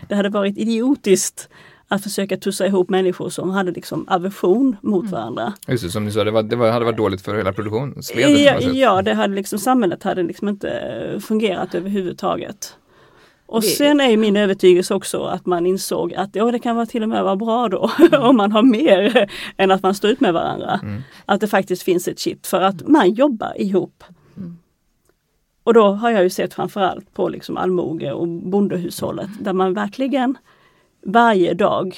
Det 0.09 0.15
hade 0.15 0.29
varit 0.29 0.57
idiotiskt 0.57 1.49
att 1.87 2.03
försöka 2.03 2.37
tussa 2.37 2.67
ihop 2.67 2.89
människor 2.89 3.29
som 3.29 3.49
hade 3.49 3.71
liksom 3.71 4.07
aversion 4.07 4.75
mot 4.81 5.11
varandra. 5.11 5.53
Just 5.67 5.83
det, 5.83 5.89
som 5.89 6.05
du 6.05 6.11
sa, 6.11 6.23
det, 6.23 6.31
var, 6.31 6.43
det 6.43 6.55
var, 6.55 6.71
hade 6.71 6.85
varit 6.85 6.97
dåligt 6.97 7.21
för 7.21 7.37
hela 7.37 7.53
produktionsledet. 7.53 8.39
Ja, 8.39 8.59
ja, 8.59 9.01
det 9.01 9.13
hade 9.13 9.35
liksom, 9.35 9.59
samhället 9.59 10.03
hade 10.03 10.23
liksom 10.23 10.49
inte 10.49 11.19
fungerat 11.27 11.75
överhuvudtaget. 11.75 12.75
Och 13.47 13.61
Det- 13.61 13.67
sen 13.67 13.99
är 13.99 14.17
min 14.17 14.35
övertygelse 14.35 14.93
också 14.95 15.23
att 15.23 15.45
man 15.45 15.65
insåg 15.65 16.13
att 16.13 16.35
ja, 16.35 16.51
det 16.51 16.59
kan 16.59 16.75
vara 16.75 16.85
till 16.85 17.03
och 17.03 17.09
med 17.09 17.23
vara 17.23 17.35
bra 17.35 17.67
då 17.69 17.91
om 18.17 18.37
man 18.37 18.51
har 18.51 18.61
mer 18.63 19.29
än 19.57 19.71
att 19.71 19.83
man 19.83 19.95
står 19.95 20.09
ut 20.09 20.19
med 20.19 20.33
varandra. 20.33 20.79
Att 21.25 21.41
det 21.41 21.47
faktiskt 21.47 21.83
finns 21.83 22.07
ett 22.07 22.19
kitt 22.19 22.47
för 22.47 22.61
att 22.61 22.87
man 22.87 23.11
jobbar 23.13 23.61
ihop. 23.61 24.03
Och 25.63 25.73
då 25.73 25.91
har 25.91 26.09
jag 26.11 26.23
ju 26.23 26.29
sett 26.29 26.53
framförallt 26.53 27.13
på 27.13 27.29
liksom 27.29 27.57
allmoge 27.57 28.11
och 28.11 28.27
bondehushållet 28.27 29.29
där 29.39 29.53
man 29.53 29.73
verkligen 29.73 30.37
varje 31.05 31.53
dag 31.53 31.97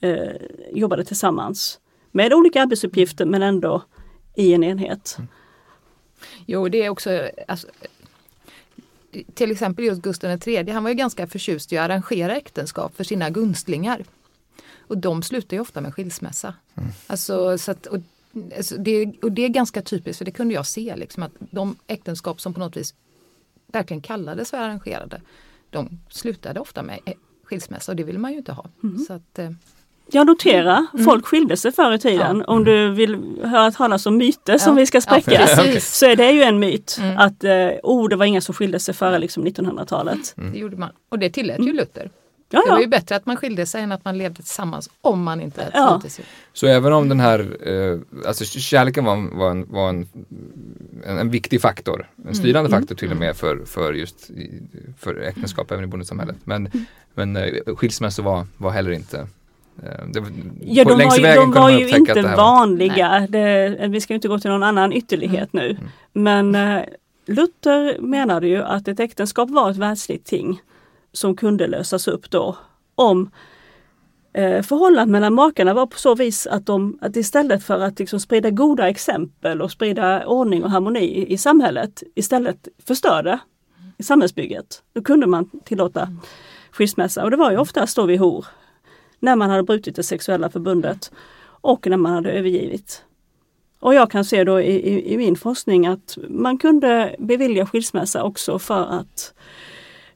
eh, 0.00 0.32
jobbade 0.72 1.04
tillsammans 1.04 1.78
med 2.10 2.32
olika 2.34 2.62
arbetsuppgifter 2.62 3.24
men 3.26 3.42
ändå 3.42 3.82
i 4.36 4.54
en 4.54 4.64
enhet. 4.64 5.16
Jo, 6.46 6.68
det 6.68 6.82
är 6.84 6.88
också, 6.88 7.28
alltså, 7.48 7.66
till 9.34 9.50
exempel 9.50 9.84
just 9.84 10.02
Gustav 10.02 10.38
III, 10.46 10.70
han 10.70 10.82
var 10.82 10.90
ju 10.90 10.96
ganska 10.96 11.26
förtjust 11.26 11.72
i 11.72 11.78
att 11.78 11.84
arrangera 11.84 12.36
äktenskap 12.36 12.96
för 12.96 13.04
sina 13.04 13.30
gunstlingar. 13.30 14.04
Och 14.78 14.98
de 14.98 15.22
slutar 15.22 15.56
ju 15.56 15.60
ofta 15.60 15.80
med 15.80 15.94
skilsmässa. 15.94 16.54
Alltså, 17.06 17.58
så 17.58 17.70
att, 17.70 17.86
och, 17.86 17.98
alltså, 18.56 18.76
det, 18.76 19.12
och 19.22 19.32
det 19.32 19.44
är 19.44 19.48
ganska 19.48 19.82
typiskt, 19.82 20.18
för 20.18 20.24
det 20.24 20.30
kunde 20.30 20.54
jag 20.54 20.66
se, 20.66 20.96
liksom, 20.96 21.22
att 21.22 21.32
de 21.38 21.76
äktenskap 21.86 22.40
som 22.40 22.54
på 22.54 22.60
något 22.60 22.76
vis 22.76 22.94
verkligen 23.66 24.00
kallades 24.00 24.50
för 24.50 24.56
arrangerade, 24.56 25.20
de 25.70 25.98
slutade 26.08 26.60
ofta 26.60 26.82
med 26.82 26.98
eh, 27.04 27.14
skilsmässa 27.42 27.92
och 27.92 27.96
det 27.96 28.04
vill 28.04 28.18
man 28.18 28.32
ju 28.32 28.38
inte 28.38 28.52
ha. 28.52 28.66
Så 29.06 29.12
att, 29.12 29.38
Jag 30.14 30.26
noterar, 30.26 30.86
folk 31.04 31.26
skilde 31.26 31.56
sig 31.56 31.72
förr 31.72 31.92
i 31.92 31.98
tiden. 31.98 32.44
Om 32.46 32.64
du 32.64 32.90
vill 32.90 33.40
höra 33.44 33.70
talas 33.70 34.06
om 34.06 34.16
myter 34.16 34.58
som 34.58 34.72
Ja. 34.72 34.80
vi 34.80 34.86
ska 34.86 35.00
spräcka. 35.00 35.32
Ja, 35.32 35.80
så 35.80 36.06
är 36.06 36.16
det 36.16 36.30
ju 36.32 36.42
en 36.42 36.58
myt 36.58 36.96
Mm. 37.00 37.18
att 37.18 37.44
eh, 37.44 37.52
oh, 37.82 38.08
det 38.08 38.16
var 38.16 38.24
inga 38.24 38.40
som 38.40 38.54
skilde 38.54 38.78
sig 38.80 38.94
före 38.94 39.18
liksom 39.18 39.46
1900-talet. 39.46 40.34
det 40.52 40.58
gjorde 40.58 40.76
man. 40.76 40.90
Och 41.08 41.18
det 41.18 41.30
tillät 41.30 41.58
ju 41.60 41.72
Luther. 41.72 42.10
Ja, 42.54 42.62
Det 42.64 42.70
var 42.70 42.78
ju 42.78 42.82
ja. 42.84 42.88
bättre 42.88 43.16
att 43.16 43.26
man 43.26 43.36
skilde 43.36 43.66
sig 43.66 43.82
än 43.82 43.92
att 43.92 44.04
man 44.04 44.18
levde 44.18 44.36
tillsammans 44.42 44.90
om 45.00 45.22
man 45.22 45.40
inte 45.40 45.70
Ja. 45.74 45.90
trivdes 46.00 46.18
ihop. 46.18 46.28
Så 46.52 46.66
även 46.66 46.92
om 46.92 47.08
den 47.08 47.20
här, 47.20 47.38
eh, 47.68 47.98
alltså 48.28 48.44
kärleken 48.44 49.04
var, 49.04 49.12
en- 49.12 49.38
var, 49.38 49.50
en, 49.50 49.66
var 49.72 49.88
en, 49.88 50.08
en, 51.06 51.18
en 51.18 51.30
viktig 51.30 51.60
faktor, 51.60 52.10
en 52.28 52.34
styrande 52.34 52.70
faktor 52.70 52.94
till 52.94 53.10
och 53.10 53.16
med 53.16 53.36
för, 53.36 53.64
för 53.64 53.92
just 53.92 54.30
för 54.98 55.20
äktenskap 55.22 55.70
även 55.70 55.84
i 55.84 55.86
bondesamhället. 55.86 56.36
Men, 56.44 56.70
men 57.14 57.36
eh, 57.36 57.74
skilsmässor 57.76 58.22
var, 58.22 58.46
var 58.56 58.70
heller 58.70 58.90
inte 58.90 59.26
det, 60.12 60.20
var- 60.20 60.30
Ja, 60.60 60.84
de 60.84 60.98
längs 60.98 61.10
var 61.10 61.16
ju, 61.16 61.22
vägen 61.22 61.50
de 61.50 61.60
var 61.60 61.70
ju 61.70 61.88
inte 61.88 62.14
det 62.14 62.36
vanliga. 62.36 63.26
Det, 63.28 63.76
vi 63.88 64.00
ska 64.00 64.14
inte 64.14 64.28
gå 64.28 64.38
till 64.38 64.50
någon 64.50 64.62
annan 64.62 64.92
ytterlighet 64.92 65.52
nu. 65.52 65.76
Men 66.12 66.54
eh, 66.54 66.82
Luther 67.26 67.98
menade 68.00 68.48
ju 68.48 68.62
att 68.62 68.88
ett 68.88 69.00
äktenskap 69.00 69.50
var 69.50 69.70
ett 69.70 69.76
världsligt 69.76 70.26
ting 70.26 70.62
som 71.12 71.36
kunde 71.36 71.66
lösas 71.66 72.08
upp 72.08 72.30
då 72.30 72.56
om 72.94 73.30
eh, 74.32 74.62
förhållandet 74.62 75.12
mellan 75.12 75.34
makarna 75.34 75.74
var 75.74 75.86
på 75.86 75.98
så 75.98 76.14
vis 76.14 76.46
att 76.46 76.66
de 76.66 76.98
att 77.00 77.16
istället 77.16 77.64
för 77.64 77.80
att 77.80 77.98
liksom 77.98 78.20
sprida 78.20 78.50
goda 78.50 78.88
exempel 78.88 79.62
och 79.62 79.70
sprida 79.70 80.26
ordning 80.26 80.64
och 80.64 80.70
harmoni 80.70 81.00
i, 81.04 81.32
i 81.32 81.38
samhället 81.38 82.02
istället 82.14 82.68
förstörde 82.86 83.38
i 83.98 84.02
samhällsbygget. 84.02 84.82
Då 84.92 85.02
kunde 85.02 85.26
man 85.26 85.50
tillåta 85.64 86.08
skilsmässa 86.70 87.24
och 87.24 87.30
det 87.30 87.36
var 87.36 87.50
ju 87.50 87.56
oftast 87.58 87.96
då 87.96 88.06
vid 88.06 88.20
hor. 88.20 88.46
När 89.22 89.36
man 89.36 89.50
hade 89.50 89.62
brutit 89.62 89.96
det 89.96 90.02
sexuella 90.02 90.50
förbundet 90.50 91.12
och 91.44 91.86
när 91.86 91.96
man 91.96 92.12
hade 92.12 92.32
övergivit. 92.32 93.04
Och 93.80 93.94
jag 93.94 94.10
kan 94.10 94.24
se 94.24 94.44
då 94.44 94.60
i, 94.60 94.72
i, 94.72 95.12
i 95.12 95.16
min 95.16 95.36
forskning 95.36 95.86
att 95.86 96.18
man 96.28 96.58
kunde 96.58 97.16
bevilja 97.18 97.66
skilsmässa 97.66 98.22
också 98.22 98.58
för 98.58 98.84
att 98.84 99.34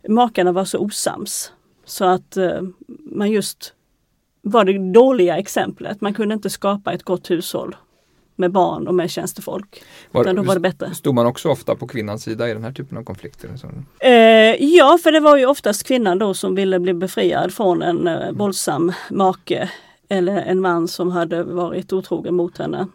makarna 0.08 0.52
var 0.52 0.64
så 0.64 0.78
osams. 0.78 1.52
Så 1.84 2.04
att 2.04 2.36
eh, 2.36 2.62
man 2.88 3.30
just 3.30 3.74
var 4.42 4.64
det 4.64 4.92
dåliga 4.92 5.38
exemplet. 5.38 6.00
Man 6.00 6.14
kunde 6.14 6.34
inte 6.34 6.50
skapa 6.50 6.92
ett 6.92 7.02
gott 7.02 7.30
hushåll 7.30 7.76
med 8.36 8.52
barn 8.52 8.88
och 8.88 8.94
med 8.94 9.10
tjänstefolk. 9.10 9.82
Var- 10.12 10.22
Utan 10.22 10.36
då 10.36 10.42
var 10.42 10.54
det 10.54 10.60
bättre. 10.60 10.94
Stod 10.94 11.14
man 11.14 11.26
också 11.26 11.48
ofta 11.48 11.74
på 11.76 11.86
kvinnans 11.86 12.22
sida 12.22 12.50
i 12.50 12.52
den 12.54 12.64
här 12.64 12.72
typen 12.72 12.98
av 12.98 13.02
konflikter? 13.04 13.50
Eh, 13.98 14.10
ja, 14.64 14.98
för 15.02 15.12
det 15.12 15.20
var 15.20 15.36
ju 15.36 15.46
oftast 15.46 15.84
kvinnan 15.86 16.18
då 16.18 16.34
som 16.34 16.54
ville 16.54 16.78
bli 16.80 16.94
befriad 16.94 17.54
från 17.54 17.82
en 17.82 18.06
eh, 18.08 18.32
våldsam 18.32 18.92
make 19.10 19.70
eller 20.08 20.36
en 20.36 20.60
man 20.60 20.88
som 20.88 21.10
hade 21.10 21.42
varit 21.42 21.92
otrogen 21.92 22.34
mot 22.34 22.58
henne. 22.58 22.86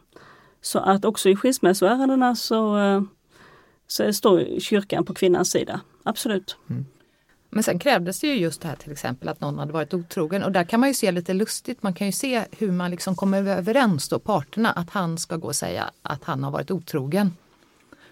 Så 0.62 0.80
att 0.80 1.06
också 1.06 1.30
i 1.30 1.36
skilsmässoärendena 1.36 2.36
så, 2.36 2.78
eh, 2.78 3.02
så 3.88 4.14
står 4.14 4.60
kyrkan 4.60 5.06
på 5.06 5.14
kvinnans 5.14 5.52
sida. 5.52 5.80
Absolut. 6.04 6.56
Men 7.54 7.64
sen 7.64 7.80
krävdes 7.80 8.20
det 8.20 8.28
ju 8.28 8.36
just 8.36 8.62
det 8.62 8.68
här 8.68 8.76
till 8.76 8.92
exempel 8.92 9.30
att 9.30 9.42
någon 9.42 9.60
hade 9.60 9.74
varit 9.74 9.94
otrogen 9.94 10.44
och 10.44 10.52
där 10.52 10.64
kan 10.64 10.80
man 10.80 10.90
ju 10.90 10.96
se 10.96 11.12
lite 11.12 11.34
lustigt, 11.34 11.84
man 11.84 11.94
kan 11.94 12.08
ju 12.08 12.14
se 12.14 12.46
hur 12.58 12.72
man 12.72 12.92
liksom 12.92 13.16
kommer 13.16 13.48
överens 13.48 14.10
då 14.10 14.20
parterna 14.20 14.72
att 14.72 14.90
han 14.90 15.18
ska 15.18 15.36
gå 15.36 15.48
och 15.48 15.56
säga 15.56 15.92
att 16.02 16.24
han 16.24 16.44
har 16.44 16.52
varit 16.52 16.72
otrogen. 16.72 17.34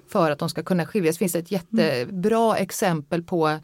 För 0.08 0.32
att 0.32 0.40
de 0.40 0.50
ska 0.50 0.64
kunna 0.64 0.86
skiljas. 0.86 1.16
Det 1.16 1.20
finns 1.20 1.36
ett 1.36 1.52
jättebra 1.52 2.58
exempel 2.58 3.24
på 3.24 3.60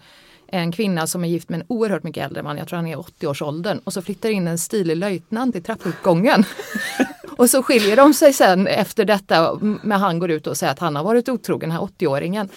en 0.47 0.71
kvinna 0.71 1.07
som 1.07 1.23
är 1.23 1.27
gift 1.27 1.49
med 1.49 1.59
en 1.59 1.65
oerhört 1.69 2.03
mycket 2.03 2.25
äldre 2.25 2.43
man, 2.43 2.57
jag 2.57 2.67
tror 2.67 2.77
han 2.77 2.87
är 2.87 2.93
i 2.93 2.95
80-årsåldern 2.95 3.79
och 3.83 3.93
så 3.93 4.01
flyttar 4.01 4.29
in 4.29 4.47
en 4.47 4.57
stilig 4.57 4.97
löjtnant 4.97 5.55
i 5.55 5.61
trappuppgången. 5.61 6.43
och 7.37 7.49
så 7.49 7.63
skiljer 7.63 7.95
de 7.95 8.13
sig 8.13 8.33
sen 8.33 8.67
efter 8.67 9.05
detta, 9.05 9.59
men 9.61 9.99
han 9.99 10.19
går 10.19 10.31
ut 10.31 10.47
och 10.47 10.57
säger 10.57 10.73
att 10.73 10.79
han 10.79 10.95
har 10.95 11.03
varit 11.03 11.29
otrogen, 11.29 11.69
den 11.69 11.79
här 11.79 11.85
80-åringen. 11.85 12.49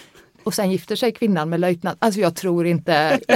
Och 0.49 0.55
sen 0.55 0.71
gifter 0.71 0.97
sig 0.97 1.13
kvinnan 1.13 1.49
med 1.49 1.61
löjtnant. 1.61 1.97
Alltså 2.01 2.21
jag 2.21 2.35
tror 2.35 2.67
inte... 2.67 3.21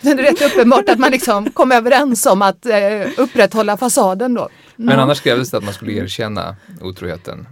det 0.00 0.10
är 0.10 0.16
rätt 0.16 0.42
uppenbart 0.52 0.88
att 0.88 0.98
man 0.98 1.10
liksom 1.10 1.50
kom 1.50 1.72
överens 1.72 2.26
om 2.26 2.42
att 2.42 2.66
eh, 2.66 2.72
upprätthålla 3.16 3.76
fasaden 3.76 4.34
då. 4.34 4.48
Men 4.76 4.98
annars 5.00 5.20
krävdes 5.20 5.50
det 5.50 5.56
att 5.56 5.64
man 5.64 5.74
skulle 5.74 5.92
erkänna 5.92 6.56
otroheten 6.80 7.46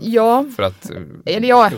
Ja, 0.00 0.44
för 0.56 0.62
att 0.62 0.90
eh, 1.24 1.44
ja 1.46 1.70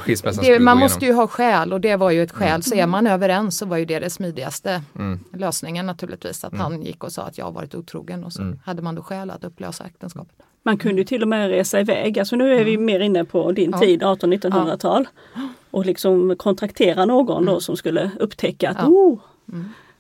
det, 0.43 0.59
man 0.59 0.79
måste 0.79 1.07
ju 1.07 1.13
ha 1.13 1.27
skäl 1.27 1.73
och 1.73 1.81
det 1.81 1.97
var 1.97 2.11
ju 2.11 2.23
ett 2.23 2.33
skäl. 2.33 2.63
Så 2.63 2.75
är 2.75 2.87
man 2.87 3.07
överens 3.07 3.59
så 3.59 3.67
var 3.67 3.77
ju 3.77 3.85
det 3.85 3.99
det 3.99 4.11
smidigaste 4.11 4.83
Mm. 4.99 5.19
lösningen 5.33 5.87
naturligtvis. 5.87 6.45
Att 6.45 6.57
han 6.57 6.83
gick 6.83 7.05
och 7.05 7.13
sa 7.13 7.23
att 7.23 7.39
jag 7.39 7.45
har 7.45 7.53
varit 7.53 7.75
otrogen 7.75 8.25
och 8.25 8.33
så 8.33 8.43
Mm. 8.43 8.59
hade 8.65 8.83
man 8.83 8.95
då 8.95 9.03
skäl 9.03 9.31
att 9.31 9.45
upplösa 9.45 9.85
äktenskapet. 9.85 10.35
Man 10.63 10.79
kunde 10.79 11.01
ju 11.01 11.05
till 11.05 11.23
och 11.23 11.29
med 11.29 11.49
resa 11.51 11.81
iväg. 11.81 12.19
Alltså 12.19 12.37
nu 12.37 12.55
är 12.61 12.65
vi 12.65 12.79
mer 12.79 13.01
inne 13.01 13.25
på 13.25 13.53
din 13.53 13.71
Ja. 13.71 13.79
tid, 13.79 14.03
1800-1900-tal. 14.03 15.09
Och 15.71 15.87
liksom 15.87 16.37
kontraktera 16.37 17.05
någon 17.05 17.45
då 17.47 17.61
som 17.61 17.77
skulle 17.77 18.11
upptäcka 18.21 18.71
att 18.71 18.77
Ja. 18.81 18.87
oh, 18.87 19.19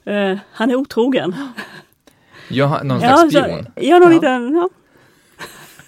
eh, 0.04 0.38
han 0.52 0.70
är 0.70 0.74
otrogen. 0.74 1.34
Ja, 2.48 2.82
någon 2.82 3.00
Ja, 3.00 3.16
slags 3.16 3.34
så, 3.34 3.42
spion. 3.42 3.66
ja, 3.76 3.98
någon 3.98 4.08
Ja. 4.08 4.14
liten, 4.14 4.54
ja. 4.54 4.68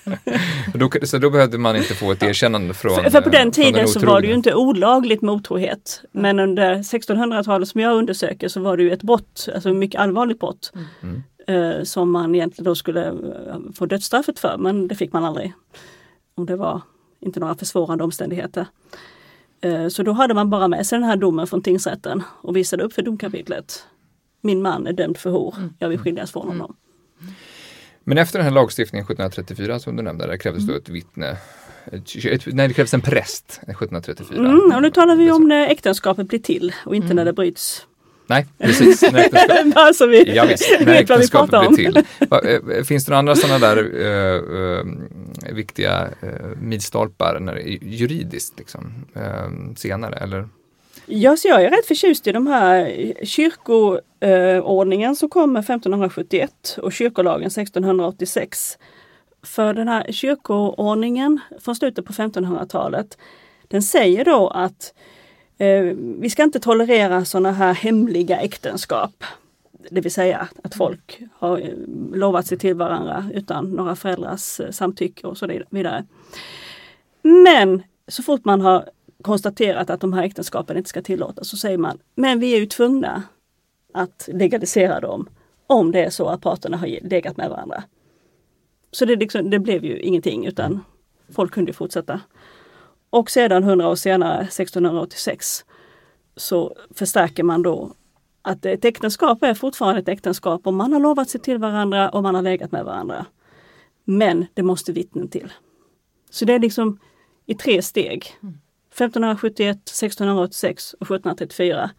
Då, 0.75 0.91
så 1.03 1.19
då 1.19 1.31
behövde 1.31 1.59
man 1.59 1.77
inte 1.77 1.95
få 1.95 2.13
ett 2.13 2.23
erkännande 2.23 2.75
från 2.75 2.95
För, 2.95 3.11
för 3.11 3.21
på 3.21 3.29
eh, 3.29 3.33
den 3.33 3.43
från 3.43 3.53
tiden 3.53 3.89
så 3.89 4.07
var 4.07 4.21
det 4.21 4.27
ju 4.27 4.35
inte 4.35 4.55
olagligt 4.55 5.23
med 5.23 5.35
otrohet. 5.35 6.03
Men 6.13 6.39
under 6.39 6.77
1600-talet 6.77 7.69
som 7.69 7.81
jag 7.81 7.95
undersöker 7.97 8.49
så 8.49 8.61
var 8.61 8.77
det 8.77 8.83
ju 8.83 8.91
ett 8.93 9.03
brott, 9.03 9.49
alltså 9.55 9.69
ett 9.71 9.77
mycket 9.77 10.01
allvarligt 10.01 10.39
brott. 10.41 10.73
Mm. 11.03 11.23
Eh, 11.47 11.83
som 11.85 12.11
man 12.11 12.35
egentligen 12.35 12.65
då 12.65 12.75
skulle 12.75 13.09
eh, 13.09 13.15
få 13.75 13.87
dödsstraffet 13.87 14.39
för, 14.39 14.57
men 14.59 14.89
det 14.89 14.95
fick 14.95 15.13
man 15.13 15.25
aldrig. 15.25 15.53
Om 16.35 16.47
det 16.47 16.57
var 16.57 16.81
inte 17.21 17.41
några 17.41 17.55
försvårande 17.55 18.05
omständigheter. 18.05 18.67
Eh, 19.63 19.89
så 19.89 20.03
då 20.03 20.13
hade 20.13 20.35
man 20.35 20.51
bara 20.51 20.69
med 20.69 20.87
sig 20.87 20.99
den 20.99 21.09
här 21.09 21.17
domen 21.17 21.47
från 21.47 21.63
tingsrätten 21.63 22.23
och 22.43 22.57
visade 22.57 22.83
upp 22.83 22.93
för 22.93 23.03
domkapitlet. 23.03 23.87
Min 24.41 24.63
man 24.63 24.87
är 24.87 24.93
dömd 24.93 25.19
för 25.19 25.31
hor, 25.31 25.55
jag 25.79 25.89
vill 25.89 25.99
skiljas 25.99 26.33
från 26.33 26.49
honom. 26.49 26.77
Men 28.05 28.19
efter 28.19 28.39
den 28.39 28.45
här 28.45 28.55
lagstiftningen 28.55 29.05
1734 29.05 29.79
som 29.79 29.97
du 29.97 30.03
nämnde, 30.03 30.27
där 30.27 30.37
krävdes 30.37 30.63
Mm. 30.63 30.75
då 30.75 30.81
ett 30.81 30.89
vittne. 30.89 31.37
Ett, 31.93 32.47
nej, 32.47 32.69
det 32.69 32.75
krävdes 32.75 32.95
en 32.95 33.01
präst 33.01 33.51
1734. 33.53 34.39
Mm, 34.39 34.73
och 34.75 34.83
nu 34.83 34.91
talar 34.91 35.17
vi 35.17 35.31
om 35.31 35.49
när 35.49 35.67
äktenskapet 35.67 36.29
blir 36.29 36.39
till 36.39 36.75
och 36.87 36.97
inte 36.97 37.15
när 37.15 37.25
det 37.25 37.33
bryts. 37.33 37.87
Nej, 38.33 38.47
precis. 38.59 39.03
När 39.13 39.19
äktenskap, 39.19 39.75
Bara 39.75 39.93
så 39.93 40.07
vi 40.07 40.35
ja, 40.35 40.45
visst, 40.45 40.71
när 40.81 40.95
om. 41.55 41.75
blir 41.75 41.77
till. 41.77 41.97
Eh, 42.77 42.85
Finns 42.85 43.05
det 43.05 43.11
några 43.11 43.19
andra 43.19 43.37
sådana 43.37 43.59
där 43.59 43.77
eh, 44.01 44.37
eh, 45.49 45.55
viktiga 45.55 46.09
eh, 46.23 46.47
milstolpar 46.61 47.41
när, 47.41 47.57
juridiskt 47.83 48.59
liksom, 48.59 48.93
eh, 49.15 49.75
senare? 49.77 50.17
Eller? 50.17 50.49
Ja, 51.07 51.37
så 51.37 51.49
jag 51.49 51.63
är 51.63 51.71
rätt 51.71 51.87
förtjust 51.87 52.27
i 52.27 52.33
de 52.33 52.47
här 52.47 53.13
kyrkoordningen 53.25 55.17
som 55.17 55.29
kom 55.29 55.57
1571 55.57 56.79
och 56.83 56.93
kyrkolagen 56.93 57.47
1686. 57.47 58.79
För 59.43 59.75
den 59.75 59.89
här 59.89 60.13
kyrkoordningen 60.13 61.41
från 61.61 61.77
slutet 61.77 62.05
på 62.05 62.13
1500-talet, 62.13 63.19
den 63.69 63.83
säger 63.83 64.25
då 64.25 64.49
att 64.49 64.95
eh, 64.95 65.03
Eh, 65.63 65.95
vi 65.97 66.31
ska 66.31 66.43
inte 66.43 66.61
tolerera 66.61 67.25
sådana 67.25 67.53
här 67.53 67.75
hemliga 67.75 68.41
äktenskap. 68.41 69.25
Det 69.91 70.01
vill 70.01 70.13
säga 70.13 70.49
att 70.65 70.75
folk 70.75 71.21
har 71.35 71.59
eh, 71.59 71.75
lovat 72.15 72.47
sig 72.47 72.59
till 72.59 72.75
varandra 72.75 73.31
utan 73.35 73.71
några 73.71 73.97
föräldrars 73.97 74.61
eh, 74.61 74.71
samtycke 74.71 75.27
och 75.27 75.39
så 75.39 75.47
vidare. 75.71 76.05
Men 77.23 77.83
så 78.09 78.23
fort 78.23 78.45
man 78.45 78.61
har 78.61 78.89
konstaterat 79.23 79.91
att 79.91 80.01
de 80.01 80.13
här 80.13 80.23
äktenskapen 80.23 80.77
inte 80.77 80.89
ska 80.89 81.03
tillåtas 81.03 81.49
så 81.49 81.57
säger 81.57 81.79
man, 81.79 81.99
men 82.15 82.41
vi 82.41 82.55
är 82.55 82.59
ju 82.59 82.67
tvungna 82.67 83.23
att 83.95 84.29
legalisera 84.33 85.01
dem 85.01 85.29
om 85.67 85.93
det 85.93 86.05
är 86.05 86.11
så 86.11 86.27
att 86.27 86.41
parterna 86.41 86.77
har 86.77 87.09
legat 87.09 87.37
med 87.37 87.51
varandra. 87.51 87.85
Så 88.91 89.05
det, 89.05 89.17
liksom, 89.17 89.51
det 89.51 89.59
blev 89.59 89.85
ju 89.85 89.99
ingenting 89.99 90.47
utan 90.47 90.85
folk 91.29 91.53
kunde 91.53 91.73
fortsätta. 91.73 92.21
Och 93.13 93.31
sedan 93.31 93.63
100 93.63 93.89
år 93.89 93.95
senare, 93.95 94.41
1686, 94.43 95.65
så 96.37 96.77
förstärker 96.95 97.43
man 97.43 97.63
då 97.63 97.93
att 98.43 98.65
ett 98.67 98.85
äktenskap 98.85 99.43
är 99.43 99.55
fortfarande 99.55 100.01
ett 100.01 100.09
äktenskap 100.09 100.67
och 100.67 100.75
man 100.75 100.93
har 100.93 101.01
lovat 101.01 101.31
sig 101.31 101.41
till 101.41 101.59
varandra 101.59 102.09
och 102.09 102.23
man 102.23 102.35
har 102.35 102.43
legat 102.43 102.73
med 102.73 102.85
varandra. 102.85 103.27
Men 104.05 104.47
det 104.55 104.63
måste 104.63 104.93
vittnen 104.93 105.29
till. 105.29 105.53
Så 106.31 106.45
det 106.45 106.53
är 106.53 106.59
liksom 106.59 106.99
i 107.47 107.55
tre 107.55 107.83
steg. 107.83 108.27
1571, 108.91 109.77
1686 109.77 110.95
och 110.95 111.07
1734 111.07 111.91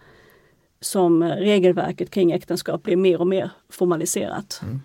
som 0.82 1.24
regelverket 1.24 2.10
kring 2.10 2.32
äktenskap 2.32 2.84
blir 2.84 2.96
mer 2.96 3.22
och 3.22 3.28
mer 3.28 3.52
formaliserat. 3.70 4.60
Mm. 4.64 4.82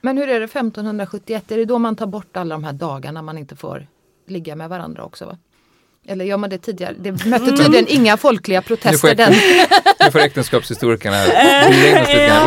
Men 0.00 0.18
hur 0.18 0.28
är 0.28 0.40
det 0.40 0.44
1571? 0.44 1.50
Är 1.50 1.56
det 1.56 1.64
då 1.64 1.78
man 1.78 1.96
tar 1.96 2.06
bort 2.06 2.36
alla 2.36 2.54
de 2.54 2.64
här 2.64 2.72
dagarna 2.72 3.22
man 3.22 3.38
inte 3.38 3.56
får 3.56 3.86
ligga 4.30 4.56
med 4.56 4.68
varandra 4.68 5.04
också? 5.04 5.26
Va? 5.26 5.38
Eller 6.08 6.24
gör 6.24 6.36
man 6.36 6.50
det 6.50 6.58
tidigare? 6.58 6.94
Det 6.98 7.12
mötte 7.26 7.46
tydligen 7.46 7.74
mm. 7.74 7.86
inga 7.88 8.16
folkliga 8.16 8.62
protester. 8.62 9.14
Nu 9.16 9.34
får, 9.34 10.04
nu 10.04 10.10
får 10.10 10.18
äktenskapshistorikerna 10.18 11.16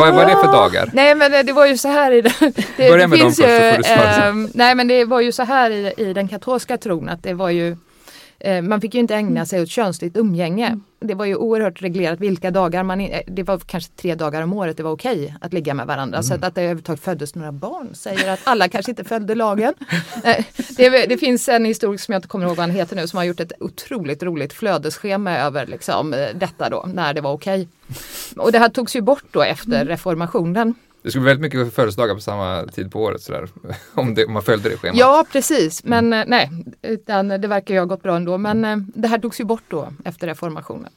vad, 0.00 0.18
är 0.18 0.26
det 0.26 0.42
för 0.44 0.52
dagar? 0.52 0.90
Nej 0.92 1.14
men 1.14 1.46
det 1.46 1.52
var 1.52 1.66
ju 1.66 1.78
så 1.78 1.88
här 1.88 2.12
i 2.12 2.20
den, 2.20 2.32
det, 2.76 2.88
Börja 2.90 3.06
med 3.06 3.18
dem 3.18 3.28
först 3.28 3.36
så 3.36 3.42
får 3.42 3.76
du 3.76 3.84
svara. 3.84 4.28
Eh, 4.28 4.34
nej 4.54 4.74
men 4.74 4.88
det 4.88 5.04
var 5.04 5.20
ju 5.20 5.32
så 5.32 5.42
här 5.42 5.70
i, 5.70 5.94
i 5.96 6.12
den 6.12 6.28
katolska 6.28 6.78
tron 6.78 7.08
att 7.08 7.22
det 7.22 7.34
var 7.34 7.50
ju 7.50 7.68
Eh, 7.70 7.76
man 8.62 8.80
fick 8.80 8.94
ju 8.94 9.00
inte 9.00 9.14
ägna 9.14 9.46
sig 9.46 9.62
åt 9.62 9.68
könsligt 9.68 10.16
umgänge. 10.16 10.66
Mm. 10.66 10.82
Det 11.00 11.14
var 11.14 11.24
ju 11.24 11.36
oerhört 11.36 11.82
reglerat 11.82 12.20
vilka 12.20 12.50
dagar 12.50 12.82
man, 12.82 13.00
eh, 13.00 13.20
det 13.26 13.42
var 13.42 13.58
kanske 13.58 13.92
tre 13.92 14.14
dagar 14.14 14.42
om 14.42 14.52
året 14.52 14.76
det 14.76 14.82
var 14.82 14.90
okej 14.90 15.34
att 15.40 15.52
ligga 15.52 15.74
med 15.74 15.86
varandra. 15.86 16.16
Mm. 16.16 16.22
Så 16.22 16.34
att, 16.34 16.44
att 16.44 16.54
det 16.54 16.60
överhuvudtaget 16.60 17.00
föddes 17.00 17.34
några 17.34 17.52
barn 17.52 17.94
säger 17.94 18.32
att 18.32 18.40
alla 18.44 18.68
kanske 18.68 18.92
inte 18.92 19.04
följde 19.04 19.34
lagen. 19.34 19.74
Eh, 20.24 20.44
det, 20.76 21.06
det, 21.06 21.18
finns 21.18 21.48
en 21.48 21.64
historisk 21.64 22.04
som 22.04 22.12
jag 22.12 22.18
inte 22.18 22.28
kommer 22.28 22.46
ihåg 22.46 22.56
vad 22.56 22.66
han 22.66 22.76
heter 22.76 22.96
nu 22.96 23.06
som 23.06 23.16
har 23.16 23.24
gjort 23.24 23.40
ett 23.40 23.52
otroligt 23.60 24.22
roligt 24.22 24.52
flödesschema 24.52 25.38
över 25.38 25.66
liksom, 25.66 26.10
detta 26.34 26.68
då, 26.68 26.84
när 26.94 27.14
det 27.14 27.20
var 27.20 27.32
okej. 27.32 27.68
Och 28.36 28.52
det 28.52 28.58
här 28.58 28.68
togs 28.68 28.96
ju 28.96 29.00
bort 29.00 29.24
då 29.30 29.42
efter 29.42 29.74
mm. 29.74 29.88
reformationen. 29.88 30.74
Det 31.02 31.10
skulle 31.10 31.22
bli 31.22 31.28
väldigt 31.28 31.54
mycket 31.54 31.74
födelsedagar 31.74 32.14
på 32.14 32.20
samma 32.20 32.66
tid 32.66 32.92
på 32.92 33.02
året 33.02 33.22
sådär, 33.22 33.48
om, 33.94 34.14
det, 34.14 34.24
om 34.24 34.32
man 34.32 34.42
följde 34.42 34.68
det 34.68 34.76
schemat. 34.76 34.98
Ja 34.98 35.24
precis, 35.32 35.84
men 35.84 36.12
mm. 36.12 36.28
nej, 36.28 36.50
utan 36.82 37.28
det 37.28 37.48
verkar 37.48 37.74
ju 37.74 37.80
ha 37.80 37.86
gått 37.86 38.02
bra 38.02 38.16
ändå. 38.16 38.38
Men 38.38 38.64
mm. 38.64 38.92
det 38.94 39.08
här 39.08 39.18
togs 39.18 39.40
ju 39.40 39.44
bort 39.44 39.64
då 39.68 39.92
efter 40.04 40.26
reformationen. 40.26 40.92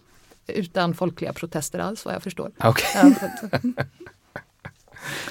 Utan 0.47 0.93
folkliga 0.93 1.33
protester 1.33 1.79
alls 1.79 2.05
vad 2.05 2.13
jag 2.13 2.23
förstår. 2.23 2.51
Okay. 2.63 3.13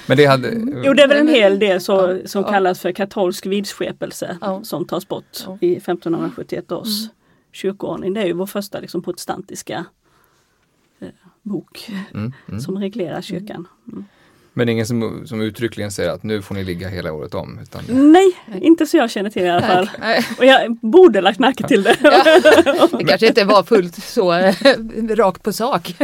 Men 0.07 0.17
det 0.17 0.25
hade... 0.25 0.51
Jo 0.83 0.93
det 0.93 1.03
är 1.03 1.07
väl 1.07 1.17
en 1.17 1.27
hel 1.27 1.59
del 1.59 1.81
så, 1.81 2.21
som 2.25 2.43
ja. 2.43 2.49
kallas 2.49 2.79
för 2.79 2.91
katolsk 2.91 3.45
vidskepelse 3.45 4.37
ja. 4.41 4.63
som 4.63 4.87
tas 4.87 5.07
bort 5.07 5.43
ja. 5.45 5.57
i 5.61 5.75
1571 5.75 6.71
års 6.71 6.99
mm. 6.99 7.09
kyrkoordning. 7.51 8.13
Det 8.13 8.21
är 8.21 8.25
ju 8.25 8.33
vår 8.33 8.45
första 8.45 8.79
liksom, 8.79 9.03
protestantiska 9.03 9.85
eh, 10.99 11.07
bok 11.41 11.91
mm. 12.13 12.33
Mm. 12.47 12.59
som 12.59 12.77
reglerar 12.77 13.21
kyrkan. 13.21 13.67
Mm. 13.87 14.05
Men 14.57 14.69
ingen 14.69 14.85
som, 14.85 15.27
som 15.27 15.41
uttryckligen 15.41 15.91
säger 15.91 16.09
att 16.09 16.23
nu 16.23 16.41
får 16.41 16.55
ni 16.55 16.63
ligga 16.63 16.89
hela 16.89 17.13
året 17.13 17.33
om? 17.33 17.59
Utan... 17.63 18.11
Nej, 18.11 18.37
inte 18.61 18.85
så 18.85 18.97
jag 18.97 19.11
känner 19.11 19.29
till 19.29 19.43
i 19.43 19.49
alla 19.49 19.61
fall. 19.61 19.89
Nej. 19.99 20.25
Och 20.37 20.45
jag 20.45 20.75
borde 20.75 21.21
lagt 21.21 21.39
märke 21.39 21.67
till 21.67 21.83
det. 21.83 21.95
Ja. 22.03 22.87
Det 22.99 23.03
kanske 23.03 23.27
inte 23.27 23.43
var 23.43 23.63
fullt 23.63 23.95
så 23.95 24.33
eh, 24.33 24.55
rakt 25.09 25.43
på 25.43 25.53
sak. 25.53 25.95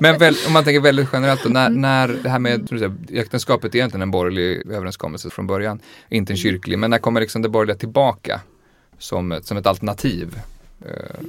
Men 0.00 0.18
väl, 0.18 0.34
om 0.46 0.52
man 0.52 0.64
tänker 0.64 0.80
väldigt 0.80 1.08
generellt 1.12 1.42
då, 1.42 1.48
när, 1.48 1.66
mm. 1.66 1.80
när 1.80 2.08
det 2.08 2.28
här 2.28 2.38
med 2.38 2.68
säger, 2.68 2.94
äktenskapet 3.12 3.74
är 3.74 3.78
egentligen 3.78 4.02
en 4.02 4.10
borgerlig 4.10 4.70
överenskommelse 4.70 5.30
från 5.30 5.46
början, 5.46 5.80
inte 6.08 6.32
en 6.32 6.36
mm. 6.36 6.42
kyrklig, 6.42 6.78
men 6.78 6.90
när 6.90 6.98
kommer 6.98 7.20
liksom 7.20 7.42
det 7.42 7.48
borgerliga 7.48 7.76
tillbaka 7.76 8.40
som, 8.98 9.40
som 9.42 9.56
ett 9.56 9.66
alternativ? 9.66 10.38
Eh, 10.86 11.26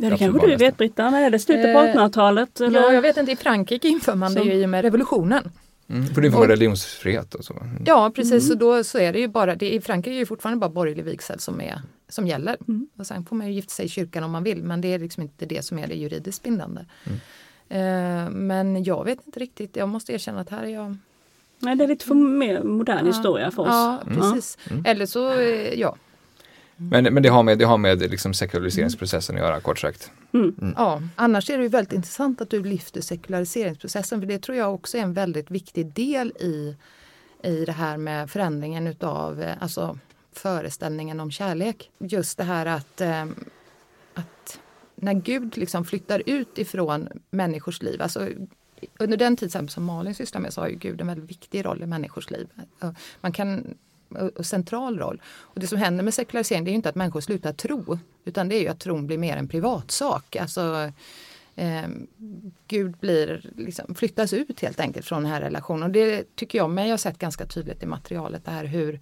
Ja, 0.00 0.10
det 0.10 0.18
kanske 0.18 0.46
du 0.46 0.56
vet 0.56 0.76
Britta, 0.76 1.10
när 1.10 1.26
är 1.26 1.30
det 1.30 1.38
slutet 1.38 1.74
på 1.74 1.80
1800-talet? 1.80 2.60
Eh, 2.60 2.68
ja, 2.68 2.92
jag 2.92 3.02
vet 3.02 3.16
inte, 3.16 3.32
i 3.32 3.36
Frankrike 3.36 3.88
inför 3.88 4.14
man 4.14 4.34
det 4.34 4.40
ju 4.40 4.52
i 4.52 4.64
och 4.64 4.68
med 4.68 4.82
revolutionen. 4.82 5.50
Mm, 5.90 6.06
för 6.06 6.22
det 6.22 6.30
får 6.30 6.38
vara 6.38 6.48
religionsfrihet 6.48 7.34
och 7.34 7.44
så. 7.44 7.54
Mm. 7.54 7.82
Ja 7.86 8.12
precis, 8.14 8.44
mm. 8.44 8.52
och 8.52 8.58
då 8.58 8.84
så 8.84 8.98
är 8.98 9.12
det 9.12 9.18
ju 9.18 9.28
bara, 9.28 9.54
det, 9.54 9.74
i 9.74 9.80
Frankrike 9.80 10.16
är 10.16 10.20
det 10.20 10.26
fortfarande 10.26 10.60
bara 10.60 10.70
borgerlig 10.70 11.04
vigsel 11.04 11.40
som, 11.40 11.60
är, 11.60 11.82
som 12.08 12.26
gäller. 12.26 12.56
Mm. 12.68 12.88
Och 12.96 13.06
sen 13.06 13.24
får 13.24 13.36
man 13.36 13.46
ju 13.46 13.52
gifta 13.52 13.70
sig 13.70 13.84
i 13.84 13.88
kyrkan 13.88 14.24
om 14.24 14.30
man 14.30 14.44
vill 14.44 14.62
men 14.62 14.80
det 14.80 14.94
är 14.94 14.98
liksom 14.98 15.22
inte 15.22 15.46
det 15.46 15.64
som 15.64 15.78
är 15.78 15.86
det 15.86 15.94
juridiskt 15.94 16.42
bindande. 16.42 16.84
Mm. 17.04 17.18
Uh, 17.70 18.30
men 18.30 18.84
jag 18.84 19.04
vet 19.04 19.18
inte 19.26 19.40
riktigt, 19.40 19.76
jag 19.76 19.88
måste 19.88 20.12
erkänna 20.12 20.40
att 20.40 20.50
här 20.50 20.62
är 20.62 20.68
jag 20.68 20.96
Nej, 21.60 21.76
det 21.76 21.84
är 21.84 21.88
lite 21.88 22.04
för 22.04 22.14
mer 22.14 22.62
modern 22.62 22.98
ja, 22.98 23.12
historia 23.12 23.50
för 23.50 23.62
oss. 23.62 23.68
Ja, 23.68 24.02
precis. 24.06 24.58
Mm. 24.70 24.82
Eller 24.86 25.06
så, 25.06 25.32
eh, 25.32 25.80
ja, 25.80 25.96
men, 26.80 27.04
men 27.04 27.22
det 27.22 27.28
har 27.28 27.42
med, 27.42 27.58
det 27.58 27.64
har 27.64 27.78
med 27.78 28.10
liksom 28.10 28.34
sekulariseringsprocessen 28.34 29.36
att 29.36 29.42
göra 29.42 29.60
kort 29.60 29.78
sagt. 29.78 30.12
Mm. 30.32 30.54
Mm. 30.60 30.74
Ja, 30.76 31.02
annars 31.16 31.50
är 31.50 31.56
det 31.56 31.62
ju 31.62 31.68
väldigt 31.68 31.92
intressant 31.92 32.40
att 32.40 32.50
du 32.50 32.64
lyfter 32.64 33.00
sekulariseringsprocessen 33.00 34.20
för 34.20 34.26
det 34.26 34.38
tror 34.38 34.56
jag 34.56 34.74
också 34.74 34.98
är 34.98 35.02
en 35.02 35.14
väldigt 35.14 35.50
viktig 35.50 35.86
del 35.92 36.32
i, 36.40 36.76
i 37.42 37.64
det 37.64 37.72
här 37.72 37.96
med 37.96 38.30
förändringen 38.30 38.86
utav 38.86 39.42
eh, 39.42 39.62
alltså, 39.62 39.98
föreställningen 40.32 41.20
om 41.20 41.30
kärlek. 41.30 41.90
Just 41.98 42.38
det 42.38 42.44
här 42.44 42.66
att, 42.66 43.00
eh, 43.00 43.26
att 44.14 44.60
när 44.94 45.14
Gud 45.14 45.56
liksom 45.56 45.84
flyttar 45.84 46.22
ut 46.26 46.58
ifrån 46.58 47.08
människors 47.30 47.82
liv, 47.82 48.02
alltså 48.02 48.28
under 48.98 49.16
den 49.16 49.36
tid 49.36 49.52
som 49.70 49.84
Malin 49.84 50.14
sysslar 50.14 50.40
med 50.40 50.52
så 50.52 50.60
har 50.60 50.68
ju 50.68 50.76
Gud 50.76 51.00
en 51.00 51.06
väldigt 51.06 51.30
viktig 51.30 51.64
roll 51.64 51.82
i 51.82 51.86
människors 51.86 52.30
liv. 52.30 52.48
Man 53.20 53.32
kan 53.32 53.74
och 54.36 54.46
central 54.46 54.98
roll. 54.98 55.22
Och 55.26 55.60
det 55.60 55.66
som 55.66 55.78
händer 55.78 56.04
med 56.04 56.14
sekularisering 56.14 56.64
det 56.64 56.70
är 56.70 56.72
inte 56.72 56.88
att 56.88 56.94
människor 56.94 57.20
slutar 57.20 57.52
tro 57.52 57.98
utan 58.24 58.48
det 58.48 58.54
är 58.54 58.60
ju 58.60 58.68
att 58.68 58.80
tron 58.80 59.06
blir 59.06 59.18
mer 59.18 59.36
en 59.36 59.48
privatsak. 59.48 60.36
Alltså, 60.36 60.92
eh, 61.56 61.88
Gud 62.68 62.96
blir, 62.96 63.50
liksom, 63.56 63.94
flyttas 63.94 64.32
ut 64.32 64.60
helt 64.60 64.80
enkelt 64.80 65.06
från 65.06 65.22
den 65.22 65.32
här 65.32 65.40
relationen. 65.40 65.82
Och 65.82 65.90
det 65.90 66.36
tycker 66.36 66.58
jag 66.58 66.70
mig 66.70 66.90
har 66.90 66.96
sett 66.96 67.18
ganska 67.18 67.46
tydligt 67.46 67.82
i 67.82 67.86
materialet 67.86 68.44
det 68.44 68.50
här 68.50 68.64
hur 68.64 69.00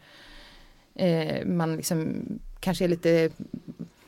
eh, 0.95 1.47
man 1.47 1.77
liksom 1.77 2.23
kanske 2.61 2.85
är 2.85 2.89
lite 2.89 3.31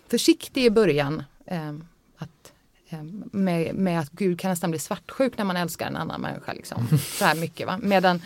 försiktig 0.09 0.65
i 0.65 0.71
början. 0.71 1.23
Eh, 1.47 1.75
att, 2.17 2.53
eh, 2.89 3.03
med, 3.33 3.75
med, 3.75 4.01
att 4.01 4.11
Gud 4.11 4.41
kan 4.41 4.51
nästan 4.51 4.71
bli 4.71 4.79
svartsjuk 4.79 5.39
när 5.39 5.45
man 5.45 5.57
älskar 5.57 5.87
en 5.87 5.97
annan 5.97 6.21
människa. 6.21 6.53
Liksom, 6.53 6.99
så 6.99 7.25
här 7.25 7.35
mycket. 7.35 7.67
Va? 7.67 7.79
Medan 7.83 8.23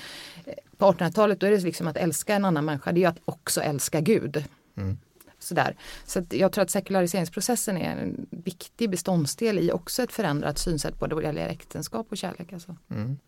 på 0.82 0.92
1800-talet 0.92 1.40
då 1.40 1.46
är 1.46 1.50
det 1.50 1.60
liksom 1.60 1.86
att 1.86 1.96
älska 1.96 2.34
en 2.34 2.44
annan 2.44 2.64
människa, 2.64 2.92
det 2.92 3.04
är 3.04 3.08
att 3.08 3.18
också 3.24 3.60
älska 3.60 4.00
Gud. 4.00 4.44
Mm. 4.76 4.98
Sådär. 5.38 5.76
Så 6.04 6.22
jag 6.30 6.52
tror 6.52 6.62
att 6.62 6.70
sekulariseringsprocessen 6.70 7.76
är 7.76 7.90
en 7.90 8.26
viktig 8.30 8.90
beståndsdel 8.90 9.58
i 9.58 9.72
också 9.72 10.02
ett 10.02 10.12
förändrat 10.12 10.58
synsätt 10.58 10.98
både 10.98 11.14
vad 11.14 11.24
gäller 11.24 11.48
äktenskap 11.48 12.06
och 12.10 12.16
kärlek. 12.16 12.52
Alltså. 12.52 12.76
Mm. 12.90 13.18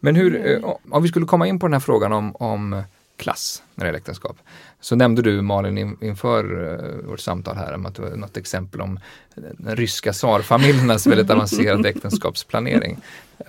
Men 0.00 0.16
hur, 0.16 0.46
eh, 0.46 0.74
om 0.90 1.02
vi 1.02 1.08
skulle 1.08 1.26
komma 1.26 1.46
in 1.46 1.58
på 1.58 1.66
den 1.66 1.72
här 1.72 1.80
frågan 1.80 2.12
om, 2.12 2.36
om 2.36 2.82
klass 3.16 3.62
när 3.74 3.84
det 3.84 3.88
gäller 3.88 3.98
äktenskap. 3.98 4.36
Så 4.80 4.96
nämnde 4.96 5.22
du 5.22 5.42
Malin 5.42 5.96
inför 6.00 6.60
uh, 6.60 7.06
vårt 7.08 7.20
samtal 7.20 7.56
här 7.56 7.74
om 7.74 7.86
att 7.86 7.94
du 7.94 8.16
något 8.16 8.36
exempel 8.36 8.80
om 8.80 9.00
den 9.34 9.76
ryska 9.76 10.12
tsarfamiljernas 10.12 11.06
väldigt 11.06 11.30
avancerade 11.36 11.88
äktenskapsplanering. 11.88 12.98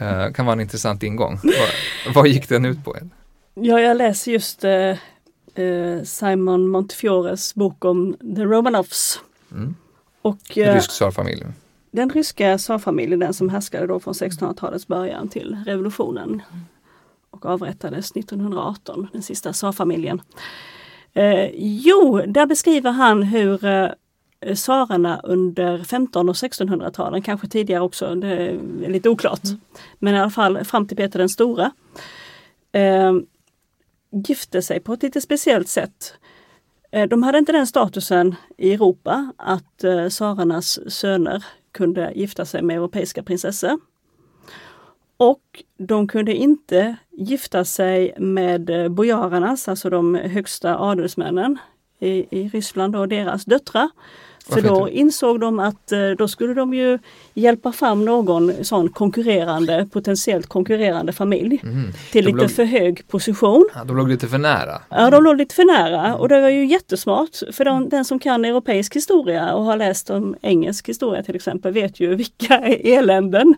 Uh, 0.02 0.32
kan 0.32 0.46
vara 0.46 0.54
en 0.54 0.62
intressant 0.62 1.04
ingång. 1.04 1.40
vad, 2.06 2.16
vad 2.16 2.28
gick 2.28 2.50
den 2.50 2.66
ut 2.66 2.86
på? 2.86 2.96
Ja, 3.54 3.80
jag 3.82 3.98
läser 3.98 4.32
just 4.32 4.66
uh, 4.66 6.04
Simon 6.04 6.68
Montefiores 6.68 7.56
bok 7.56 7.86
om 7.86 8.18
The 8.36 8.44
Romanovs. 8.44 9.20
Mm. 9.52 9.76
Och, 10.22 10.38
Rysk 10.56 10.90
tsarfamilj. 10.90 11.46
Den 11.92 12.10
ryska 12.10 12.58
tsarfamiljen, 12.58 13.20
den 13.20 13.34
som 13.34 13.50
härskade 13.50 13.88
då 13.88 14.00
från 14.00 14.14
1600-talets 14.14 14.88
början 14.88 15.30
till 15.30 15.58
revolutionen 15.66 16.42
och 17.32 17.46
avrättades 17.46 18.12
1918, 18.12 19.08
den 19.14 19.22
sista 19.22 19.54
tsarfamiljen. 19.54 20.22
Eh, 21.14 21.50
jo, 21.56 22.22
där 22.28 22.46
beskriver 22.46 22.92
han 22.92 23.24
hur 23.24 23.66
eh, 23.66 23.90
tsarerna 24.56 25.22
under 25.24 25.84
15 25.84 26.30
och 26.30 26.36
1600-talen, 26.36 27.22
kanske 27.22 27.48
tidigare 27.48 27.84
också, 27.84 28.16
det 28.16 28.28
är 28.28 28.90
lite 28.90 29.10
oklart. 29.10 29.46
Mm. 29.46 29.60
Men 30.00 30.16
i 30.16 30.20
alla 30.20 30.30
fall 30.30 30.66
fram 30.66 30.88
till 30.88 30.98
Peter 30.98 31.20
den 31.20 31.30
stora. 31.30 31.72
Eh, 32.72 33.14
gifte 34.12 34.62
sig 34.62 34.80
på 34.80 34.94
ett 34.94 35.04
lite 35.04 35.22
speciellt 35.22 35.68
sätt. 35.68 36.14
Eh, 36.92 37.08
de 37.08 37.24
hade 37.24 37.38
inte 37.38 37.52
den 37.52 37.68
statusen 37.68 38.36
i 38.58 38.74
Europa 38.74 39.34
att 39.38 39.84
eh, 39.84 40.08
tsarernas 40.08 40.94
söner 40.94 41.46
kunde 41.72 42.12
gifta 42.16 42.46
sig 42.46 42.62
med 42.62 42.78
europeiska 42.78 43.24
prinsessor. 43.24 43.80
Och 45.18 45.64
de 45.78 46.08
kunde 46.08 46.34
inte 46.34 46.96
gifta 47.12 47.66
sig 47.66 48.14
med 48.18 48.70
eh, 48.70 48.90
bojarernas, 48.90 49.68
alltså 49.68 49.90
de 49.90 50.16
högsta 50.16 50.80
adelsmännen 50.80 51.58
i, 52.00 52.40
i 52.40 52.50
Ryssland 52.50 52.96
och 52.96 53.08
deras 53.08 53.46
döttrar. 53.46 53.90
För 54.54 54.62
då 54.62 54.90
insåg 54.90 55.40
de 55.40 55.60
att 55.60 55.92
eh, 55.92 56.10
då 56.18 56.28
skulle 56.28 56.54
de 56.54 56.74
ju 56.74 57.00
hjälpa 57.34 57.72
fram 57.72 58.06
någon 58.06 58.66
sån 58.66 58.90
konkurrerande, 58.90 59.88
potentiellt 59.94 60.48
konkurrerande 60.48 61.14
familj 61.14 61.60
Mm. 61.64 61.92
till 62.12 62.26
De 62.26 62.32
lite 62.32 62.42
låg- 62.44 62.52
för 62.52 62.64
hög 62.64 63.08
position. 63.08 63.68
Ja, 63.76 63.84
de 63.84 63.98
låg 63.98 64.10
lite 64.10 64.28
för 64.28 64.38
nära. 64.38 64.82
Ja, 64.90 65.10
de 65.10 65.24
låg 65.24 65.38
lite 65.38 65.56
för 65.56 65.66
nära 65.66 66.16
och 66.16 66.30
det 66.30 66.42
var 66.42 66.50
ju 66.50 66.66
jättesmart. 66.66 67.40
För 67.52 67.66
de, 67.66 67.90
den 67.90 68.06
som 68.06 68.20
kan 68.20 68.46
europeisk 68.46 68.96
historia 68.96 69.54
och 69.54 69.64
har 69.64 69.78
läst 69.78 70.10
om 70.10 70.36
engelsk 70.42 70.90
historia 70.90 71.24
till 71.24 71.36
exempel 71.36 71.74
vet 71.74 72.00
ju 72.00 72.16
vilka 72.16 72.58
eländen 72.68 73.56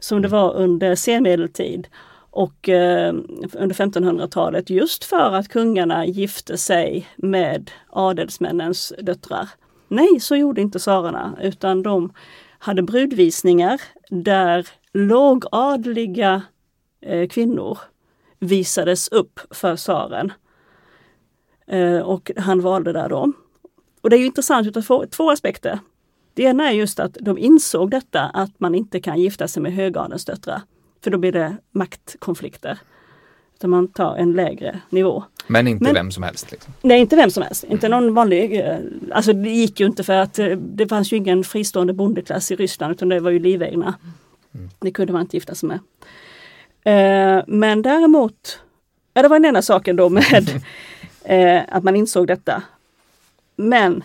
som 0.00 0.22
det 0.22 0.28
var 0.28 0.54
under 0.54 0.94
senmedeltid 0.94 1.88
och 2.32 2.68
eh, 2.68 3.14
under 3.52 3.74
1500-talet 3.74 4.70
just 4.70 5.04
för 5.04 5.32
att 5.34 5.48
kungarna 5.48 6.06
gifte 6.06 6.58
sig 6.58 7.06
med 7.16 7.70
adelsmännens 7.90 8.92
döttrar. 9.02 9.48
Nej, 9.90 10.20
så 10.20 10.36
gjorde 10.36 10.60
inte 10.60 10.78
tsarerna 10.78 11.38
utan 11.40 11.82
de 11.82 12.12
hade 12.58 12.82
brudvisningar 12.82 13.80
där 14.10 14.68
lågadliga 14.92 16.42
eh, 17.00 17.28
kvinnor 17.28 17.78
visades 18.38 19.08
upp 19.08 19.40
för 19.50 19.76
tsaren. 19.76 20.32
Eh, 21.66 21.98
och 21.98 22.30
han 22.36 22.60
valde 22.60 22.92
där 22.92 23.08
då. 23.08 23.32
Och 24.00 24.10
det 24.10 24.16
är 24.16 24.20
ju 24.20 24.26
intressant 24.26 24.66
utav 24.66 24.82
två, 24.82 25.06
två 25.06 25.30
aspekter. 25.30 25.78
Det 26.34 26.42
ena 26.42 26.68
är 26.70 26.72
just 26.72 27.00
att 27.00 27.16
de 27.20 27.38
insåg 27.38 27.90
detta 27.90 28.22
att 28.22 28.60
man 28.60 28.74
inte 28.74 29.00
kan 29.00 29.20
gifta 29.20 29.48
sig 29.48 29.62
med 29.62 29.72
högadelns 29.72 30.24
döttrar. 30.24 30.62
För 31.04 31.10
då 31.10 31.18
blir 31.18 31.32
det 31.32 31.56
maktkonflikter. 31.70 32.78
Utan 33.60 33.70
man 33.70 33.88
tar 33.88 34.16
en 34.16 34.32
lägre 34.32 34.80
nivå. 34.90 35.24
Men 35.46 35.68
inte 35.68 35.84
Men- 35.84 35.94
vem 35.94 36.10
som 36.10 36.22
helst. 36.22 36.50
Liksom. 36.50 36.72
Nej, 36.82 37.00
inte 37.00 37.16
vem 37.16 37.30
som 37.30 37.42
helst. 37.42 37.64
Inte 37.64 37.88
någon 37.88 38.14
vanlig... 38.14 38.60
eh, 38.60 38.78
Alltså 39.12 39.32
det 39.32 39.50
gick 39.50 39.80
ju 39.80 39.86
inte 39.86 40.04
för 40.04 40.12
att 40.12 40.38
eh, 40.38 40.46
det 40.46 40.88
fanns 40.88 41.12
ju 41.12 41.16
ingen 41.16 41.44
fristående 41.44 41.92
bondeklass 41.92 42.50
i 42.50 42.56
Ryssland 42.56 42.92
utan 42.94 43.08
det 43.08 43.20
var 43.20 43.30
ju 43.30 43.38
livegna. 43.38 43.94
Det 44.78 44.90
kunde 44.90 45.12
man 45.12 45.22
inte 45.22 45.36
gifta 45.36 45.54
sig 45.54 45.68
med. 45.68 45.78
Eh, 46.84 47.44
Men 47.46 47.82
däremot, 47.82 48.58
ja, 49.14 49.22
det 49.22 49.28
var 49.28 49.36
den 49.38 49.44
ena 49.48 49.62
saken 49.62 49.96
då 49.96 50.08
med 50.08 50.62
eh, 51.24 51.62
att 51.68 51.84
man 51.84 51.96
insåg 51.96 52.26
detta. 52.26 52.62
Men 53.56 54.04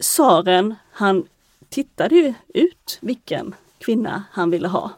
tsaren, 0.00 0.74
han 0.92 1.24
tittade 1.68 2.14
ju 2.14 2.34
ut 2.54 2.98
vilken 3.00 3.54
kvinna 3.78 4.22
han 4.32 4.50
ville 4.50 4.68
ha. 4.68 4.90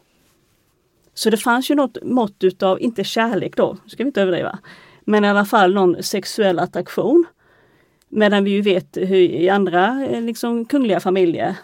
Så 1.24 1.30
det 1.30 1.36
fanns 1.36 1.70
ju 1.70 1.74
något 1.74 1.98
mått 2.02 2.44
utav, 2.44 2.80
inte 2.80 3.04
kärlek 3.04 3.56
då, 3.56 3.76
ska 3.86 4.02
vi 4.02 4.06
inte 4.06 4.22
överdriva, 4.22 4.58
men 5.04 5.24
i 5.24 5.28
alla 5.28 5.44
fall 5.44 5.74
någon 5.74 6.02
sexuell 6.02 6.58
attraktion. 6.58 7.24
Medan 8.08 8.44
vi 8.44 8.50
ju 8.50 8.60
vet 8.60 8.96
hur 8.96 9.16
i 9.16 9.48
andra 9.48 10.06
eh, 10.10 10.22
liksom, 10.22 10.64
kungliga 10.64 11.00
familjer 11.00 11.56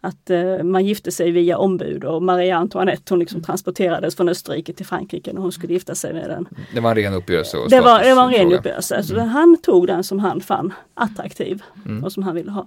att 0.00 0.30
eh, 0.30 0.62
man 0.62 0.84
gifte 0.84 1.10
sig 1.12 1.30
via 1.30 1.58
ombud 1.58 2.04
och 2.04 2.22
Maria 2.22 2.56
Antoinette 2.56 3.02
hon 3.12 3.18
liksom 3.18 3.42
transporterades 3.42 4.16
från 4.16 4.28
Österrike 4.28 4.72
till 4.72 4.86
Frankrike 4.86 5.32
när 5.32 5.40
hon 5.40 5.52
skulle 5.52 5.72
gifta 5.72 5.94
sig 5.94 6.12
med 6.12 6.30
den. 6.30 6.48
Det 6.74 6.80
var 6.80 6.90
en 6.90 6.96
ren 6.96 7.14
uppgörelse. 7.14 7.56
Det 7.68 7.80
var, 7.80 8.02
det 8.02 8.14
var 8.14 8.22
en 8.22 8.30
ren 8.30 8.34
statusfråga. 8.34 8.58
uppgörelse. 8.58 9.02
Så 9.02 9.18
han 9.20 9.56
tog 9.62 9.86
den 9.86 10.04
som 10.04 10.18
han 10.18 10.40
fann 10.40 10.72
attraktiv 10.94 11.62
Mm. 11.86 12.04
och 12.04 12.12
som 12.12 12.22
han 12.22 12.34
ville 12.34 12.50
ha. 12.50 12.66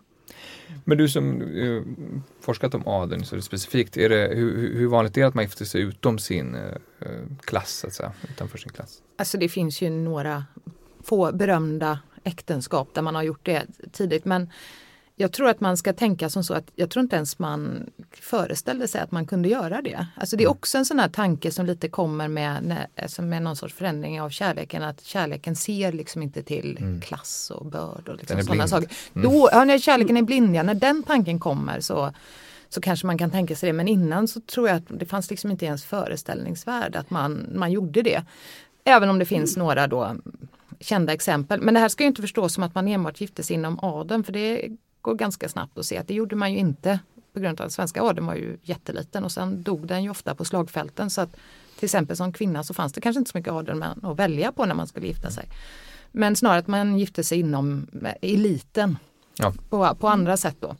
Men 0.83 0.97
du 0.97 1.09
som 1.09 1.41
uh, 1.41 1.83
forskat 2.41 2.75
om 2.75 2.87
adeln 2.87 3.25
så 3.25 3.41
specifikt, 3.41 3.97
är 3.97 4.09
det, 4.09 4.35
hur, 4.35 4.77
hur- 4.77 4.87
vanligt 4.87 5.17
är 5.17 5.21
det 5.21 5.27
att 5.27 5.33
man 5.33 5.43
gifter 5.43 5.65
sig 5.65 5.81
utom 5.81 6.19
sin 6.19 6.55
uh, 6.55 6.61
klass, 7.41 7.71
så 7.71 7.87
att 7.87 7.93
säga, 7.93 8.11
utanför 8.29 8.57
sin 8.57 8.71
klass? 8.71 9.01
Alltså 9.15 9.37
det 9.37 9.49
finns 9.49 9.81
ju 9.81 9.89
några 9.89 10.45
få 11.03 11.31
berömda 11.31 11.99
äktenskap 12.23 12.93
där 12.93 13.01
man 13.01 13.15
har 13.15 13.23
gjort 13.23 13.45
det 13.45 13.65
tidigt 13.91 14.25
men 14.25 14.49
jag 15.15 15.31
tror 15.31 15.49
att 15.49 15.59
man 15.59 15.77
ska 15.77 15.93
tänka 15.93 16.29
som 16.29 16.43
så 16.43 16.53
att 16.53 16.71
jag 16.75 16.89
tror 16.89 17.03
inte 17.03 17.15
ens 17.15 17.39
man 17.39 17.89
föreställde 18.11 18.87
sig 18.87 19.01
att 19.01 19.11
man 19.11 19.25
kunde 19.25 19.49
göra 19.49 19.81
det. 19.81 20.07
Alltså 20.15 20.35
det 20.37 20.43
är 20.43 20.49
också 20.49 20.77
en 20.77 20.85
sån 20.85 20.99
här 20.99 21.09
tanke 21.09 21.51
som 21.51 21.65
lite 21.65 21.89
kommer 21.89 22.27
med, 22.27 22.87
alltså 23.01 23.21
med 23.21 23.41
någon 23.41 23.55
sorts 23.55 23.73
förändring 23.73 24.21
av 24.21 24.29
kärleken. 24.29 24.83
Att 24.83 25.03
kärleken 25.03 25.55
ser 25.55 25.91
liksom 25.91 26.23
inte 26.23 26.43
till 26.43 26.99
klass 27.03 27.51
och 27.55 27.65
börd 27.65 28.09
och 28.09 28.15
liksom 28.15 28.43
sådana 28.43 28.67
saker. 28.67 28.89
Mm. 29.13 29.31
Då, 29.31 29.49
ja, 29.51 29.65
när 29.65 29.79
kärleken 29.79 30.17
är 30.17 30.21
blind, 30.21 30.55
ja, 30.55 30.63
när 30.63 30.73
den 30.73 31.03
tanken 31.03 31.39
kommer 31.39 31.79
så 31.79 32.13
så 32.69 32.81
kanske 32.81 33.07
man 33.07 33.17
kan 33.17 33.31
tänka 33.31 33.55
sig 33.55 33.67
det. 33.67 33.73
Men 33.73 33.87
innan 33.87 34.27
så 34.27 34.41
tror 34.41 34.67
jag 34.67 34.77
att 34.77 34.83
det 34.87 35.05
fanns 35.05 35.29
liksom 35.29 35.51
inte 35.51 35.65
ens 35.65 35.85
föreställningsvärd 35.85 36.95
att 36.95 37.09
man, 37.09 37.49
man 37.55 37.71
gjorde 37.71 38.01
det. 38.01 38.23
Även 38.83 39.09
om 39.09 39.19
det 39.19 39.25
finns 39.25 39.57
några 39.57 39.87
då 39.87 40.15
kända 40.79 41.13
exempel. 41.13 41.61
Men 41.61 41.73
det 41.73 41.79
här 41.79 41.89
ska 41.89 42.03
ju 42.03 42.07
inte 42.07 42.21
förstås 42.21 42.53
som 42.53 42.63
att 42.63 42.75
man 42.75 42.87
enbart 42.87 43.21
gifte 43.21 43.43
sig 43.43 43.53
inom 43.53 43.79
adeln 43.79 44.23
för 44.23 44.33
det 44.33 44.69
går 45.03 45.15
ganska 45.15 45.49
snabbt 45.49 45.77
att 45.77 45.85
se 45.85 45.97
att 45.97 46.07
det 46.07 46.13
gjorde 46.13 46.35
man 46.35 46.51
ju 46.51 46.57
inte 46.57 46.99
på 47.33 47.39
grund 47.39 47.61
av 47.61 47.67
att 47.67 47.73
svenska 47.73 48.01
adeln 48.01 48.27
var 48.27 48.35
ju 48.35 48.57
jätteliten 48.63 49.23
och 49.23 49.31
sen 49.31 49.63
dog 49.63 49.87
den 49.87 50.03
ju 50.03 50.09
ofta 50.09 50.35
på 50.35 50.45
slagfälten 50.45 51.09
så 51.09 51.21
att 51.21 51.35
till 51.79 51.85
exempel 51.85 52.17
som 52.17 52.33
kvinna 52.33 52.63
så 52.63 52.73
fanns 52.73 52.93
det 52.93 53.01
kanske 53.01 53.19
inte 53.19 53.31
så 53.31 53.37
mycket 53.37 53.53
adelmän 53.53 53.99
att 54.03 54.19
välja 54.19 54.51
på 54.51 54.65
när 54.65 54.75
man 54.75 54.87
skulle 54.87 55.07
gifta 55.07 55.31
sig. 55.31 55.49
Men 56.11 56.35
snarare 56.35 56.59
att 56.59 56.67
man 56.67 56.97
gifte 56.99 57.23
sig 57.23 57.39
inom 57.39 57.87
eliten 58.21 58.97
Ja. 59.37 59.53
på, 59.69 59.95
på 59.95 60.07
andra 60.07 60.37
sätt 60.37 60.57
då. 60.59 60.75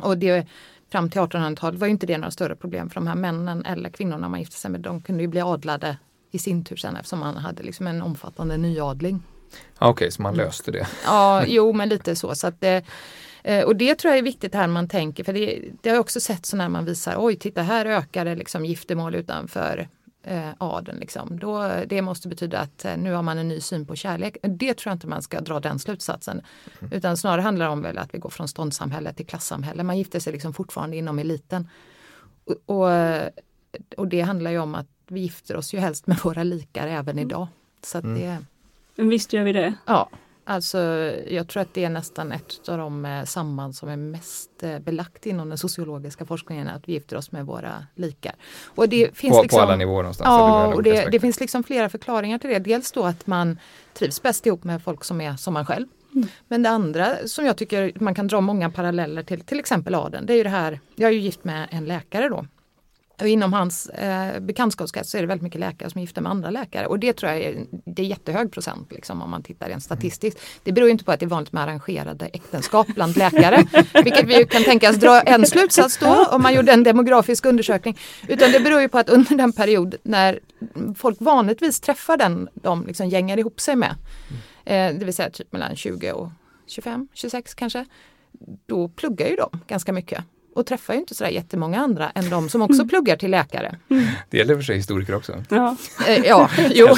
Och 0.00 0.18
det, 0.18 0.46
fram 0.88 1.10
till 1.10 1.20
1800-talet 1.20 1.80
var 1.80 1.86
ju 1.86 1.90
inte 1.90 2.06
det 2.06 2.18
några 2.18 2.30
större 2.30 2.56
problem 2.56 2.90
för 2.90 2.94
de 2.94 3.06
här 3.06 3.14
männen 3.14 3.64
eller 3.64 3.90
kvinnorna 3.90 4.28
man 4.28 4.40
gifte 4.40 4.56
sig 4.56 4.70
med. 4.70 4.80
De 4.80 5.02
kunde 5.02 5.22
ju 5.22 5.28
bli 5.28 5.40
adlade 5.40 5.96
i 6.30 6.38
sin 6.38 6.64
tur 6.64 6.76
sen 6.76 6.96
eftersom 6.96 7.18
man 7.18 7.36
hade 7.36 7.62
liksom 7.62 7.86
en 7.86 8.02
omfattande 8.02 8.56
nyadling. 8.56 9.22
Ja, 9.78 9.88
Okej, 9.88 10.10
så 10.10 10.22
man 10.22 10.34
löste 10.34 10.70
det. 10.70 10.86
Ja, 11.04 11.44
jo 11.46 11.72
men 11.72 11.88
lite 11.88 12.16
så. 12.16 12.34
så 12.34 12.46
att 12.46 12.60
det, 12.60 12.84
eh, 13.44 13.64
och 13.64 13.76
det 13.76 13.94
tror 13.94 14.10
jag 14.12 14.18
är 14.18 14.22
viktigt 14.22 14.54
här 14.54 14.66
man 14.66 14.88
tänker, 14.88 15.24
för 15.24 15.32
det, 15.32 15.62
det 15.82 15.88
har 15.88 15.96
jag 15.96 16.00
också 16.00 16.20
sett 16.20 16.46
så 16.46 16.56
när 16.56 16.68
man 16.68 16.84
visar, 16.84 17.14
oj 17.18 17.36
titta 17.36 17.62
här 17.62 17.86
ökar 17.86 18.24
det 18.24 18.34
liksom 18.34 18.64
giftermål 18.64 19.14
utanför 19.14 19.88
eh, 20.22 20.48
adeln. 20.58 20.98
Liksom. 20.98 21.38
Då, 21.38 21.72
det 21.86 22.02
måste 22.02 22.28
betyda 22.28 22.58
att 22.58 22.84
eh, 22.84 22.96
nu 22.96 23.12
har 23.12 23.22
man 23.22 23.38
en 23.38 23.48
ny 23.48 23.60
syn 23.60 23.86
på 23.86 23.96
kärlek. 23.96 24.36
Det 24.42 24.74
tror 24.74 24.90
jag 24.90 24.96
inte 24.96 25.06
man 25.06 25.22
ska 25.22 25.40
dra 25.40 25.60
den 25.60 25.78
slutsatsen. 25.78 26.42
Utan 26.92 27.16
snarare 27.16 27.40
handlar 27.40 27.66
det 27.66 27.72
om 27.72 27.82
väl 27.82 27.98
att 27.98 28.14
vi 28.14 28.18
går 28.18 28.30
från 28.30 28.48
ståndssamhälle 28.48 29.12
till 29.12 29.26
klassamhälle. 29.26 29.82
Man 29.82 29.98
gifter 29.98 30.20
sig 30.20 30.32
liksom 30.32 30.54
fortfarande 30.54 30.96
inom 30.96 31.18
eliten. 31.18 31.68
Och, 32.44 32.82
och, 32.82 32.90
och 33.96 34.08
det 34.08 34.20
handlar 34.20 34.50
ju 34.50 34.58
om 34.58 34.74
att 34.74 34.86
vi 35.08 35.20
gifter 35.20 35.56
oss 35.56 35.74
ju 35.74 35.78
helst 35.78 36.06
med 36.06 36.18
våra 36.18 36.42
likar 36.42 36.88
även 36.88 37.18
idag. 37.18 37.48
Så 37.82 38.00
det, 38.00 38.38
Men 39.00 39.08
visst 39.08 39.32
gör 39.32 39.44
vi 39.44 39.52
det. 39.52 39.74
Ja, 39.86 40.08
alltså 40.44 40.78
jag 41.28 41.48
tror 41.48 41.62
att 41.62 41.74
det 41.74 41.84
är 41.84 41.90
nästan 41.90 42.32
ett 42.32 42.68
av 42.68 42.78
de 42.78 43.04
eh, 43.04 43.24
samband 43.24 43.74
som 43.76 43.88
är 43.88 43.96
mest 43.96 44.62
eh, 44.62 44.78
belagt 44.78 45.26
inom 45.26 45.48
den 45.48 45.58
sociologiska 45.58 46.26
forskningen, 46.26 46.68
att 46.68 46.88
vi 46.88 46.92
gifter 46.92 47.16
oss 47.16 47.32
med 47.32 47.46
våra 47.46 47.86
likar. 47.94 48.34
Och 48.64 48.88
det 48.88 49.16
finns 49.16 49.36
På, 49.36 49.42
liksom, 49.42 49.58
på 49.58 49.62
alla 49.62 49.76
nivåer 49.76 50.02
någonstans. 50.02 50.28
Ja, 50.28 50.74
och 50.74 50.82
det, 50.82 51.08
det 51.10 51.20
finns 51.20 51.40
liksom 51.40 51.64
flera 51.64 51.88
förklaringar 51.88 52.38
till 52.38 52.50
det. 52.50 52.58
Dels 52.58 52.92
då 52.92 53.04
att 53.04 53.26
man 53.26 53.58
trivs 53.94 54.22
bäst 54.22 54.46
ihop 54.46 54.64
med 54.64 54.82
folk 54.82 55.04
som 55.04 55.20
är 55.20 55.36
som 55.36 55.54
man 55.54 55.66
själv. 55.66 55.86
Men 56.48 56.62
det 56.62 56.70
andra 56.70 57.16
som 57.26 57.46
jag 57.46 57.56
tycker 57.56 57.92
man 57.94 58.14
kan 58.14 58.26
dra 58.26 58.40
många 58.40 58.70
paralleller 58.70 59.22
till, 59.22 59.40
till 59.40 59.58
exempel 59.58 59.94
adeln, 59.94 60.26
det 60.26 60.32
är 60.32 60.36
ju 60.36 60.42
det 60.42 60.48
här, 60.48 60.80
jag 60.94 61.08
är 61.08 61.14
ju 61.14 61.20
gift 61.20 61.44
med 61.44 61.68
en 61.70 61.84
läkare 61.84 62.28
då. 62.28 62.46
Inom 63.24 63.52
hans 63.52 63.86
eh, 63.86 64.40
bekantskapskrets 64.40 65.10
så 65.10 65.16
är 65.16 65.20
det 65.20 65.26
väldigt 65.26 65.42
mycket 65.42 65.60
läkare 65.60 65.90
som 65.90 65.98
är 65.98 66.02
gifta 66.02 66.20
med 66.20 66.30
andra 66.32 66.50
läkare 66.50 66.86
och 66.86 66.98
det 66.98 67.12
tror 67.12 67.32
jag 67.32 67.40
är, 67.40 67.66
det 67.70 68.02
är 68.02 68.06
jättehög 68.06 68.52
procent 68.52 68.92
liksom, 68.92 69.22
om 69.22 69.30
man 69.30 69.42
tittar 69.42 69.68
rent 69.68 69.82
statistiskt. 69.82 70.40
Det 70.62 70.72
beror 70.72 70.88
inte 70.88 71.04
på 71.04 71.12
att 71.12 71.20
det 71.20 71.26
är 71.26 71.30
vanligt 71.30 71.52
med 71.52 71.62
arrangerade 71.62 72.26
äktenskap 72.26 72.86
bland 72.86 73.16
läkare, 73.16 73.64
vilket 74.04 74.26
vi 74.26 74.46
kan 74.46 74.64
tänkas 74.64 74.96
dra 74.96 75.20
en 75.20 75.46
slutsats 75.46 75.98
då 75.98 76.24
om 76.24 76.42
man 76.42 76.54
gjorde 76.54 76.72
en 76.72 76.82
demografisk 76.82 77.44
undersökning. 77.44 77.98
Utan 78.28 78.52
det 78.52 78.60
beror 78.60 78.80
ju 78.80 78.88
på 78.88 78.98
att 78.98 79.08
under 79.08 79.36
den 79.36 79.52
period 79.52 79.94
när 80.02 80.40
folk 80.96 81.16
vanligtvis 81.20 81.80
träffar 81.80 82.16
den 82.16 82.48
de 82.54 82.86
liksom 82.86 83.08
gängar 83.08 83.38
ihop 83.38 83.60
sig 83.60 83.76
med, 83.76 83.94
eh, 84.64 84.98
det 84.98 85.04
vill 85.04 85.14
säga 85.14 85.30
typ 85.30 85.52
mellan 85.52 85.76
20 85.76 86.12
och 86.12 86.28
25, 86.66 87.08
26 87.14 87.54
kanske, 87.54 87.84
då 88.66 88.88
pluggar 88.88 89.28
ju 89.28 89.36
de 89.36 89.60
ganska 89.66 89.92
mycket 89.92 90.24
och 90.60 90.66
träffar 90.66 90.94
ju 90.94 91.00
inte 91.00 91.14
sådär 91.14 91.30
jättemånga 91.30 91.80
andra 91.80 92.10
än 92.10 92.30
de 92.30 92.48
som 92.48 92.62
också 92.62 92.88
pluggar 92.88 93.16
till 93.16 93.30
läkare. 93.30 93.76
Det 94.30 94.38
gäller 94.38 94.56
för 94.56 94.62
sig 94.62 94.76
historiker 94.76 95.14
också. 95.14 95.44
Ja. 95.48 95.76
Eh, 96.06 96.24
ja, 96.24 96.50
jo, 96.70 96.88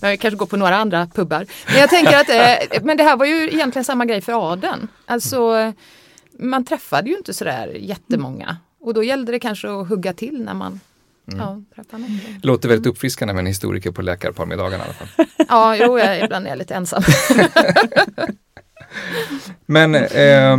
men 0.00 0.10
vi 0.10 0.16
kanske 0.20 0.36
går 0.36 0.46
på 0.46 0.56
några 0.56 0.76
andra 0.76 1.06
pubbar. 1.06 1.46
Men 1.66 1.76
jag 1.80 1.90
tänker 1.90 2.16
att, 2.16 2.28
eh, 2.28 2.82
men 2.82 2.96
det 2.96 3.02
här 3.02 3.16
var 3.16 3.26
ju 3.26 3.48
egentligen 3.52 3.84
samma 3.84 4.04
grej 4.04 4.20
för 4.20 4.52
adeln. 4.52 4.88
Alltså, 5.06 5.72
man 6.38 6.64
träffade 6.64 7.10
ju 7.10 7.16
inte 7.16 7.34
sådär 7.34 7.76
jättemånga 7.80 8.56
och 8.80 8.94
då 8.94 9.02
gällde 9.02 9.32
det 9.32 9.38
kanske 9.38 9.80
att 9.80 9.88
hugga 9.88 10.12
till 10.12 10.44
när 10.44 10.54
man 10.54 10.80
ja, 11.24 11.62
någon. 11.90 12.20
Det 12.40 12.46
låter 12.46 12.68
väldigt 12.68 12.86
uppfriskande 12.86 13.34
med 13.34 13.40
en 13.40 13.46
historiker 13.46 13.90
på 13.90 14.02
läkarparmiddagen 14.02 14.80
i 14.80 14.82
alla 14.82 14.92
fall. 14.92 15.26
Ja, 15.48 15.76
jo, 15.76 15.98
jag, 15.98 16.24
ibland 16.24 16.46
är 16.46 16.50
jag 16.50 16.58
lite 16.58 16.74
ensam. 16.74 17.02
Men, 19.66 19.94
eh, 19.94 20.56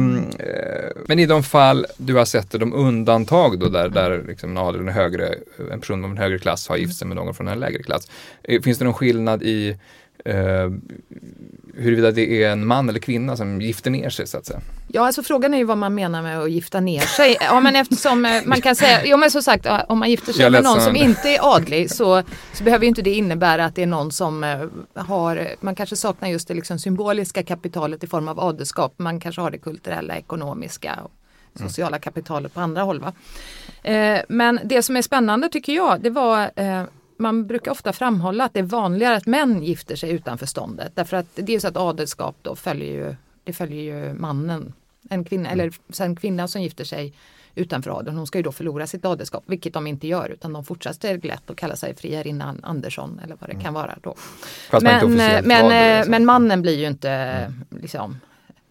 men 1.07 1.19
i 1.19 1.25
de 1.25 1.43
fall 1.43 1.85
du 1.97 2.15
har 2.15 2.25
sett 2.25 2.51
de 2.51 2.73
undantag 2.73 3.59
då 3.59 3.69
där, 3.69 3.89
där 3.89 4.23
liksom 4.27 4.49
en 4.49 4.57
adel, 4.57 4.81
en, 4.81 4.87
högre, 4.87 5.35
en 5.71 5.79
person 5.79 6.05
av 6.05 6.11
en 6.11 6.17
högre 6.17 6.39
klass 6.39 6.67
har 6.69 6.77
gift 6.77 6.97
sig 6.97 7.07
med 7.07 7.17
någon 7.17 7.33
från 7.33 7.47
en 7.47 7.59
lägre 7.59 7.83
klass. 7.83 8.09
Eh, 8.43 8.61
finns 8.61 8.77
det 8.77 8.85
någon 8.85 8.93
skillnad 8.93 9.43
i 9.43 9.77
eh, 10.25 10.69
huruvida 11.77 12.11
det 12.11 12.43
är 12.43 12.51
en 12.51 12.67
man 12.67 12.89
eller 12.89 12.99
kvinna 12.99 13.37
som 13.37 13.61
gifter 13.61 13.91
ner 13.91 14.09
sig 14.09 14.27
så 14.27 14.37
att 14.37 14.45
säga. 14.45 14.59
Ja, 14.87 15.05
alltså 15.05 15.23
frågan 15.23 15.53
är 15.53 15.57
ju 15.57 15.63
vad 15.63 15.77
man 15.77 15.95
menar 15.95 16.21
med 16.21 16.39
att 16.39 16.51
gifta 16.51 16.79
ner 16.79 17.01
sig. 17.01 17.37
Ja, 17.39 17.59
men 17.59 17.75
eftersom 17.75 18.25
eh, 18.25 18.41
man 18.45 18.61
kan 18.61 18.75
säga, 18.75 19.05
ja 19.05 19.17
men 19.17 19.31
som 19.31 19.41
sagt, 19.41 19.67
om 19.87 19.99
man 19.99 20.09
gifter 20.09 20.33
sig 20.33 20.49
med 20.49 20.63
någon 20.63 20.81
som 20.81 20.95
inte 20.95 21.29
är 21.29 21.55
adlig 21.55 21.91
så, 21.91 22.23
så 22.53 22.63
behöver 22.63 22.85
inte 22.85 23.01
det 23.01 23.13
innebära 23.13 23.65
att 23.65 23.75
det 23.75 23.83
är 23.83 23.87
någon 23.87 24.11
som 24.11 24.43
eh, 24.43 24.59
har, 24.93 25.47
man 25.59 25.75
kanske 25.75 25.95
saknar 25.95 26.29
just 26.29 26.47
det 26.47 26.53
liksom 26.53 26.79
symboliska 26.79 27.43
kapitalet 27.43 28.03
i 28.03 28.07
form 28.07 28.27
av 28.27 28.39
adelskap. 28.39 28.93
Man 28.97 29.19
kanske 29.19 29.41
har 29.41 29.51
det 29.51 29.57
kulturella, 29.57 30.17
ekonomiska 30.17 30.99
och 31.03 31.11
sociala 31.59 31.99
kapitalet 31.99 32.53
på 32.53 32.59
andra 32.59 32.81
håll. 32.81 32.99
Va? 32.99 33.13
Eh, 33.91 34.21
men 34.29 34.59
det 34.63 34.83
som 34.83 34.97
är 34.97 35.01
spännande 35.01 35.49
tycker 35.49 35.73
jag, 35.73 36.01
det 36.01 36.09
var 36.09 36.51
man 37.17 37.47
brukar 37.47 37.71
ofta 37.71 37.93
framhålla 37.93 38.43
att 38.43 38.53
det 38.53 38.59
är 38.59 38.63
vanligare 38.63 39.15
att 39.15 39.25
män 39.25 39.63
gifter 39.63 39.95
sig 39.95 40.11
utanför 40.11 40.45
ståndet. 40.45 40.91
Därför 40.95 41.17
att 41.17 41.27
det 41.35 41.55
är 41.55 41.59
så 41.59 41.67
att 41.67 41.77
adelskap 41.77 42.35
då 42.41 42.55
följer 42.55 42.91
ju, 42.91 43.15
det 43.43 43.53
följer 43.53 43.81
ju 43.81 44.13
mannen. 44.13 44.73
En 45.09 45.23
kvinna, 45.23 45.49
eller 45.49 45.73
en 45.99 46.15
kvinna 46.15 46.47
som 46.47 46.61
gifter 46.61 46.83
sig 46.83 47.13
utanför 47.57 47.99
adeln, 47.99 48.17
hon 48.17 48.27
ska 48.27 48.39
ju 48.39 48.43
då 48.43 48.51
förlora 48.51 48.87
sitt 48.87 49.05
adelskap, 49.05 49.43
vilket 49.47 49.73
de 49.73 49.87
inte 49.87 50.07
gör 50.07 50.29
utan 50.29 50.53
de 50.53 50.65
fortsätter 50.65 51.17
glatt 51.17 51.49
och 51.49 51.57
kallar 51.57 51.75
sig 51.75 51.95
friarinnan 51.95 52.59
Andersson 52.63 53.21
eller 53.23 53.35
vad 53.39 53.49
det 53.49 53.53
mm. 53.53 53.63
kan 53.63 53.73
vara 53.73 53.97
då. 54.01 54.15
Men, 54.81 55.13
men, 55.13 55.65
adel, 55.65 55.97
liksom. 55.97 56.11
men 56.11 56.25
mannen 56.25 56.61
blir 56.61 56.77
ju 56.77 56.87
inte 56.87 57.09
mm. 57.09 57.65
liksom, 57.81 58.19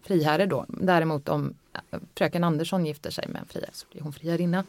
friherre 0.03 0.45
då. 0.45 0.65
Däremot 0.67 1.29
om 1.29 1.53
fröken 2.15 2.43
Andersson 2.43 2.85
gifter 2.85 3.09
sig 3.09 3.27
med 3.27 3.41
en 3.41 3.47
friherre 3.47 3.71
så 3.73 3.85
blir 3.91 4.01
hon 4.01 4.13
friarinna. 4.13 4.63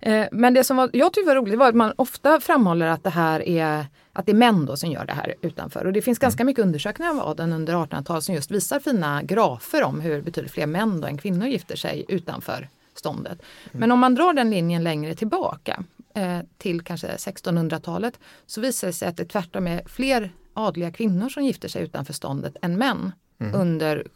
Eh, 0.00 0.26
men 0.32 0.54
det 0.54 0.64
som 0.64 0.76
var, 0.76 0.90
jag 0.92 1.12
tyckte 1.12 1.28
var 1.28 1.36
roligt 1.36 1.58
var 1.58 1.68
att 1.68 1.74
man 1.74 1.92
ofta 1.96 2.40
framhåller 2.40 2.86
att 2.86 3.04
det 3.04 3.10
här 3.10 3.48
är 3.48 3.86
att 4.12 4.26
det 4.26 4.32
är 4.32 4.36
män 4.36 4.66
då 4.66 4.76
som 4.76 4.90
gör 4.90 5.04
det 5.04 5.12
här 5.12 5.34
utanför. 5.42 5.84
Och 5.84 5.92
det 5.92 6.02
finns 6.02 6.18
ganska 6.18 6.44
mycket 6.44 6.64
undersökningar 6.64 7.10
av 7.10 7.20
adeln 7.20 7.52
under 7.52 7.74
1800-talet 7.74 8.24
som 8.24 8.34
just 8.34 8.50
visar 8.50 8.80
fina 8.80 9.22
grafer 9.22 9.82
om 9.82 10.00
hur 10.00 10.22
betydligt 10.22 10.52
fler 10.52 10.66
män 10.66 11.00
då 11.00 11.06
än 11.06 11.18
kvinnor 11.18 11.46
gifter 11.46 11.76
sig 11.76 12.04
utanför 12.08 12.68
ståndet. 12.94 13.42
Mm. 13.64 13.80
Men 13.80 13.92
om 13.92 13.98
man 13.98 14.14
drar 14.14 14.32
den 14.32 14.50
linjen 14.50 14.84
längre 14.84 15.14
tillbaka 15.14 15.84
eh, 16.14 16.40
till 16.58 16.80
kanske 16.80 17.06
1600-talet 17.06 18.18
så 18.46 18.60
visar 18.60 18.86
det 18.86 18.92
sig 18.92 19.08
att 19.08 19.16
det 19.16 19.24
tvärtom 19.24 19.66
är 19.66 19.82
fler 19.86 20.32
adliga 20.54 20.92
kvinnor 20.92 21.28
som 21.28 21.44
gifter 21.44 21.68
sig 21.68 21.82
utanför 21.82 22.12
ståndet 22.12 22.56
än 22.62 22.78
män 22.78 23.12
mm. 23.38 23.54
under 23.54 24.06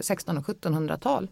16 0.00 0.38
och 0.38 0.44
1700-tal. 0.44 1.28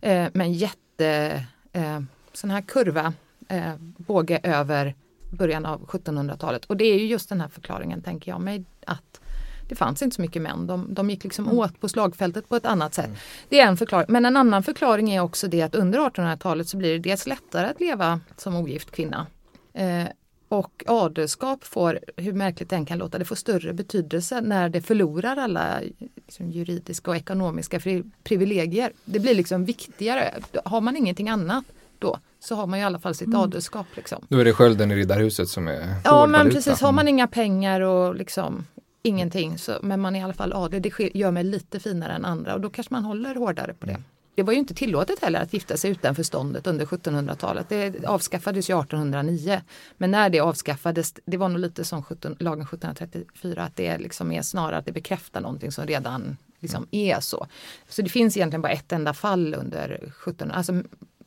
Eh, 0.00 0.28
med 0.32 0.40
en 0.46 0.52
jätte 0.52 1.44
eh, 1.72 2.00
sån 2.38 2.50
här 2.50 2.60
kurva, 2.60 3.12
eh, 3.48 3.72
båge 3.80 4.40
över 4.42 4.94
början 5.30 5.66
av 5.66 5.86
1700-talet. 5.86 6.64
Och 6.64 6.76
det 6.76 6.84
är 6.84 6.98
ju 6.98 7.06
just 7.06 7.28
den 7.28 7.40
här 7.40 7.48
förklaringen, 7.48 8.02
tänker 8.02 8.30
jag 8.30 8.40
mig, 8.40 8.64
att 8.86 9.20
det 9.68 9.74
fanns 9.74 10.02
inte 10.02 10.16
så 10.16 10.22
mycket 10.22 10.42
män. 10.42 10.66
De, 10.66 10.94
de 10.94 11.10
gick 11.10 11.24
liksom 11.24 11.44
mm. 11.44 11.58
åt 11.58 11.80
på 11.80 11.88
slagfältet 11.88 12.48
på 12.48 12.56
ett 12.56 12.66
annat 12.66 12.94
sätt. 12.94 13.06
Mm. 13.06 13.18
Det 13.48 13.60
är 13.60 13.66
en 13.66 13.76
förklaring. 13.76 14.06
Men 14.08 14.24
en 14.24 14.36
annan 14.36 14.62
förklaring 14.62 15.10
är 15.10 15.20
också 15.20 15.48
det 15.48 15.62
att 15.62 15.74
under 15.74 15.98
1800-talet 15.98 16.68
så 16.68 16.76
blir 16.76 16.92
det 16.92 16.98
dels 16.98 17.26
lättare 17.26 17.66
att 17.66 17.80
leva 17.80 18.20
som 18.36 18.56
ogift 18.56 18.90
kvinna. 18.90 19.26
Eh, 19.72 20.04
och 20.48 20.84
adelskap 20.86 21.64
får, 21.64 21.98
hur 22.16 22.32
märkligt 22.32 22.70
det 22.70 22.76
än 22.76 22.86
kan 22.86 22.98
låta, 22.98 23.18
det 23.18 23.24
får 23.24 23.36
större 23.36 23.72
betydelse 23.72 24.40
när 24.40 24.68
det 24.68 24.82
förlorar 24.82 25.36
alla 25.36 25.80
liksom, 26.26 26.50
juridiska 26.50 27.10
och 27.10 27.16
ekonomiska 27.16 27.80
privilegier. 28.22 28.92
Det 29.04 29.20
blir 29.20 29.34
liksom 29.34 29.64
viktigare. 29.64 30.34
Har 30.64 30.80
man 30.80 30.96
ingenting 30.96 31.28
annat 31.28 31.64
då 31.98 32.18
så 32.40 32.54
har 32.54 32.66
man 32.66 32.78
i 32.78 32.84
alla 32.84 32.98
fall 32.98 33.14
sitt 33.14 33.26
mm. 33.26 33.40
adelskap. 33.40 33.86
Liksom. 33.94 34.26
Då 34.28 34.38
är 34.38 34.44
det 34.44 34.52
skölden 34.52 34.90
i 34.90 34.94
riddarhuset 34.94 35.48
som 35.48 35.68
är 35.68 35.96
Ja 36.04 36.26
men 36.26 36.40
valuta. 36.40 36.56
precis, 36.56 36.80
har 36.80 36.92
man 36.92 37.04
mm. 37.04 37.14
inga 37.14 37.26
pengar 37.26 37.80
och 37.80 38.14
liksom 38.14 38.66
ingenting 39.02 39.58
så, 39.58 39.78
men 39.82 40.00
man 40.00 40.16
är 40.16 40.20
i 40.20 40.22
alla 40.22 40.34
fall 40.34 40.52
adlig, 40.52 40.82
det 40.82 41.14
gör 41.14 41.30
mig 41.30 41.44
lite 41.44 41.80
finare 41.80 42.12
än 42.12 42.24
andra 42.24 42.54
och 42.54 42.60
då 42.60 42.70
kanske 42.70 42.94
man 42.94 43.04
håller 43.04 43.34
hårdare 43.34 43.74
på 43.74 43.86
det. 43.86 43.92
Mm. 43.92 44.04
Det 44.34 44.42
var 44.42 44.52
ju 44.52 44.58
inte 44.58 44.74
tillåtet 44.74 45.22
heller 45.22 45.40
att 45.40 45.52
gifta 45.52 45.76
sig 45.76 45.90
utanför 45.90 46.22
ståndet 46.22 46.66
under 46.66 46.86
1700-talet. 46.86 47.68
Det 47.68 48.04
avskaffades 48.06 48.70
ju 48.70 48.80
1809. 48.80 49.60
Men 49.96 50.10
när 50.10 50.30
det 50.30 50.40
avskaffades, 50.40 51.14
det 51.24 51.36
var 51.36 51.48
nog 51.48 51.58
lite 51.58 51.84
som 51.84 52.02
17, 52.02 52.36
lagen 52.38 52.62
1734, 52.62 53.62
att 53.62 53.76
det 53.76 53.98
liksom 53.98 54.32
är 54.32 54.42
snarare 54.42 54.76
att 54.76 54.86
det 54.86 54.92
bekräftar 54.92 55.40
någonting 55.40 55.72
som 55.72 55.86
redan 55.86 56.36
liksom 56.60 56.86
är 56.90 57.20
så. 57.20 57.46
Så 57.88 58.02
det 58.02 58.08
finns 58.08 58.36
egentligen 58.36 58.62
bara 58.62 58.72
ett 58.72 58.92
enda 58.92 59.14
fall 59.14 59.54
under 59.54 59.94
1700 59.94 60.56
alltså 60.56 60.82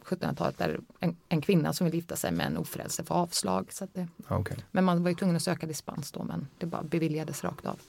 1700-talet 0.05 0.57
där 0.57 0.79
en, 0.99 1.15
en, 1.29 1.41
kvinna 1.41 1.73
som 1.73 1.85
vill 1.85 1.95
gifta 1.95 2.15
sig 2.15 2.31
med 2.31 2.45
en 2.45 2.57
ofrälse 2.57 3.03
får 3.03 3.15
avslag. 3.15 3.67
Så 3.73 3.87
det, 3.93 4.07
okay. 4.29 4.57
Men 4.71 4.83
man 4.83 5.03
var 5.03 5.09
ju 5.09 5.15
tvungen 5.15 5.35
att 5.35 5.41
söka 5.41 5.67
dispens 5.67 6.11
då 6.11 6.23
men 6.23 6.47
det 6.57 6.65
bara 6.65 6.83
beviljades 6.83 7.43
rakt 7.43 7.65
av. 7.65 7.79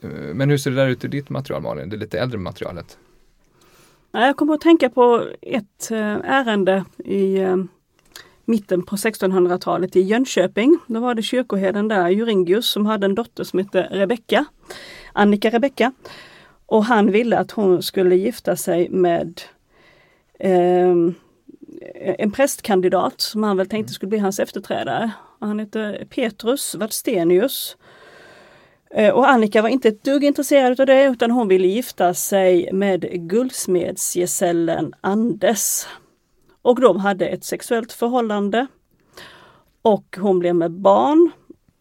Eh, 0.00 0.10
men 0.10 0.50
hur 0.50 0.58
ser 0.58 0.70
det 0.70 0.76
där 0.76 0.88
ut 0.88 1.04
i 1.04 1.08
ditt 1.08 1.30
material 1.30 1.62
Malin, 1.62 1.88
det 1.88 1.96
lite 1.96 2.18
äldre 2.20 2.38
materialet? 2.38 2.98
Jag 4.10 4.36
kommer 4.36 4.54
att 4.54 4.60
tänka 4.60 4.90
på 4.90 5.28
ett 5.40 5.90
eh, 5.90 6.16
ärende 6.24 6.84
i 6.98 7.36
eh, 7.36 7.56
mitten 8.44 8.82
på 8.82 8.96
1600-talet 8.96 9.96
i 9.96 10.00
Jönköping. 10.00 10.78
Då 10.86 11.00
var 11.00 11.14
det 11.14 11.22
kyrkoherden 11.22 11.88
där, 11.88 12.08
Juringius, 12.08 12.66
som 12.66 12.86
hade 12.86 13.06
en 13.06 13.14
dotter 13.14 13.44
som 13.44 13.58
hette 13.58 13.82
Rebecka, 13.82 14.44
Annika 15.12 15.50
Rebecka. 15.50 15.92
Och 16.66 16.84
han 16.84 17.10
ville 17.10 17.38
att 17.38 17.50
hon 17.50 17.82
skulle 17.82 18.16
gifta 18.16 18.56
sig 18.56 18.88
med 18.88 19.40
eh, 20.38 20.94
en 22.04 22.30
prästkandidat 22.30 23.20
som 23.20 23.42
han 23.42 23.56
väl 23.56 23.68
tänkte 23.68 23.92
skulle 23.92 24.10
bli 24.10 24.18
hans 24.18 24.40
efterträdare. 24.40 25.10
Han 25.40 25.58
hette 25.58 26.06
Petrus 26.10 26.74
Vadstenius. 26.74 27.76
Eh, 28.90 29.14
och 29.14 29.28
Annika 29.28 29.62
var 29.62 29.68
inte 29.68 29.88
ett 29.88 30.04
dugg 30.04 30.24
intresserad 30.24 30.80
av 30.80 30.86
det 30.86 31.04
utan 31.04 31.30
hon 31.30 31.48
ville 31.48 31.66
gifta 31.66 32.14
sig 32.14 32.72
med 32.72 33.28
guldsmedsgesällen 33.28 34.94
Andes. 35.00 35.86
Och 36.62 36.80
de 36.80 37.00
hade 37.00 37.26
ett 37.26 37.44
sexuellt 37.44 37.92
förhållande. 37.92 38.66
Och 39.82 40.16
hon 40.20 40.38
blev 40.38 40.54
med 40.54 40.70
barn. 40.70 41.30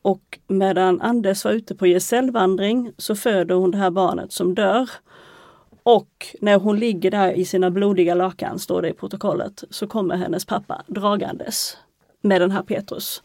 Och 0.02 0.40
medan 0.48 1.02
Andes 1.02 1.46
var 1.46 1.52
ute 1.52 1.76
på 1.76 1.88
gesällvandring 1.88 2.92
så 2.98 3.16
föder 3.16 3.56
hon 3.56 3.72
det 3.72 3.78
här 3.78 3.92
barnet 3.92 4.32
som 4.32 4.56
dör. 4.56 4.90
Och 5.84 6.36
när 6.42 6.60
hon 6.60 6.80
ligger 6.80 7.12
där 7.12 7.32
i 7.32 7.46
sina 7.46 7.72
blodiga 7.72 8.16
lakan, 8.16 8.60
står 8.60 8.82
det 8.82 8.90
i 8.90 8.94
protokollet, 8.94 9.64
så 9.70 9.88
kommer 9.88 10.16
hennes 10.16 10.46
pappa 10.46 10.84
dragandes 10.88 11.78
med 12.22 12.42
den 12.42 12.52
här 12.52 12.64
Petrus. 12.64 13.24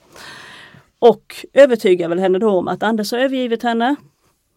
Och 0.98 1.46
övertygar 1.52 2.08
väl 2.08 2.18
henne 2.18 2.38
då 2.38 2.50
om 2.50 2.68
att 2.68 2.82
Anders 2.82 3.12
har 3.12 3.18
övergivit 3.18 3.62
henne 3.62 3.96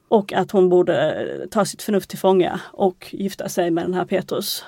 och 0.08 0.34
att 0.34 0.52
hon 0.52 0.70
borde 0.70 1.12
eh, 1.12 1.48
ta 1.50 1.66
sitt 1.66 1.82
förnuft 1.82 2.10
till 2.10 2.20
fånga 2.20 2.60
och 2.72 3.08
gifta 3.12 3.50
sig 3.50 3.72
med 3.72 3.84
den 3.86 3.94
här 3.94 4.06
Petrus. 4.06 4.66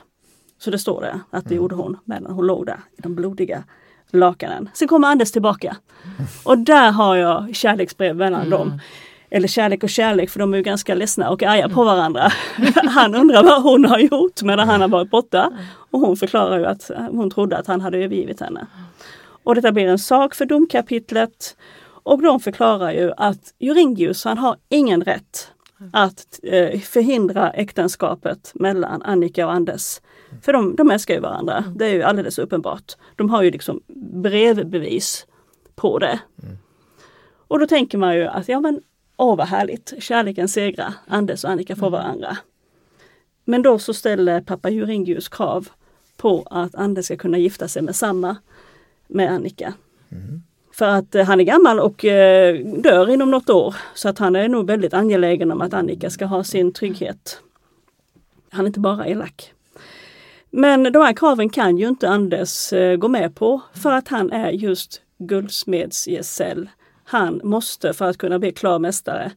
Så 0.57 0.71
det 0.71 0.79
står 0.79 1.01
det 1.01 1.19
att 1.29 1.43
det 1.43 1.55
mm. 1.55 1.63
gjorde 1.63 1.75
hon 1.75 1.97
medan 2.05 2.33
hon 2.33 2.47
låg 2.47 2.65
där 2.65 2.79
i 2.97 3.01
de 3.01 3.15
blodiga 3.15 3.63
lakanen. 4.11 4.69
Sen 4.73 4.87
kommer 4.87 5.07
Anders 5.07 5.31
tillbaka 5.31 5.77
och 6.43 6.57
där 6.57 6.91
har 6.91 7.15
jag 7.15 7.55
kärleksbrev 7.55 8.15
mellan 8.15 8.41
mm. 8.41 8.49
dem 8.49 8.79
eller 9.33 9.47
kärlek 9.47 9.83
och 9.83 9.89
kärlek 9.89 10.29
för 10.29 10.39
de 10.39 10.53
är 10.53 10.57
ju 10.57 10.63
ganska 10.63 10.95
ledsna 10.95 11.29
och 11.29 11.43
arga 11.43 11.69
på 11.69 11.83
varandra. 11.83 12.31
han 12.75 13.15
undrar 13.15 13.43
vad 13.43 13.63
hon 13.63 13.85
har 13.85 13.99
gjort 13.99 14.41
medan 14.41 14.69
han 14.69 14.81
har 14.81 14.87
varit 14.87 15.09
borta. 15.09 15.51
Och 15.91 15.99
hon 15.99 16.17
förklarar 16.17 16.59
ju 16.59 16.65
att 16.65 16.91
hon 17.11 17.29
trodde 17.29 17.57
att 17.57 17.67
han 17.67 17.81
hade 17.81 17.97
övergivit 17.97 18.39
henne. 18.39 18.67
Och 19.43 19.55
detta 19.55 19.71
blir 19.71 19.87
en 19.87 19.99
sak 19.99 20.35
för 20.35 20.45
domkapitlet. 20.45 21.57
Och 22.03 22.21
de 22.21 22.39
förklarar 22.39 22.91
ju 22.91 23.11
att 23.17 23.53
Joringius 23.59 24.25
han 24.25 24.37
har 24.37 24.57
ingen 24.69 25.01
rätt 25.01 25.51
att 25.93 26.39
eh, 26.43 26.79
förhindra 26.79 27.51
äktenskapet 27.51 28.51
mellan 28.55 29.01
Annika 29.01 29.45
och 29.45 29.53
Anders. 29.53 30.01
För 30.41 30.53
de, 30.53 30.75
de 30.75 30.91
älskar 30.91 31.13
ju 31.13 31.19
varandra, 31.19 31.63
det 31.75 31.85
är 31.85 31.93
ju 31.93 32.03
alldeles 32.03 32.39
uppenbart. 32.39 32.93
De 33.15 33.29
har 33.29 33.43
ju 33.43 33.51
liksom 33.51 33.81
brevbevis 34.21 35.25
på 35.75 35.99
det. 35.99 36.19
Mm. 36.43 36.57
Och 37.47 37.59
då 37.59 37.67
tänker 37.67 37.97
man 37.97 38.15
ju 38.15 38.27
att 38.27 38.47
ja 38.47 38.59
men 38.59 38.81
Åh 39.17 39.37
vad 39.37 39.47
härligt, 39.47 39.93
kärleken 39.99 40.47
segrar, 40.47 40.93
Anders 41.07 41.43
och 41.43 41.49
Annika 41.49 41.75
får 41.75 41.89
varandra. 41.89 42.37
Men 43.45 43.61
då 43.61 43.79
så 43.79 43.93
ställer 43.93 44.41
pappa 44.41 44.69
Juringius 44.69 45.29
krav 45.29 45.69
på 46.17 46.47
att 46.49 46.75
Anders 46.75 47.05
ska 47.05 47.17
kunna 47.17 47.37
gifta 47.37 47.67
sig 47.67 47.81
med 47.81 47.95
samma 47.95 48.35
med 49.07 49.31
Annika. 49.31 49.73
Mm. 50.11 50.43
För 50.73 50.87
att 50.87 51.15
eh, 51.15 51.25
han 51.25 51.39
är 51.39 51.43
gammal 51.43 51.79
och 51.79 52.05
eh, 52.05 52.65
dör 52.65 53.09
inom 53.09 53.31
något 53.31 53.49
år. 53.49 53.75
Så 53.93 54.09
att 54.09 54.19
han 54.19 54.35
är 54.35 54.47
nog 54.49 54.67
väldigt 54.67 54.93
angelägen 54.93 55.51
om 55.51 55.61
att 55.61 55.73
Annika 55.73 56.09
ska 56.09 56.25
ha 56.25 56.43
sin 56.43 56.73
trygghet. 56.73 57.41
Han 58.49 58.65
är 58.65 58.67
inte 58.67 58.79
bara 58.79 59.07
elak. 59.07 59.53
Men 60.49 60.83
de 60.83 60.99
här 60.99 61.13
kraven 61.13 61.49
kan 61.49 61.77
ju 61.77 61.87
inte 61.87 62.09
Anders 62.09 62.73
eh, 62.73 62.95
gå 62.95 63.07
med 63.07 63.35
på 63.35 63.61
för 63.73 63.91
att 63.91 64.07
han 64.07 64.31
är 64.31 64.51
just 64.51 65.01
guldsmedsgesäll 65.17 66.69
han 67.13 67.41
måste 67.43 67.93
för 67.93 68.05
att 68.05 68.17
kunna 68.17 68.39
bli 68.39 68.51
klar 68.51 68.79
mästare 68.79 69.31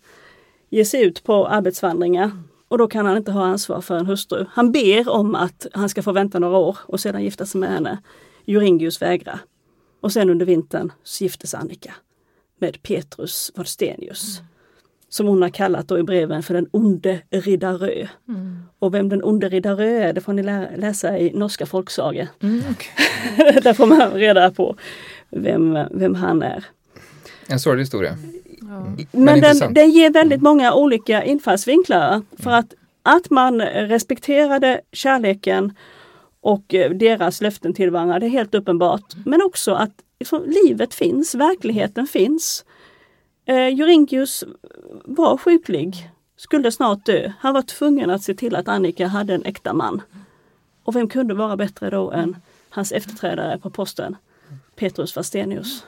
ge 0.71 0.85
sig 0.85 1.03
ut 1.03 1.25
på 1.25 1.47
arbetsvandringar 1.47 2.31
och 2.69 2.79
då 2.79 2.89
kan 2.89 3.07
han 3.07 3.17
inte 3.17 3.33
ha 3.33 3.45
ansvar 3.45 3.81
för 3.81 3.97
en 3.97 4.07
hustru. 4.07 4.47
Han 4.51 4.73
ber 4.73 5.09
om 5.09 5.35
att 5.35 5.67
han 5.73 5.89
ska 5.89 6.03
få 6.03 6.13
vänta 6.13 6.39
några 6.39 6.59
år 6.59 6.79
och 6.87 7.01
sedan 7.01 7.23
gifta 7.25 7.47
sig 7.47 7.61
med 7.61 7.71
henne. 7.71 7.99
Juringius 8.45 9.03
vägrar. 9.03 9.41
Och 10.01 10.13
sen 10.13 10.31
under 10.31 10.47
vintern 10.47 10.93
så 11.03 11.25
giftes 11.25 11.55
Annika 11.55 11.95
med 12.61 12.83
Petrus 12.83 13.53
Vodstenius. 13.55 14.39
Mm. 14.39 14.49
som 15.09 15.27
hon 15.27 15.43
har 15.43 15.49
kallat 15.49 15.89
då 15.89 15.99
i 15.99 16.03
breven 16.03 16.43
för 16.43 16.55
den 16.55 16.69
onde 16.71 17.21
Riddarö. 17.31 18.07
Mm. 18.29 18.63
Och 18.79 18.95
vem 18.95 19.09
den 19.09 19.25
onde 19.25 19.49
Riddarö 19.49 19.87
är, 19.87 20.13
det 20.13 20.21
får 20.21 20.33
ni 20.33 20.43
lä 20.43 20.77
läsa 20.77 21.19
i 21.19 21.33
norska 21.33 21.67
folksagor. 21.67 22.27
Mm, 22.43 22.59
okay. 22.59 23.61
Där 23.63 23.75
får 23.75 23.87
man 23.87 24.11
reda 24.11 24.51
på 24.51 24.77
vem, 25.31 25.79
vem 25.91 26.15
han 26.15 26.43
är. 26.43 26.65
En 27.49 27.61
sorglig 27.61 27.83
historia. 27.83 28.11
Mm. 28.61 29.07
Men, 29.13 29.25
Men 29.25 29.41
den, 29.41 29.75
den, 29.75 29.91
ger 29.91 30.11
väldigt 30.11 30.43
många 30.43 30.75
olika 30.75 31.25
infallsvinklar. 31.25 32.23
För 32.39 32.51
att, 32.51 32.75
att 33.03 33.31
man 33.31 33.61
respekterade 33.63 34.81
kärleken 34.93 35.73
och 36.41 36.75
eh, 36.75 36.91
deras 36.91 37.41
löften 37.41 37.75
till 37.75 37.91
varandra, 37.91 38.19
det 38.19 38.27
är 38.27 38.31
helt 38.31 38.55
uppenbart. 38.55 39.15
Men 39.25 39.43
också 39.43 39.75
att 39.75 39.93
liksom, 40.19 40.45
livet 40.65 40.95
finns, 40.95 41.35
verkligheten 41.35 42.07
finns. 42.07 42.65
Eh, 43.45 43.69
Jorinkius 43.69 44.45
var 45.05 45.37
sjuklig, 45.37 46.11
skulle 46.37 46.73
snart 46.73 47.07
dö. 47.07 47.33
Han 47.39 47.55
var 47.55 47.63
tvungen 47.63 48.11
att 48.11 48.23
se 48.23 48.35
till 48.35 48.57
att 48.57 48.69
Annika 48.69 49.07
hade 49.07 49.35
en 49.35 49.45
äkta 49.45 49.73
man. 49.73 50.03
Och 50.85 50.97
vem 50.97 51.09
kunde 51.09 51.35
vara 51.35 51.57
bättre 51.57 51.91
då 51.91 52.11
än 52.11 52.37
hans 52.71 52.93
efterträdare 52.93 53.59
på 53.59 53.71
posten, 53.71 54.17
Petrus 54.77 55.17
Vastenius. 55.17 55.85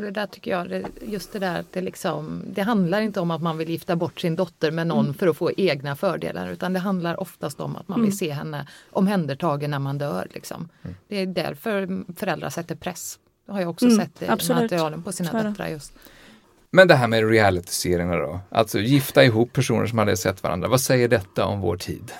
Och 0.00 0.06
det 0.06 0.10
där 0.10 0.26
tycker 0.26 0.50
jag, 0.50 0.84
just 1.02 1.32
det 1.32 1.38
där 1.38 1.64
det, 1.70 1.80
liksom, 1.80 2.42
det 2.46 2.62
handlar 2.62 3.00
inte 3.00 3.20
om 3.20 3.30
att 3.30 3.42
man 3.42 3.58
vill 3.58 3.70
gifta 3.70 3.96
bort 3.96 4.20
sin 4.20 4.36
dotter 4.36 4.70
med 4.70 4.86
någon 4.86 5.04
mm. 5.04 5.14
för 5.14 5.26
att 5.26 5.36
få 5.36 5.50
egna 5.56 5.96
fördelar 5.96 6.50
utan 6.50 6.72
det 6.72 6.78
handlar 6.78 7.20
oftast 7.20 7.60
om 7.60 7.76
att 7.76 7.88
man 7.88 7.98
vill 8.00 8.08
mm. 8.08 8.16
se 8.16 8.30
henne 8.30 8.66
omhändertagen 8.90 9.70
när 9.70 9.78
man 9.78 9.98
dör. 9.98 10.26
Liksom. 10.30 10.68
Mm. 10.82 10.96
Det 11.08 11.16
är 11.16 11.26
därför 11.26 12.04
föräldrar 12.16 12.50
sätter 12.50 12.74
press. 12.74 13.18
Det 13.46 13.52
har 13.52 13.60
jag 13.60 13.70
också 13.70 13.86
mm, 13.86 13.98
sett 13.98 14.22
i 14.22 14.52
materialen 14.52 15.02
på 15.02 15.12
sina 15.12 15.42
döttrar. 15.42 15.68
Just. 15.68 15.92
Men 16.70 16.88
det 16.88 16.94
här 16.94 17.08
med 17.08 17.28
realityserierna 17.28 18.16
då, 18.16 18.40
alltså 18.50 18.78
gifta 18.78 19.24
ihop 19.24 19.52
personer 19.52 19.86
som 19.86 19.98
hade 19.98 20.16
sett 20.16 20.42
varandra. 20.42 20.68
Vad 20.68 20.80
säger 20.80 21.08
detta 21.08 21.46
om 21.46 21.60
vår 21.60 21.76
tid? 21.76 22.12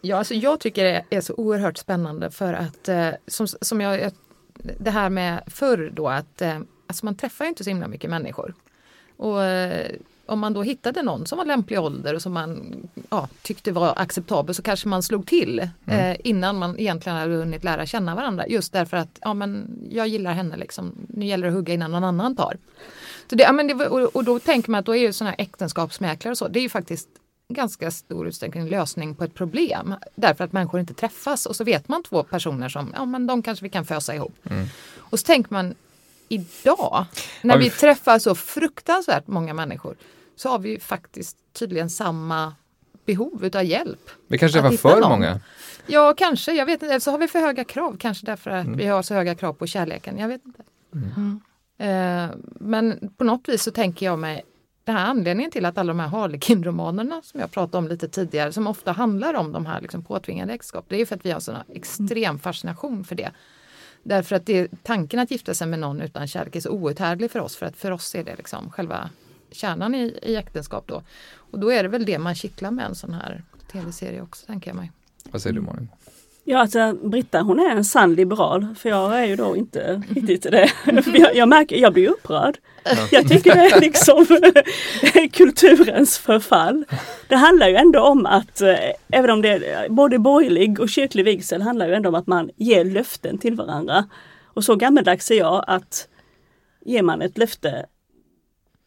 Ja, 0.00 0.16
alltså 0.16 0.34
jag 0.34 0.60
tycker 0.60 0.84
det 0.84 1.04
är 1.10 1.20
så 1.20 1.34
oerhört 1.34 1.78
spännande 1.78 2.30
för 2.30 2.52
att 2.52 2.88
eh, 2.88 3.10
som, 3.26 3.46
som 3.46 3.80
jag, 3.80 4.12
det 4.78 4.90
här 4.90 5.10
med 5.10 5.42
förr 5.46 5.90
då 5.94 6.08
att 6.08 6.42
eh, 6.42 6.58
alltså 6.88 7.04
man 7.04 7.14
träffar 7.14 7.44
inte 7.44 7.64
så 7.64 7.70
himla 7.70 7.88
mycket 7.88 8.10
människor. 8.10 8.54
Och 9.16 9.44
eh, 9.44 9.90
om 10.28 10.38
man 10.40 10.52
då 10.52 10.62
hittade 10.62 11.02
någon 11.02 11.26
som 11.26 11.38
var 11.38 11.44
lämplig 11.44 11.80
ålder 11.80 12.14
och 12.14 12.22
som 12.22 12.32
man 12.32 12.74
ja, 13.10 13.28
tyckte 13.42 13.72
var 13.72 13.94
acceptabel 13.96 14.54
så 14.54 14.62
kanske 14.62 14.88
man 14.88 15.02
slog 15.02 15.26
till 15.26 15.68
mm. 15.86 16.00
eh, 16.00 16.16
innan 16.24 16.58
man 16.58 16.78
egentligen 16.78 17.18
hade 17.18 17.34
hunnit 17.34 17.64
lära 17.64 17.86
känna 17.86 18.14
varandra. 18.14 18.46
Just 18.46 18.72
därför 18.72 18.96
att 18.96 19.18
ja, 19.20 19.34
men 19.34 19.78
jag 19.90 20.08
gillar 20.08 20.32
henne, 20.32 20.56
liksom. 20.56 20.92
nu 21.08 21.26
gäller 21.26 21.46
det 21.46 21.48
att 21.48 21.54
hugga 21.54 21.74
innan 21.74 21.90
någon 21.90 22.04
annan 22.04 22.36
tar. 22.36 22.56
Så 23.30 23.36
det, 23.36 23.42
ja, 23.42 23.52
men 23.52 23.66
det, 23.66 23.74
och, 23.74 24.16
och, 24.16 24.24
då 24.24 24.38
tänker 24.38 24.70
man 24.70 24.78
att 24.78 24.86
då 24.86 24.96
är 24.96 25.00
ju 25.00 25.12
sådana 25.12 25.30
här 25.30 25.44
äktenskapsmäklare 25.44 26.32
och 26.32 26.38
så, 26.38 26.48
det 26.48 26.58
är 26.58 26.62
ju 26.62 26.68
faktiskt 26.68 27.08
ganska 27.48 27.90
stor 27.90 28.28
utsträckning 28.28 28.68
lösning 28.68 29.14
på 29.14 29.24
ett 29.24 29.34
problem. 29.34 29.94
Därför 30.14 30.44
att 30.44 30.52
människor 30.52 30.80
inte 30.80 30.94
träffas 30.94 31.46
och 31.46 31.56
så 31.56 31.64
vet 31.64 31.88
man 31.88 32.02
två 32.02 32.22
personer 32.22 32.68
som, 32.68 32.92
ja 32.96 33.04
men 33.04 33.26
de 33.26 33.42
kanske 33.42 33.62
vi 33.62 33.70
kan 33.70 33.84
fösa 33.84 34.14
ihop. 34.14 34.36
Mm. 34.50 34.66
Och 34.96 35.18
så 35.18 35.26
tänker 35.26 35.52
man 35.52 35.74
idag, 36.28 37.06
när 37.42 37.58
vi... 37.58 37.64
vi 37.64 37.70
träffar 37.70 38.18
så 38.18 38.34
fruktansvärt 38.34 39.26
många 39.26 39.54
människor, 39.54 39.96
så 40.36 40.48
har 40.48 40.58
vi 40.58 40.80
faktiskt 40.80 41.36
tydligen 41.52 41.90
samma 41.90 42.54
behov 43.06 43.44
utav 43.44 43.64
hjälp. 43.64 44.10
Vi 44.26 44.38
kanske 44.38 44.60
träffar 44.60 44.76
för 44.76 45.00
någon. 45.00 45.10
många? 45.10 45.40
Ja, 45.86 46.14
kanske. 46.16 46.52
Jag 46.52 46.66
vet 46.66 46.82
inte. 46.82 46.86
Eller 46.86 47.00
så 47.00 47.10
har 47.10 47.18
vi 47.18 47.28
för 47.28 47.38
höga 47.38 47.64
krav. 47.64 47.96
Kanske 47.98 48.26
därför 48.26 48.50
att 48.50 48.66
mm. 48.66 48.78
vi 48.78 48.86
har 48.86 49.02
så 49.02 49.14
höga 49.14 49.34
krav 49.34 49.52
på 49.52 49.66
kärleken. 49.66 50.18
Jag 50.18 50.28
vet 50.28 50.46
inte. 50.46 50.62
Mm. 50.94 51.10
Mm. 51.16 51.40
Eh, 51.78 52.36
men 52.60 53.10
på 53.16 53.24
något 53.24 53.48
vis 53.48 53.62
så 53.62 53.70
tänker 53.70 54.06
jag 54.06 54.18
mig 54.18 54.42
den 54.84 54.96
här 54.96 55.06
anledningen 55.06 55.50
till 55.50 55.64
att 55.64 55.78
alla 55.78 55.92
de 55.92 56.00
här 56.00 56.08
Harlekin-romanerna 56.08 57.22
som 57.22 57.40
jag 57.40 57.50
pratade 57.50 57.78
om 57.78 57.88
lite 57.88 58.08
tidigare, 58.08 58.52
som 58.52 58.66
ofta 58.66 58.92
handlar 58.92 59.34
om 59.34 59.52
de 59.52 59.66
här 59.66 59.80
liksom 59.80 60.04
påtvingade 60.04 60.52
äktenskap, 60.52 60.84
det 60.88 61.00
är 61.00 61.06
för 61.06 61.14
att 61.14 61.24
vi 61.24 61.30
har 61.30 61.40
sån 61.40 61.56
extrem 61.74 62.38
fascination 62.38 63.04
för 63.04 63.14
det. 63.14 63.30
Därför 64.02 64.36
att 64.36 64.46
det, 64.46 64.68
tanken 64.82 65.20
att 65.20 65.30
gifta 65.30 65.54
sig 65.54 65.66
med 65.66 65.78
någon 65.78 66.00
utan 66.00 66.26
kärlek 66.26 66.56
är 66.56 66.60
så 66.60 66.70
outhärdlig 66.70 67.30
för 67.30 67.40
oss, 67.40 67.56
för 67.56 67.66
att 67.66 67.76
för 67.76 67.90
oss 67.90 68.14
är 68.14 68.24
det 68.24 68.36
liksom 68.36 68.70
själva 68.70 69.10
kärnan 69.50 69.94
i, 69.94 70.18
i 70.22 70.36
äktenskap 70.36 70.86
då. 70.86 71.02
Och 71.34 71.58
då 71.58 71.72
är 71.72 71.82
det 71.82 71.88
väl 71.88 72.04
det 72.04 72.18
man 72.18 72.34
kittlar 72.34 72.70
med 72.70 72.86
en 72.86 72.94
sån 72.94 73.14
här 73.14 73.44
tv-serie 73.72 74.22
också, 74.22 74.46
tänker 74.46 74.70
jag 74.70 74.76
mig. 74.76 74.92
Vad 75.30 75.42
säger 75.42 75.54
du 75.54 75.60
Malin? 75.60 75.88
Ja, 76.50 76.58
alltså 76.58 76.92
Britta 76.92 77.40
hon 77.40 77.60
är 77.60 77.70
en 77.70 77.84
sann 77.84 78.14
liberal 78.14 78.66
för 78.78 78.88
jag 78.88 79.20
är 79.20 79.24
ju 79.24 79.36
då 79.36 79.56
inte 79.56 80.02
riktigt 80.08 80.42
det. 80.42 80.70
jag, 81.14 81.36
jag, 81.36 81.48
märker, 81.48 81.76
jag 81.76 81.92
blir 81.92 82.08
upprörd. 82.08 82.58
Jag 83.10 83.28
tycker 83.28 83.54
det 83.54 83.60
är 83.60 83.80
liksom 83.80 84.26
kulturens 85.32 86.18
förfall. 86.18 86.84
Det 87.28 87.36
handlar 87.36 87.68
ju 87.68 87.76
ändå 87.76 88.00
om 88.00 88.26
att, 88.26 88.60
eh, 88.60 88.76
även 89.08 89.30
om 89.30 89.42
det 89.42 89.48
är 89.48 89.88
både 89.88 90.18
borgerlig 90.18 90.80
och 90.80 90.88
kyrklig 90.88 91.24
vigsel, 91.24 91.62
handlar 91.62 91.88
ju 91.88 91.94
ändå 91.94 92.08
om 92.08 92.14
att 92.14 92.26
man 92.26 92.50
ger 92.56 92.84
löften 92.84 93.38
till 93.38 93.54
varandra. 93.54 94.04
Och 94.44 94.64
så 94.64 94.76
gammeldags 94.76 95.30
är 95.30 95.38
jag 95.38 95.64
att 95.66 96.08
ger 96.84 97.02
man 97.02 97.22
ett 97.22 97.38
löfte, 97.38 97.86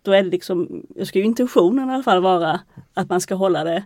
då 0.01 0.11
är 0.11 0.23
det 0.23 0.29
liksom, 0.29 0.85
jag 0.95 1.07
ska 1.07 1.19
ju 1.19 1.25
intentionen 1.25 1.89
i 1.89 1.93
alla 1.93 2.03
fall 2.03 2.21
vara 2.21 2.59
att 2.93 3.09
man 3.09 3.21
ska 3.21 3.35
hålla 3.35 3.63
det. 3.63 3.83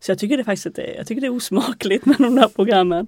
Så 0.00 0.10
jag 0.10 0.18
tycker 0.18 0.36
det 0.36 0.44
faktiskt 0.44 0.76
det, 0.76 0.94
jag 0.96 1.06
tycker 1.06 1.20
det 1.20 1.26
är 1.26 1.36
osmakligt 1.36 2.06
med 2.06 2.16
de 2.18 2.34
där 2.34 2.48
programmen. 2.48 3.06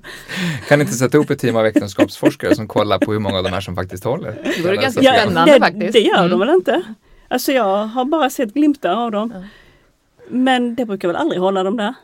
Kan 0.68 0.78
ni 0.78 0.82
inte 0.82 0.94
sätta 0.94 1.16
ihop 1.16 1.30
ett 1.30 1.38
team 1.38 1.56
av 1.56 1.66
äktenskapsforskare 1.66 2.54
som 2.54 2.68
kollar 2.68 2.98
på 2.98 3.12
hur 3.12 3.18
många 3.18 3.38
av 3.38 3.44
de 3.44 3.52
här 3.52 3.60
som 3.60 3.76
faktiskt 3.76 4.04
håller? 4.04 4.52
Det 4.56 4.62
vore 4.62 4.76
ganska 4.76 5.02
spännande 5.02 5.52
ja, 5.52 5.58
faktiskt. 5.58 5.92
Det 5.92 6.00
gör 6.00 6.18
mm. 6.18 6.30
de 6.30 6.40
väl 6.40 6.48
inte? 6.48 6.82
Alltså 7.28 7.52
jag 7.52 7.86
har 7.86 8.04
bara 8.04 8.30
sett 8.30 8.54
glimtar 8.54 8.90
av 8.90 9.10
dem. 9.10 9.32
Ja. 9.34 9.42
Men 10.28 10.74
det 10.74 10.86
brukar 10.86 11.08
väl 11.08 11.16
aldrig 11.16 11.40
hålla 11.40 11.62
de 11.62 11.76
där? 11.76 11.94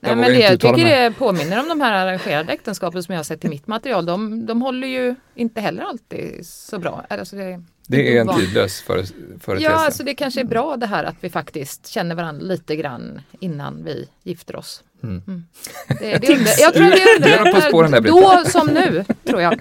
Nej, 0.00 0.16
men 0.16 0.32
det, 0.32 0.40
jag 0.40 0.60
tycker 0.60 0.84
det 0.84 1.12
påminner 1.18 1.60
om 1.60 1.68
de 1.68 1.80
här 1.80 2.06
arrangerade 2.06 2.52
äktenskapen 2.52 3.02
som 3.02 3.12
jag 3.12 3.18
har 3.18 3.24
sett 3.24 3.44
i 3.44 3.48
mitt 3.48 3.66
material. 3.66 4.06
De, 4.06 4.46
de 4.46 4.62
håller 4.62 4.88
ju 4.88 5.14
inte 5.34 5.60
heller 5.60 5.82
alltid 5.82 6.46
så 6.46 6.78
bra. 6.78 7.04
Alltså 7.08 7.36
det, 7.36 7.62
det 7.90 8.16
är 8.16 8.20
en 8.20 8.28
tidlös 8.28 8.80
företeelse. 8.80 9.54
Ja, 9.58 9.70
alltså 9.70 10.02
det 10.02 10.14
kanske 10.14 10.40
är 10.40 10.44
bra 10.44 10.76
det 10.76 10.86
här 10.86 11.04
att 11.04 11.16
vi 11.20 11.30
faktiskt 11.30 11.86
känner 11.86 12.14
varandra 12.14 12.42
lite 12.42 12.76
grann 12.76 13.20
innan 13.40 13.84
vi 13.84 14.08
gifter 14.22 14.56
oss. 14.56 14.82
Mm. 15.02 15.22
Mm. 15.26 15.44
Det, 15.88 16.18
det 16.18 16.32
under, 16.32 16.60
jag 16.60 16.74
tror 16.74 16.84
det 16.84 17.16
underlättar 17.16 18.00
då 18.00 18.50
som 18.50 18.66
nu, 18.66 19.04
tror 19.24 19.42
jag. 19.42 19.60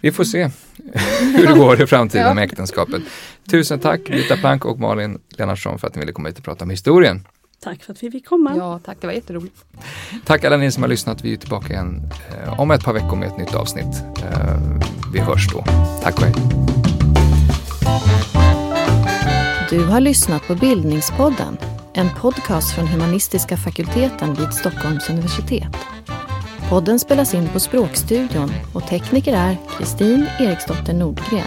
Vi 0.00 0.12
får 0.12 0.24
se 0.24 0.50
hur 1.36 1.46
det 1.46 1.52
går 1.52 1.82
i 1.82 1.86
framtiden 1.86 2.26
ja. 2.26 2.34
med 2.34 2.44
äktenskapet. 2.44 3.02
Tusen 3.50 3.80
tack 3.80 4.00
Rita 4.04 4.36
Plank 4.36 4.64
och 4.64 4.80
Malin 4.80 5.20
Lennartsson 5.28 5.78
för 5.78 5.86
att 5.86 5.94
ni 5.94 6.00
ville 6.00 6.12
komma 6.12 6.28
hit 6.28 6.38
och 6.38 6.44
prata 6.44 6.64
om 6.64 6.70
historien. 6.70 7.26
Tack 7.62 7.82
för 7.82 7.92
att 7.92 8.02
vi 8.02 8.10
fick 8.10 8.26
komma. 8.26 8.54
Ja, 8.56 8.80
tack. 8.84 8.96
Det 9.00 9.06
var 9.06 9.14
jätteroligt. 9.14 9.64
Tack 10.24 10.44
alla 10.44 10.56
ni 10.56 10.72
som 10.72 10.82
har 10.82 10.90
lyssnat. 10.90 11.24
Vi 11.24 11.32
är 11.32 11.36
tillbaka 11.36 11.72
igen 11.72 12.02
eh, 12.44 12.60
om 12.60 12.70
ett 12.70 12.84
par 12.84 12.92
veckor 12.92 13.16
med 13.16 13.28
ett 13.28 13.38
nytt 13.38 13.54
avsnitt. 13.54 14.02
Eh, 14.22 14.58
vi 15.12 15.20
hörs 15.20 15.52
då. 15.52 15.64
Tack 16.02 16.16
och 16.16 16.24
hej. 16.24 16.34
Du 19.70 19.84
har 19.84 20.00
lyssnat 20.00 20.42
på 20.46 20.54
Bildningspodden, 20.54 21.58
en 21.94 22.08
podcast 22.20 22.74
från 22.74 22.86
humanistiska 22.86 23.56
fakulteten 23.56 24.34
vid 24.34 24.52
Stockholms 24.52 25.10
universitet. 25.10 25.76
Podden 26.68 26.98
spelas 26.98 27.34
in 27.34 27.48
på 27.48 27.60
Språkstudion 27.60 28.52
och 28.72 28.86
tekniker 28.86 29.32
är 29.32 29.56
Kristin 29.78 30.26
Eriksdotter 30.40 30.94
Nordgren. 30.94 31.46